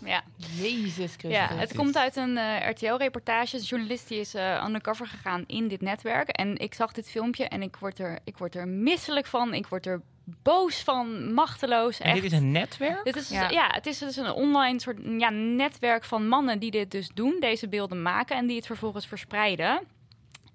Ja, 0.09 0.23
Jezus 0.35 1.15
Christus. 1.17 1.31
ja 1.31 1.47
het 1.55 1.75
komt 1.75 1.97
uit 1.97 2.15
een 2.15 2.37
eh, 2.37 2.69
RTL-reportage. 2.69 3.57
De 3.57 3.63
journalist 3.63 4.07
die 4.07 4.19
is 4.19 4.33
eh, 4.33 4.63
undercover 4.67 5.07
gegaan 5.07 5.43
in 5.47 5.67
dit 5.67 5.81
netwerk. 5.81 6.29
En 6.29 6.57
ik 6.57 6.73
zag 6.73 6.91
dit 6.91 7.09
filmpje 7.09 7.47
en 7.47 7.61
ik 7.61 7.75
word 7.75 7.99
er, 7.99 8.19
ik 8.23 8.37
word 8.37 8.55
er 8.55 8.67
misselijk 8.67 9.25
van. 9.25 9.53
Ik 9.53 9.67
word 9.67 9.85
er 9.85 10.01
boos 10.23 10.83
van, 10.83 11.33
machteloos. 11.33 11.99
En 11.99 12.05
echt. 12.11 12.21
dit 12.21 12.31
is 12.31 12.37
een 12.37 12.51
netwerk? 12.51 13.03
Dit 13.03 13.15
is, 13.15 13.29
Ja. 13.29 13.49
ja. 13.49 13.67
het 13.71 13.85
is 13.85 13.97
dus 13.97 14.15
een 14.15 14.31
online 14.31 14.79
soort 14.79 14.97
ja, 15.17 15.29
netwerk 15.29 16.03
van 16.03 16.27
mannen 16.27 16.59
die 16.59 16.71
dit 16.71 16.91
dus 16.91 17.09
doen, 17.13 17.37
deze 17.39 17.67
beelden 17.67 18.01
maken 18.01 18.37
en 18.37 18.47
die 18.47 18.55
het 18.55 18.65
vervolgens 18.65 19.07
verspreiden. 19.07 19.81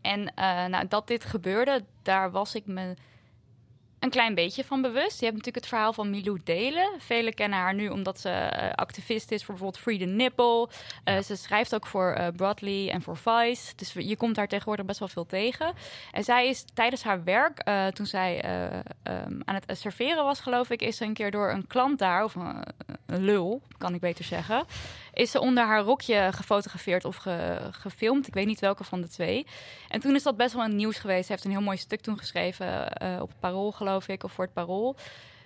En 0.01 0.35
eh, 0.35 0.65
nou, 0.67 0.89
dat 0.89 1.07
dit 1.07 1.25
gebeurde, 1.25 1.85
daar 2.03 2.31
was 2.31 2.55
ik 2.55 2.67
me 2.67 2.95
een 4.05 4.11
klein 4.11 4.35
beetje 4.35 4.65
van 4.65 4.83
bewust. 4.83 5.19
Je 5.21 5.25
hebt 5.25 5.37
natuurlijk 5.37 5.57
het 5.57 5.67
verhaal 5.67 5.93
van 5.93 6.11
Milou 6.11 6.41
Delen. 6.45 6.91
Velen 6.99 7.35
kennen 7.35 7.59
haar 7.59 7.75
nu 7.75 7.89
omdat 7.89 8.21
ze 8.21 8.29
eh, 8.29 8.73
activist 8.73 9.31
is 9.31 9.45
voor 9.45 9.55
bijvoorbeeld 9.55 9.83
Free 9.83 9.99
the 9.99 10.05
Nipple. 10.05 10.69
Eh, 11.05 11.19
Ze 11.19 11.37
schrijft 11.37 11.75
ook 11.75 11.87
voor 11.87 12.13
eh, 12.13 12.27
Broadly 12.37 12.89
en 12.89 13.03
voor 13.03 13.17
Vice. 13.17 13.73
Dus 13.77 13.93
je 13.93 14.17
komt 14.17 14.35
daar 14.35 14.49
tegenwoordig 14.49 14.87
best 14.87 14.99
wel 14.99 15.09
veel 15.09 15.27
tegen. 15.27 15.73
En 16.13 16.25
zij 16.25 16.49
is 16.49 16.65
tijdens 16.75 17.03
haar 17.03 17.25
werk, 17.25 17.63
toen 17.95 18.07
zij 18.07 18.41
eh, 18.41 18.79
ehm, 19.03 19.41
aan 19.45 19.55
het 19.55 19.79
serveren 19.79 20.25
was, 20.25 20.41
geloof 20.41 20.71
ik, 20.71 20.83
is 20.83 20.97
ze 20.97 21.05
een 21.05 21.15
keer 21.15 21.31
door 21.31 21.51
een 21.51 21.67
klant 21.67 21.99
daar, 21.99 22.25
of 22.25 22.35
een, 22.35 22.63
een 23.07 23.25
lul, 23.25 23.63
kan 23.79 23.95
ik 23.95 24.01
beter 24.01 24.25
zeggen, 24.25 24.65
is 25.15 25.31
ze 25.31 25.41
onder 25.41 25.65
haar 25.65 25.81
rokje 25.83 26.29
gefotografeerd 26.33 27.05
of 27.05 27.17
ge- 27.17 27.69
gefilmd. 27.71 28.27
Ik 28.27 28.35
weet 28.35 28.47
niet 28.47 28.61
welke 28.61 28.85
van 28.85 29.01
de 29.01 29.09
twee. 29.09 29.47
En 29.89 30.01
toen 30.01 30.15
is 30.15 30.23
dat 30.23 30.37
best 30.37 30.55
wel 30.55 30.65
een 30.65 30.77
nieuws 30.77 30.99
geweest. 30.99 31.27
Ze 31.27 31.33
heeft 31.33 31.45
een 31.45 31.51
heel 31.51 31.61
mooi 31.61 31.77
stuk 31.77 32.01
toen 32.01 32.19
geschreven 32.19 32.93
eh, 32.93 33.19
op 33.21 33.29
het 33.29 33.41
Parool, 33.41 33.73
geloof 33.73 34.09
ik, 34.09 34.25
of 34.25 34.33
voor 34.33 34.45
het 34.45 34.53
Parool. 34.55 34.97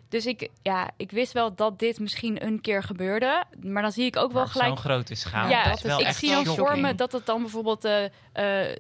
Dus 0.09 0.27
ik, 0.27 0.49
ja, 0.63 0.91
ik 0.97 1.11
wist 1.11 1.33
wel 1.33 1.55
dat 1.55 1.79
dit 1.79 2.01
misschien 2.01 2.45
een 2.47 2.61
keer 2.61 2.83
gebeurde. 2.83 3.45
Maar 3.63 3.83
dan 3.83 3.93
zie 3.93 4.05
ik 4.07 4.17
ook 4.17 4.33
wel 4.33 4.43
Maar 4.43 4.51
gelijk 4.51 4.69
Zo'n 4.69 4.79
grote 4.79 5.15
schaal. 5.15 5.49
ja, 5.49 5.65
dat 5.65 5.77
is 5.77 5.83
wel 5.83 6.01
ik 6.01 6.07
echt 6.07 6.19
zie 6.19 6.31
dan 6.31 6.45
voor 6.45 6.79
me 6.79 6.95
dat 6.95 7.13
het 7.13 7.27
dan 7.27 7.41
bijvoorbeeld 7.41 7.85
eh 7.85 8.05
eh 8.33 8.77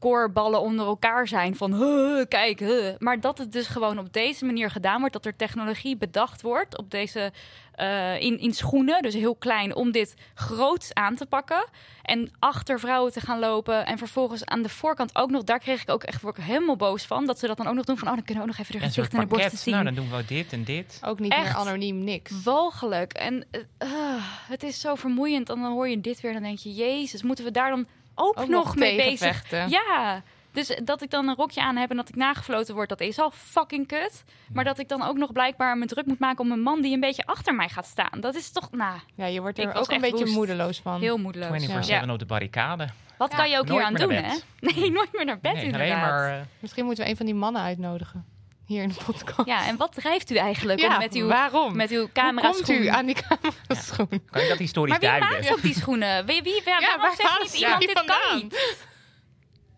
koorballen 0.00 0.60
onder 0.60 0.86
elkaar 0.86 1.28
zijn 1.28 1.56
van 1.56 1.74
"Huh, 1.74 2.24
kijk, 2.28 2.58
huh." 2.58 2.94
maar 2.98 3.20
dat 3.20 3.38
het 3.38 3.52
dus 3.52 3.66
gewoon 3.66 3.98
op 3.98 4.12
deze 4.12 4.44
manier 4.44 4.70
gedaan 4.70 4.98
wordt, 4.98 5.14
dat 5.14 5.26
er 5.26 5.36
technologie 5.36 5.96
bedacht 5.96 6.42
wordt 6.42 6.78
op 6.78 6.90
deze 6.90 7.32
eh, 7.74 8.20
in, 8.20 8.38
in 8.38 8.54
schoenen, 8.54 9.02
dus 9.02 9.14
heel 9.14 9.34
klein, 9.34 9.74
om 9.74 9.90
dit 9.90 10.14
groots 10.34 10.94
aan 10.94 11.14
te 11.14 11.26
pakken 11.26 11.68
en 12.02 12.30
achter 12.38 12.80
vrouwen 12.80 13.12
te 13.12 13.20
gaan 13.20 13.38
lopen 13.38 13.86
en 13.86 13.98
vervolgens 13.98 14.44
aan 14.44 14.62
de 14.62 14.68
voorkant 14.68 15.16
ook 15.16 15.30
nog, 15.30 15.44
daar 15.44 15.58
kreeg 15.58 15.82
ik 15.82 15.90
ook 15.90 16.02
echt 16.02 16.22
word 16.22 16.38
ik 16.38 16.44
helemaal 16.44 16.76
boos 16.76 17.04
van, 17.04 17.26
dat 17.26 17.38
ze 17.38 17.46
dat 17.46 17.56
dan 17.56 17.66
ook 17.66 17.74
nog 17.74 17.84
doen 17.84 17.98
van 17.98 18.08
oh 18.08 18.14
dan 18.14 18.24
kunnen 18.24 18.44
we 18.44 18.50
ook 18.50 18.56
nog 18.56 18.66
even 18.66 18.80
de 18.80 18.86
gezicht 18.86 19.12
en 19.12 19.20
de 19.20 19.26
borsten 19.26 19.50
pakket. 19.50 19.64
zien. 19.64 19.74
Nou, 19.74 19.84
dan 19.84 19.94
doen 19.94 20.10
we 20.10 20.24
dit 20.24 20.52
en 20.52 20.64
dit. 20.64 21.00
Ook 21.04 21.18
niet 21.18 21.32
Echt. 21.32 21.42
meer 21.42 21.54
anoniem, 21.54 22.04
niks. 22.04 22.42
Walgelijk. 22.42 23.12
En 23.12 23.44
eh, 23.50 23.60
ah, 23.78 24.22
het 24.48 24.62
is 24.62 24.80
zo 24.80 24.94
vermoeiend. 24.94 25.48
En 25.48 25.60
dan 25.60 25.72
hoor 25.72 25.88
je 25.88 26.00
dit 26.00 26.20
weer. 26.20 26.32
Dan 26.32 26.42
denk 26.42 26.58
je, 26.58 26.74
jezus, 26.74 27.22
moeten 27.22 27.44
we 27.44 27.50
daar 27.50 27.70
dan 27.70 27.86
ook, 28.20 28.38
Ook 28.40 28.48
nog 28.48 28.64
nog 28.64 28.76
mee 28.76 28.96
bezig? 28.96 29.18
vechten. 29.18 29.68
Ja. 29.68 30.22
Dus 30.52 30.78
dat 30.84 31.02
ik 31.02 31.10
dan 31.10 31.28
een 31.28 31.34
rokje 31.34 31.62
aan 31.62 31.76
heb 31.76 31.90
en 31.90 31.96
dat 31.96 32.08
ik 32.08 32.14
nagefloten 32.16 32.74
word, 32.74 32.88
dat 32.88 33.00
is 33.00 33.18
al 33.18 33.30
fucking 33.34 33.86
kut. 33.86 34.24
Maar 34.52 34.64
dat 34.64 34.78
ik 34.78 34.88
dan 34.88 35.02
ook 35.02 35.16
nog 35.16 35.32
blijkbaar 35.32 35.78
me 35.78 35.86
druk 35.86 36.06
moet 36.06 36.18
maken 36.18 36.44
om 36.44 36.52
een 36.52 36.60
man 36.62 36.80
die 36.82 36.94
een 36.94 37.00
beetje 37.00 37.26
achter 37.26 37.54
mij 37.54 37.68
gaat 37.68 37.86
staan. 37.86 38.20
Dat 38.20 38.34
is 38.34 38.50
toch, 38.52 38.70
nou, 38.70 38.98
Ja, 39.14 39.26
je 39.26 39.40
wordt 39.40 39.58
er 39.58 39.74
ook 39.74 39.90
een 39.90 40.00
beetje 40.00 40.24
woest. 40.24 40.34
moedeloos 40.36 40.80
van. 40.80 41.00
heel 41.00 41.18
moedeloos. 41.18 41.66
24-7 41.66 41.86
Ja. 42.06 42.12
op 42.12 42.18
de 42.18 42.26
barricade. 42.26 42.88
Wat 43.18 43.30
Ja, 43.30 43.36
kan 43.36 43.50
je 43.50 43.58
ook 43.58 43.66
nooit 43.66 43.78
hier 43.78 43.86
aan 43.86 43.94
doen, 44.08 44.12
hè? 44.12 44.34
Nee, 44.74 44.90
nooit 44.90 45.08
meer 45.12 45.24
naar 45.24 45.38
bed 45.40 45.52
nee, 45.54 45.64
inderdaad. 45.64 46.00
maar... 46.00 46.30
eh, 46.38 46.40
Misschien 46.58 46.84
moeten 46.84 47.04
we 47.04 47.10
een 47.10 47.16
van 47.16 47.26
die 47.26 47.34
mannen 47.34 47.62
uitnodigen. 47.62 48.24
Hier 48.70 48.82
in 48.82 48.88
de 48.88 48.94
podcast. 49.04 49.48
Ja, 49.48 49.66
en 49.66 49.76
wat 49.76 49.92
drijft 49.94 50.30
u 50.30 50.34
eigenlijk 50.36 50.80
Ja, 50.80 50.92
om 50.92 50.98
met 50.98 51.14
uw, 51.14 51.26
waarom? 51.26 51.76
met 51.76 51.90
uw 51.90 52.00
Hoe 52.00 52.12
camera 52.12 52.50
komt 52.50 52.68
u 52.68 52.86
aan 52.86 53.06
die 53.06 53.16
cameraschoen? 53.28 54.08
kan 54.30 54.42
ik 54.42 54.48
dat 54.48 54.58
historisch 54.58 54.90
Maar 54.90 55.00
wie 55.00 55.08
duiden? 55.08 55.28
maakt 55.30 55.52
ook 55.52 55.62
die 55.62 55.74
schoenen? 55.74 56.26
Wie, 56.26 56.42
wie, 56.42 56.62
waar, 56.64 56.80
waarom 56.80 57.00
waar 57.00 57.14
zegt 57.16 57.40
niet 57.42 57.54
iemand 57.54 57.78
die 57.78 57.86
dit 57.88 57.96
kan 57.96 58.06
vandaan? 58.06 58.36
niet? 58.42 58.76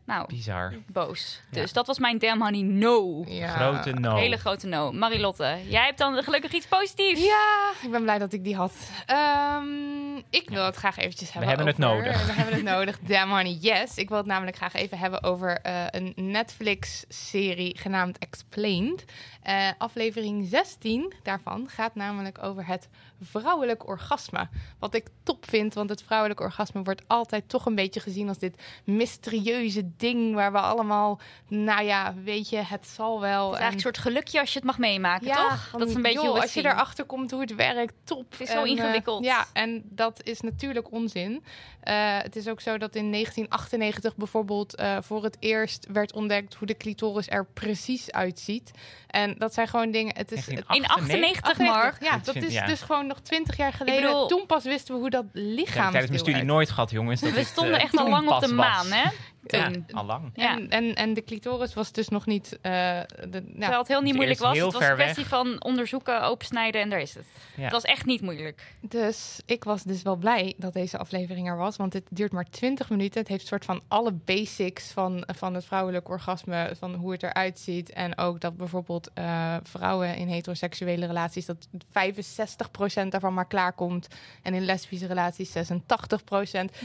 Nou, 0.06 0.26
Bizar. 0.26 0.74
boos. 0.86 1.40
Ja. 1.50 1.60
Dus 1.60 1.72
dat 1.72 1.86
was 1.86 1.98
mijn 1.98 2.18
damn 2.18 2.42
honey 2.42 2.62
no. 2.62 3.24
Ja. 3.26 3.48
Grote 3.48 3.92
no. 3.92 4.16
Hele 4.16 4.36
grote 4.36 4.66
no. 4.66 4.92
Marilotte, 4.92 5.58
jij 5.68 5.84
hebt 5.84 5.98
dan 5.98 6.22
gelukkig 6.22 6.52
iets 6.52 6.66
positiefs. 6.66 7.24
Ja, 7.24 7.70
ik 7.82 7.90
ben 7.90 8.02
blij 8.02 8.18
dat 8.18 8.32
ik 8.32 8.44
die 8.44 8.56
had. 8.56 8.72
Ehm, 9.06 9.91
ik 10.32 10.50
wil 10.50 10.64
het 10.64 10.76
graag 10.76 10.96
eventjes 10.96 11.32
hebben 11.32 11.48
hebben 11.48 11.66
het 11.66 11.78
nodig. 11.78 12.26
We 12.26 12.32
hebben 12.32 12.54
het 12.54 12.64
nodig. 12.64 12.98
Damn 12.98 13.30
honey, 13.30 13.56
yes. 13.60 13.96
Ik 13.96 14.08
wil 14.08 14.18
het 14.18 14.26
namelijk 14.26 14.56
graag 14.56 14.74
even 14.74 14.98
hebben 14.98 15.22
over 15.22 15.60
eh, 15.60 15.84
een 15.90 16.12
Netflix-serie 16.16 17.78
genaamd 17.78 18.18
Explained. 18.18 19.04
Eh, 19.42 19.68
aflevering 19.78 20.46
16 20.48 21.12
daarvan 21.22 21.68
gaat 21.68 21.94
namelijk 21.94 22.42
over 22.42 22.66
het 22.66 22.88
vrouwelijk 23.22 23.88
orgasme. 23.88 24.48
Wat 24.78 24.94
ik 24.94 25.06
top 25.22 25.48
vind, 25.48 25.74
want 25.74 25.90
het 25.90 26.02
vrouwelijk 26.02 26.40
orgasme 26.40 26.82
wordt 26.82 27.02
altijd 27.06 27.48
toch 27.48 27.66
een 27.66 27.74
beetje 27.74 28.00
gezien 28.00 28.28
als 28.28 28.38
dit 28.38 28.62
mysterieuze 28.84 29.90
ding 29.96 30.34
waar 30.34 30.52
we 30.52 30.58
allemaal, 30.58 31.20
nou 31.48 31.84
ja, 31.84 32.14
weet 32.24 32.48
je, 32.48 32.56
het 32.56 32.86
zal 32.86 33.20
wel. 33.20 33.46
Het 33.46 33.54
is 33.54 33.60
eigenlijk 33.60 33.74
een 33.74 33.80
soort 33.80 33.98
gelukje 33.98 34.40
als 34.40 34.52
je 34.52 34.58
het 34.58 34.66
mag 34.66 34.78
meemaken, 34.78 35.26
Ja, 35.26 35.48
toch? 35.48 35.70
Dat 35.78 35.88
is 35.88 35.94
een 35.94 36.02
beetje 36.02 36.18
joh, 36.18 36.30
hoe 36.30 36.40
als 36.40 36.54
je 36.54 36.64
erachter 36.64 37.04
komt 37.04 37.30
hoe 37.30 37.40
het 37.40 37.54
werkt, 37.54 37.94
top. 38.04 38.30
Het 38.30 38.40
is 38.40 38.50
zo 38.50 38.58
En, 38.58 38.64
eh, 38.64 38.70
ingewikkeld. 38.70 39.24
ja, 39.24 39.46
en 39.52 39.82
dat 39.84 40.20
is 40.22 40.40
natuurlijk 40.40 40.92
onzin. 40.92 41.44
Eh, 41.80 42.18
het 42.18 42.36
is 42.36 42.48
ook 42.48 42.60
zo 42.60 42.78
dat 42.78 42.94
in 42.94 43.10
1998 43.10 44.16
bijvoorbeeld 44.16 44.74
eh, 44.74 44.96
voor 45.00 45.24
het 45.24 45.36
eerst 45.40 45.86
werd 45.92 46.12
ontdekt 46.12 46.54
hoe 46.54 46.66
de 46.66 46.76
clitoris 46.76 47.28
er 47.28 47.46
precies 47.46 48.10
uitziet. 48.10 48.70
En 49.06 49.34
dat 49.38 49.54
zijn 49.54 49.68
gewoon 49.68 49.90
dingen. 49.90 50.16
Het 50.16 50.32
is 50.32 50.48
In 50.48 50.86
98, 50.86 51.58
Mark. 51.58 52.02
Ja, 52.02 52.18
Dat 52.18 52.34
is 52.34 52.52
ja. 52.52 52.66
dus 52.66 52.80
gewoon 52.80 53.06
nog 53.14 53.20
20 53.20 53.56
jaar 53.56 53.72
geleden. 53.72 54.02
bedoel- 54.02 54.26
Toen 54.26 54.46
pas 54.46 54.64
wisten 54.64 54.94
we 54.94 55.00
hoe 55.00 55.10
dat 55.10 55.24
Ik 55.24 55.30
heb 55.34 55.42
lichaam 55.44 55.90
tijdens 55.90 56.06
mijn 56.08 56.18
studie 56.18 56.42
nooit 56.42 56.70
gehad, 56.70 56.90
jongens. 56.90 57.20
Dat 57.20 57.30
We 57.32 57.44
stonden 57.44 57.74
eh, 57.76 57.82
echt 57.82 57.96
al 57.96 58.08
lang 58.08 58.28
op 58.30 58.40
de 58.40 58.54
was. 58.54 58.66
maan, 58.66 58.86
hè? 58.92 59.08
Ja, 59.46 59.70
Toen. 59.70 59.86
al 59.92 60.04
lang. 60.04 60.30
Ja. 60.34 60.56
En, 60.56 60.68
en, 60.68 60.94
en 60.94 61.14
de 61.14 61.24
clitoris 61.24 61.74
was 61.74 61.92
dus 61.92 62.08
nog 62.08 62.26
niet. 62.26 62.58
eh, 62.60 62.70
de, 62.70 63.28
nou, 63.30 63.42
Terwijl 63.58 63.78
het 63.78 63.88
heel 63.88 63.98
niet 64.00 64.06
Het 64.08 64.16
moeilijk 64.16 64.40
was. 64.40 64.52
heel 64.54 64.64
Het 64.64 64.72
was 64.74 64.82
een 64.82 64.96
weg. 64.96 65.04
kwestie 65.04 65.26
van 65.26 65.62
onderzoeken, 65.62 66.22
opensnijden 66.22 66.80
en 66.80 66.90
daar 66.90 67.00
is 67.00 67.14
het. 67.14 67.24
Ja. 67.56 67.62
Het 67.62 67.72
was 67.72 67.82
echt 67.82 68.04
niet 68.04 68.20
moeilijk. 68.20 68.74
Dus 68.80 69.40
ik 69.46 69.64
was 69.64 69.82
dus 69.82 70.02
wel 70.02 70.16
blij 70.16 70.54
dat 70.56 70.72
deze 70.72 70.98
aflevering 70.98 71.48
er 71.48 71.56
was. 71.56 71.76
Want 71.76 71.92
het 71.92 72.04
duurt 72.10 72.32
maar 72.32 72.50
20 72.50 72.90
minuten. 72.90 73.20
Het 73.20 73.28
heeft 73.28 73.46
soort 73.46 73.64
van 73.64 73.82
alle 73.88 74.12
basics 74.12 74.90
van, 74.92 75.24
van 75.36 75.54
het 75.54 75.64
vrouwelijk 75.64 76.08
orgasme. 76.08 76.74
Van 76.78 76.94
hoe 76.94 77.12
het 77.12 77.22
eruit 77.22 77.58
ziet. 77.58 77.90
En 77.92 78.18
ook 78.18 78.40
dat 78.40 78.56
bijvoorbeeld 78.56 79.10
eh, 79.14 79.56
vrouwen 79.62 80.16
in 80.16 80.28
heteroseksuele 80.28 81.06
relaties... 81.06 81.46
dat 81.46 81.68
65% 81.76 83.08
daarvan 83.08 83.34
maar 83.34 83.46
klaarkomt. 83.46 84.08
En 84.42 84.54
in 84.54 84.64
lesbische 84.64 85.06
relaties 85.06 85.52
86%. 85.56 85.60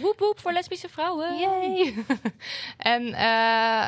Woep 0.01 0.19
woep 0.19 0.39
voor 0.39 0.51
lesbische 0.53 0.89
vrouwen. 0.89 1.39
Yay! 1.39 1.93
en 2.77 3.13
eh, 3.13 3.87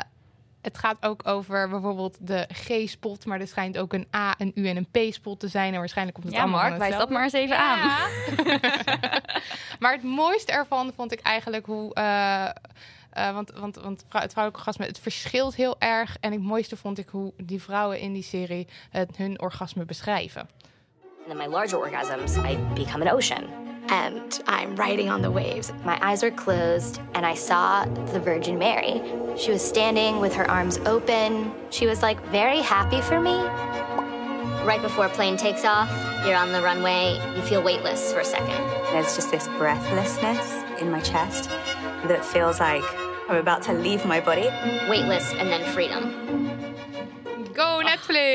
het 0.62 0.78
gaat 0.78 0.96
ook 1.00 1.28
over 1.28 1.68
bijvoorbeeld 1.68 2.16
de 2.20 2.48
G-spot. 2.52 3.26
Maar 3.26 3.40
er 3.40 3.48
schijnt 3.48 3.78
ook 3.78 3.92
een 3.92 4.06
A, 4.16 4.34
een 4.38 4.52
U 4.54 4.68
en 4.68 4.76
een 4.76 5.10
P-spot 5.10 5.40
te 5.40 5.48
zijn. 5.48 5.72
En 5.72 5.78
waarschijnlijk 5.78 6.16
komt 6.16 6.28
het 6.28 6.36
Ja, 6.36 6.42
allemaal 6.42 6.68
Mark, 6.68 6.78
wijs 6.78 6.96
dat 6.96 7.10
maar 7.10 7.22
eens 7.22 7.32
even 7.32 7.58
aan. 7.58 7.78
maar 9.80 9.92
het 9.92 10.02
mooiste 10.02 10.52
ervan 10.52 10.92
vond 10.96 11.12
ik 11.12 11.20
eigenlijk 11.20 11.66
hoe. 11.66 11.94
eh, 11.94 12.48
eh, 13.10 13.34
want, 13.34 13.50
want, 13.50 13.76
want 13.76 14.04
het 14.08 14.32
vrouwelijk 14.32 14.56
orgasme, 14.56 14.86
het 14.86 14.98
verschilt 14.98 15.54
heel 15.54 15.76
erg. 15.78 16.16
En 16.20 16.32
het 16.32 16.42
mooiste 16.42 16.76
vond 16.76 16.98
ik 16.98 17.08
hoe 17.08 17.32
die 17.36 17.62
vrouwen 17.62 18.00
in 18.00 18.12
die 18.12 18.22
serie 18.22 18.66
het, 18.90 19.16
hun 19.16 19.40
orgasme 19.40 19.84
beschrijven. 19.84 20.48
And 21.22 21.30
then 21.30 21.36
my 21.36 21.46
larger 21.46 21.76
orgasms, 21.76 22.38
I 22.42 22.56
become 22.74 23.02
an 23.02 23.08
ocean. 23.08 23.48
And 23.88 24.40
I'm 24.46 24.74
riding 24.76 25.08
on 25.08 25.20
the 25.20 25.30
waves. 25.30 25.72
My 25.84 25.98
eyes 26.00 26.22
were 26.22 26.30
closed, 26.30 27.00
and 27.14 27.26
I 27.26 27.34
saw 27.34 27.84
the 27.84 28.20
Virgin 28.20 28.58
Mary. 28.58 29.02
She 29.36 29.50
was 29.50 29.62
standing 29.62 30.20
with 30.20 30.32
her 30.34 30.48
arms 30.50 30.78
open. 30.86 31.52
She 31.70 31.86
was 31.86 32.00
like 32.02 32.24
very 32.26 32.60
happy 32.60 33.00
for 33.00 33.20
me. 33.20 33.36
Right 34.64 34.80
before 34.80 35.06
a 35.06 35.08
plane 35.08 35.36
takes 35.36 35.64
off, 35.64 35.90
you're 36.24 36.36
on 36.36 36.52
the 36.52 36.62
runway, 36.62 37.20
you 37.34 37.42
feel 37.42 37.62
weightless 37.62 38.12
for 38.12 38.20
a 38.20 38.24
second. 38.24 38.56
There's 38.92 39.14
just 39.16 39.30
this 39.30 39.48
breathlessness 39.58 40.64
in 40.80 40.90
my 40.90 41.00
chest 41.00 41.48
that 42.06 42.24
feels 42.24 42.60
like 42.60 42.84
I'm 43.28 43.36
about 43.36 43.62
to 43.64 43.72
leave 43.72 44.04
my 44.04 44.20
body. 44.20 44.48
Weightless 44.88 45.32
and 45.34 45.48
then 45.48 45.64
freedom. 45.72 46.69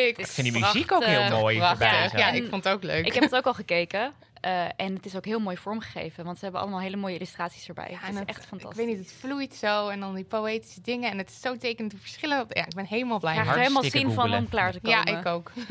Ik 0.04 0.28
vind 0.28 0.52
die 0.54 0.62
muziek 0.62 0.92
ook 0.92 1.04
heel 1.04 1.30
mooi. 1.40 1.56
Ja, 1.58 2.12
En 2.12 2.36
ik 2.36 2.48
vond 2.50 2.64
het 2.64 2.74
ook 2.74 2.84
leuk. 2.84 3.06
Ik 3.06 3.14
heb 3.14 3.24
het 3.24 3.36
ook 3.36 3.46
al 3.46 3.54
gekeken. 3.54 4.14
eh, 4.42 4.64
en 4.76 4.96
het 4.96 5.06
is 5.06 5.16
ook 5.16 5.26
heel 5.26 5.40
mooi 5.40 5.58
vormgegeven. 5.58 6.24
Want 6.26 6.38
ze 6.38 6.44
hebben 6.44 6.62
allemaal 6.62 6.80
hele 6.80 6.96
mooie 6.96 7.16
illustraties 7.16 7.68
erbij. 7.68 7.88
Ja, 7.90 7.98
het 8.02 8.14
is 8.14 8.20
het- 8.20 8.30
echt 8.30 8.42
Ik 8.42 8.48
fantastisch. 8.48 8.78
weet 8.86 8.88
niet, 8.88 8.98
het 8.98 9.16
vloeit 9.20 9.54
zo 9.56 9.88
en 9.90 10.00
dan 10.00 10.16
die 10.16 10.24
poëtische 10.24 10.82
dingen. 10.82 11.12
En 11.12 11.18
het 11.18 11.30
is 11.30 11.42
zo 11.42 11.58
tekenend 11.58 11.92
hoe 11.92 12.02
verschillend. 12.02 12.54
Ja, 12.54 12.66
ik 12.66 12.76
ben 12.76 12.86
helemaal 12.86 13.20
blij. 13.20 13.34
Ik 13.36 13.40
krijg 13.42 13.56
er 13.56 13.62
helemaal 13.62 13.82
Hartstikke 13.82 14.08
zin 14.08 14.16
van 14.30 14.34
om 14.34 14.50
klaar 14.50 14.72
te 14.72 14.80
komen. 14.80 15.12
Ja, 15.12 15.20
ik 15.20 15.26
ook. 15.26 15.52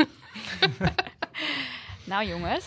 Nou 2.05 2.27
jongens, 2.27 2.65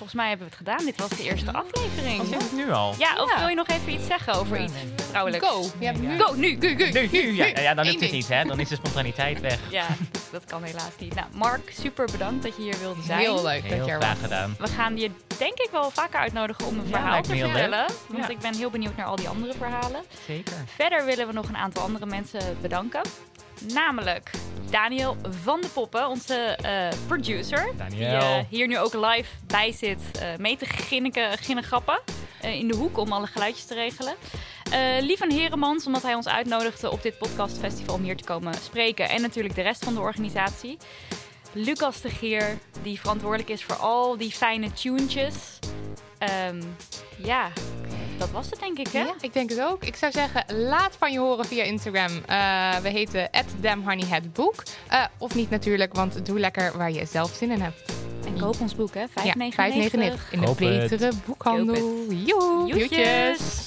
volgens 0.00 0.20
mij 0.20 0.28
hebben 0.28 0.46
we 0.48 0.54
het 0.56 0.66
gedaan. 0.68 0.84
Dit 0.86 0.98
was 1.00 1.08
de 1.08 1.22
eerste 1.22 1.52
aflevering. 1.52 2.20
Oh, 2.20 2.30
het 2.30 2.52
nu 2.52 2.70
al? 2.72 2.94
Ja, 2.98 3.22
of 3.22 3.30
Ja. 3.32 3.38
wil 3.38 3.48
je 3.48 3.54
nog 3.54 3.68
even 3.68 3.92
iets 3.92 4.06
zeggen 4.06 4.32
over 4.34 4.56
Ja, 4.56 4.62
iets 4.64 4.72
nee. 4.72 4.84
vrouwelijks? 5.08 5.46
Go! 5.48 5.64
Ja, 5.78 5.92
nu. 5.92 6.18
Go, 6.20 6.32
nu! 6.34 6.58
Go, 6.60 6.68
go, 6.68 6.90
Nu, 6.92 7.08
nu, 7.12 7.32
ja, 7.32 7.46
ja, 7.46 7.74
dan 7.74 7.84
lukt 7.84 8.00
het 8.00 8.12
niet, 8.12 8.28
hè? 8.28 8.44
Dan 8.44 8.60
is 8.60 8.68
de 8.68 8.74
spontaniteit 8.74 9.40
weg. 9.40 9.58
Ja, 9.70 9.86
dat 10.32 10.44
kan 10.44 10.62
helaas 10.62 10.90
niet. 10.98 11.14
Nou, 11.14 11.26
Mark, 11.32 11.72
super 11.80 12.08
bedankt 12.12 12.42
dat 12.42 12.56
je 12.56 12.62
hier 12.62 12.78
wilde 12.80 13.02
zijn. 13.02 13.18
Heel 13.18 13.42
leuk 13.42 13.62
dat 13.62 13.72
Heel 13.72 13.86
je 13.86 13.92
er 13.92 13.98
was. 13.98 14.06
graag 14.06 14.20
gedaan. 14.20 14.54
We 14.58 14.66
gaan 14.68 14.96
je 14.96 15.10
denk 15.38 15.58
ik 15.58 15.68
wel 15.72 15.90
vaker 15.90 16.20
uitnodigen 16.20 16.66
om 16.66 16.78
een 16.78 16.84
Ja, 16.88 16.90
verhaal 16.98 17.22
te 17.22 17.36
vertellen. 17.36 17.86
Want 18.08 18.24
Ja. 18.24 18.28
ik 18.28 18.38
ben 18.38 18.54
heel 18.56 18.70
benieuwd 18.70 18.96
naar 18.96 19.06
al 19.06 19.16
die 19.16 19.28
andere 19.28 19.52
verhalen. 19.58 20.02
Zeker. 20.26 20.54
Verder 20.66 21.04
willen 21.04 21.26
we 21.26 21.32
nog 21.32 21.48
een 21.48 21.56
aantal 21.56 21.82
andere 21.82 22.06
mensen 22.06 22.40
bedanken. 22.60 23.00
Namelijk 23.68 24.30
Daniel 24.70 25.16
van 25.42 25.60
de 25.60 25.68
Poppen, 25.68 26.08
onze 26.08 26.34
eh, 26.34 26.88
producer. 27.06 27.72
Die 27.88 27.98
eh, 28.06 28.44
hier 28.48 28.66
nu 28.66 28.78
ook 28.78 28.94
live 28.94 29.28
bij 29.46 29.72
zit 29.72 30.00
eh, 30.20 30.28
mee 30.38 30.56
te 30.56 30.66
ginniken, 30.66 31.38
ginnegappen. 31.38 32.00
eh, 32.40 32.54
in 32.54 32.68
de 32.68 32.76
hoek 32.76 32.98
om 32.98 33.12
alle 33.12 33.26
geluidjes 33.26 33.64
te 33.64 33.74
regelen. 33.74 34.14
Eh 34.70 34.80
Lieven 35.00 35.30
Heremans, 35.32 35.86
omdat 35.86 36.02
hij 36.02 36.14
ons 36.14 36.28
uitnodigde 36.28 36.90
op 36.90 37.02
dit 37.02 37.18
podcastfestival 37.18 37.94
om 37.94 38.02
hier 38.02 38.16
te 38.16 38.24
komen 38.24 38.54
spreken. 38.54 39.08
En 39.08 39.20
natuurlijk 39.20 39.54
de 39.54 39.62
rest 39.62 39.84
van 39.84 39.94
de 39.94 40.00
organisatie. 40.00 40.78
Lucas 41.52 42.00
de 42.00 42.10
Geer, 42.10 42.58
die 42.82 43.00
verantwoordelijk 43.00 43.48
is 43.48 43.64
voor 43.64 43.76
al 43.76 44.16
die 44.16 44.30
fijne 44.30 44.72
tunetjes. 44.72 45.34
Ehm, 46.18 46.62
ja, 47.16 47.48
dat 48.20 48.30
was 48.30 48.50
het 48.50 48.60
denk 48.60 48.78
ik, 48.78 48.88
hè? 48.88 48.98
Ja, 49.00 49.14
ik 49.20 49.32
denk 49.32 49.50
het 49.50 49.60
ook. 49.60 49.84
Ik 49.84 49.96
zou 49.96 50.12
zeggen, 50.12 50.44
laat 50.56 50.96
van 50.98 51.12
je 51.12 51.18
horen 51.18 51.44
via 51.44 51.62
Instagram. 51.62 52.10
Eh, 52.26 52.76
we 52.76 52.88
heten 52.88 53.30
@damhoneyheadbook. 53.60 54.62
Eh 54.88 55.04
of 55.18 55.34
niet 55.34 55.50
natuurlijk, 55.50 55.94
want 55.94 56.26
doe 56.26 56.38
lekker 56.38 56.76
waar 56.76 56.92
je 56.92 57.06
zelf 57.06 57.34
zin 57.34 57.50
in 57.50 57.60
hebt. 57.60 57.92
En 58.26 58.40
koop 58.40 58.60
ons 58.60 58.74
boek, 58.74 58.94
hè? 58.94 59.04
5,99. 59.08 59.24
Ja, 59.24 59.34
5,99 59.38 60.32
in 60.32 60.40
de 60.40 60.54
betere 60.58 61.10
boekhandel. 61.26 62.04
Joe, 62.10 62.66
Joetjes. 62.66 63.66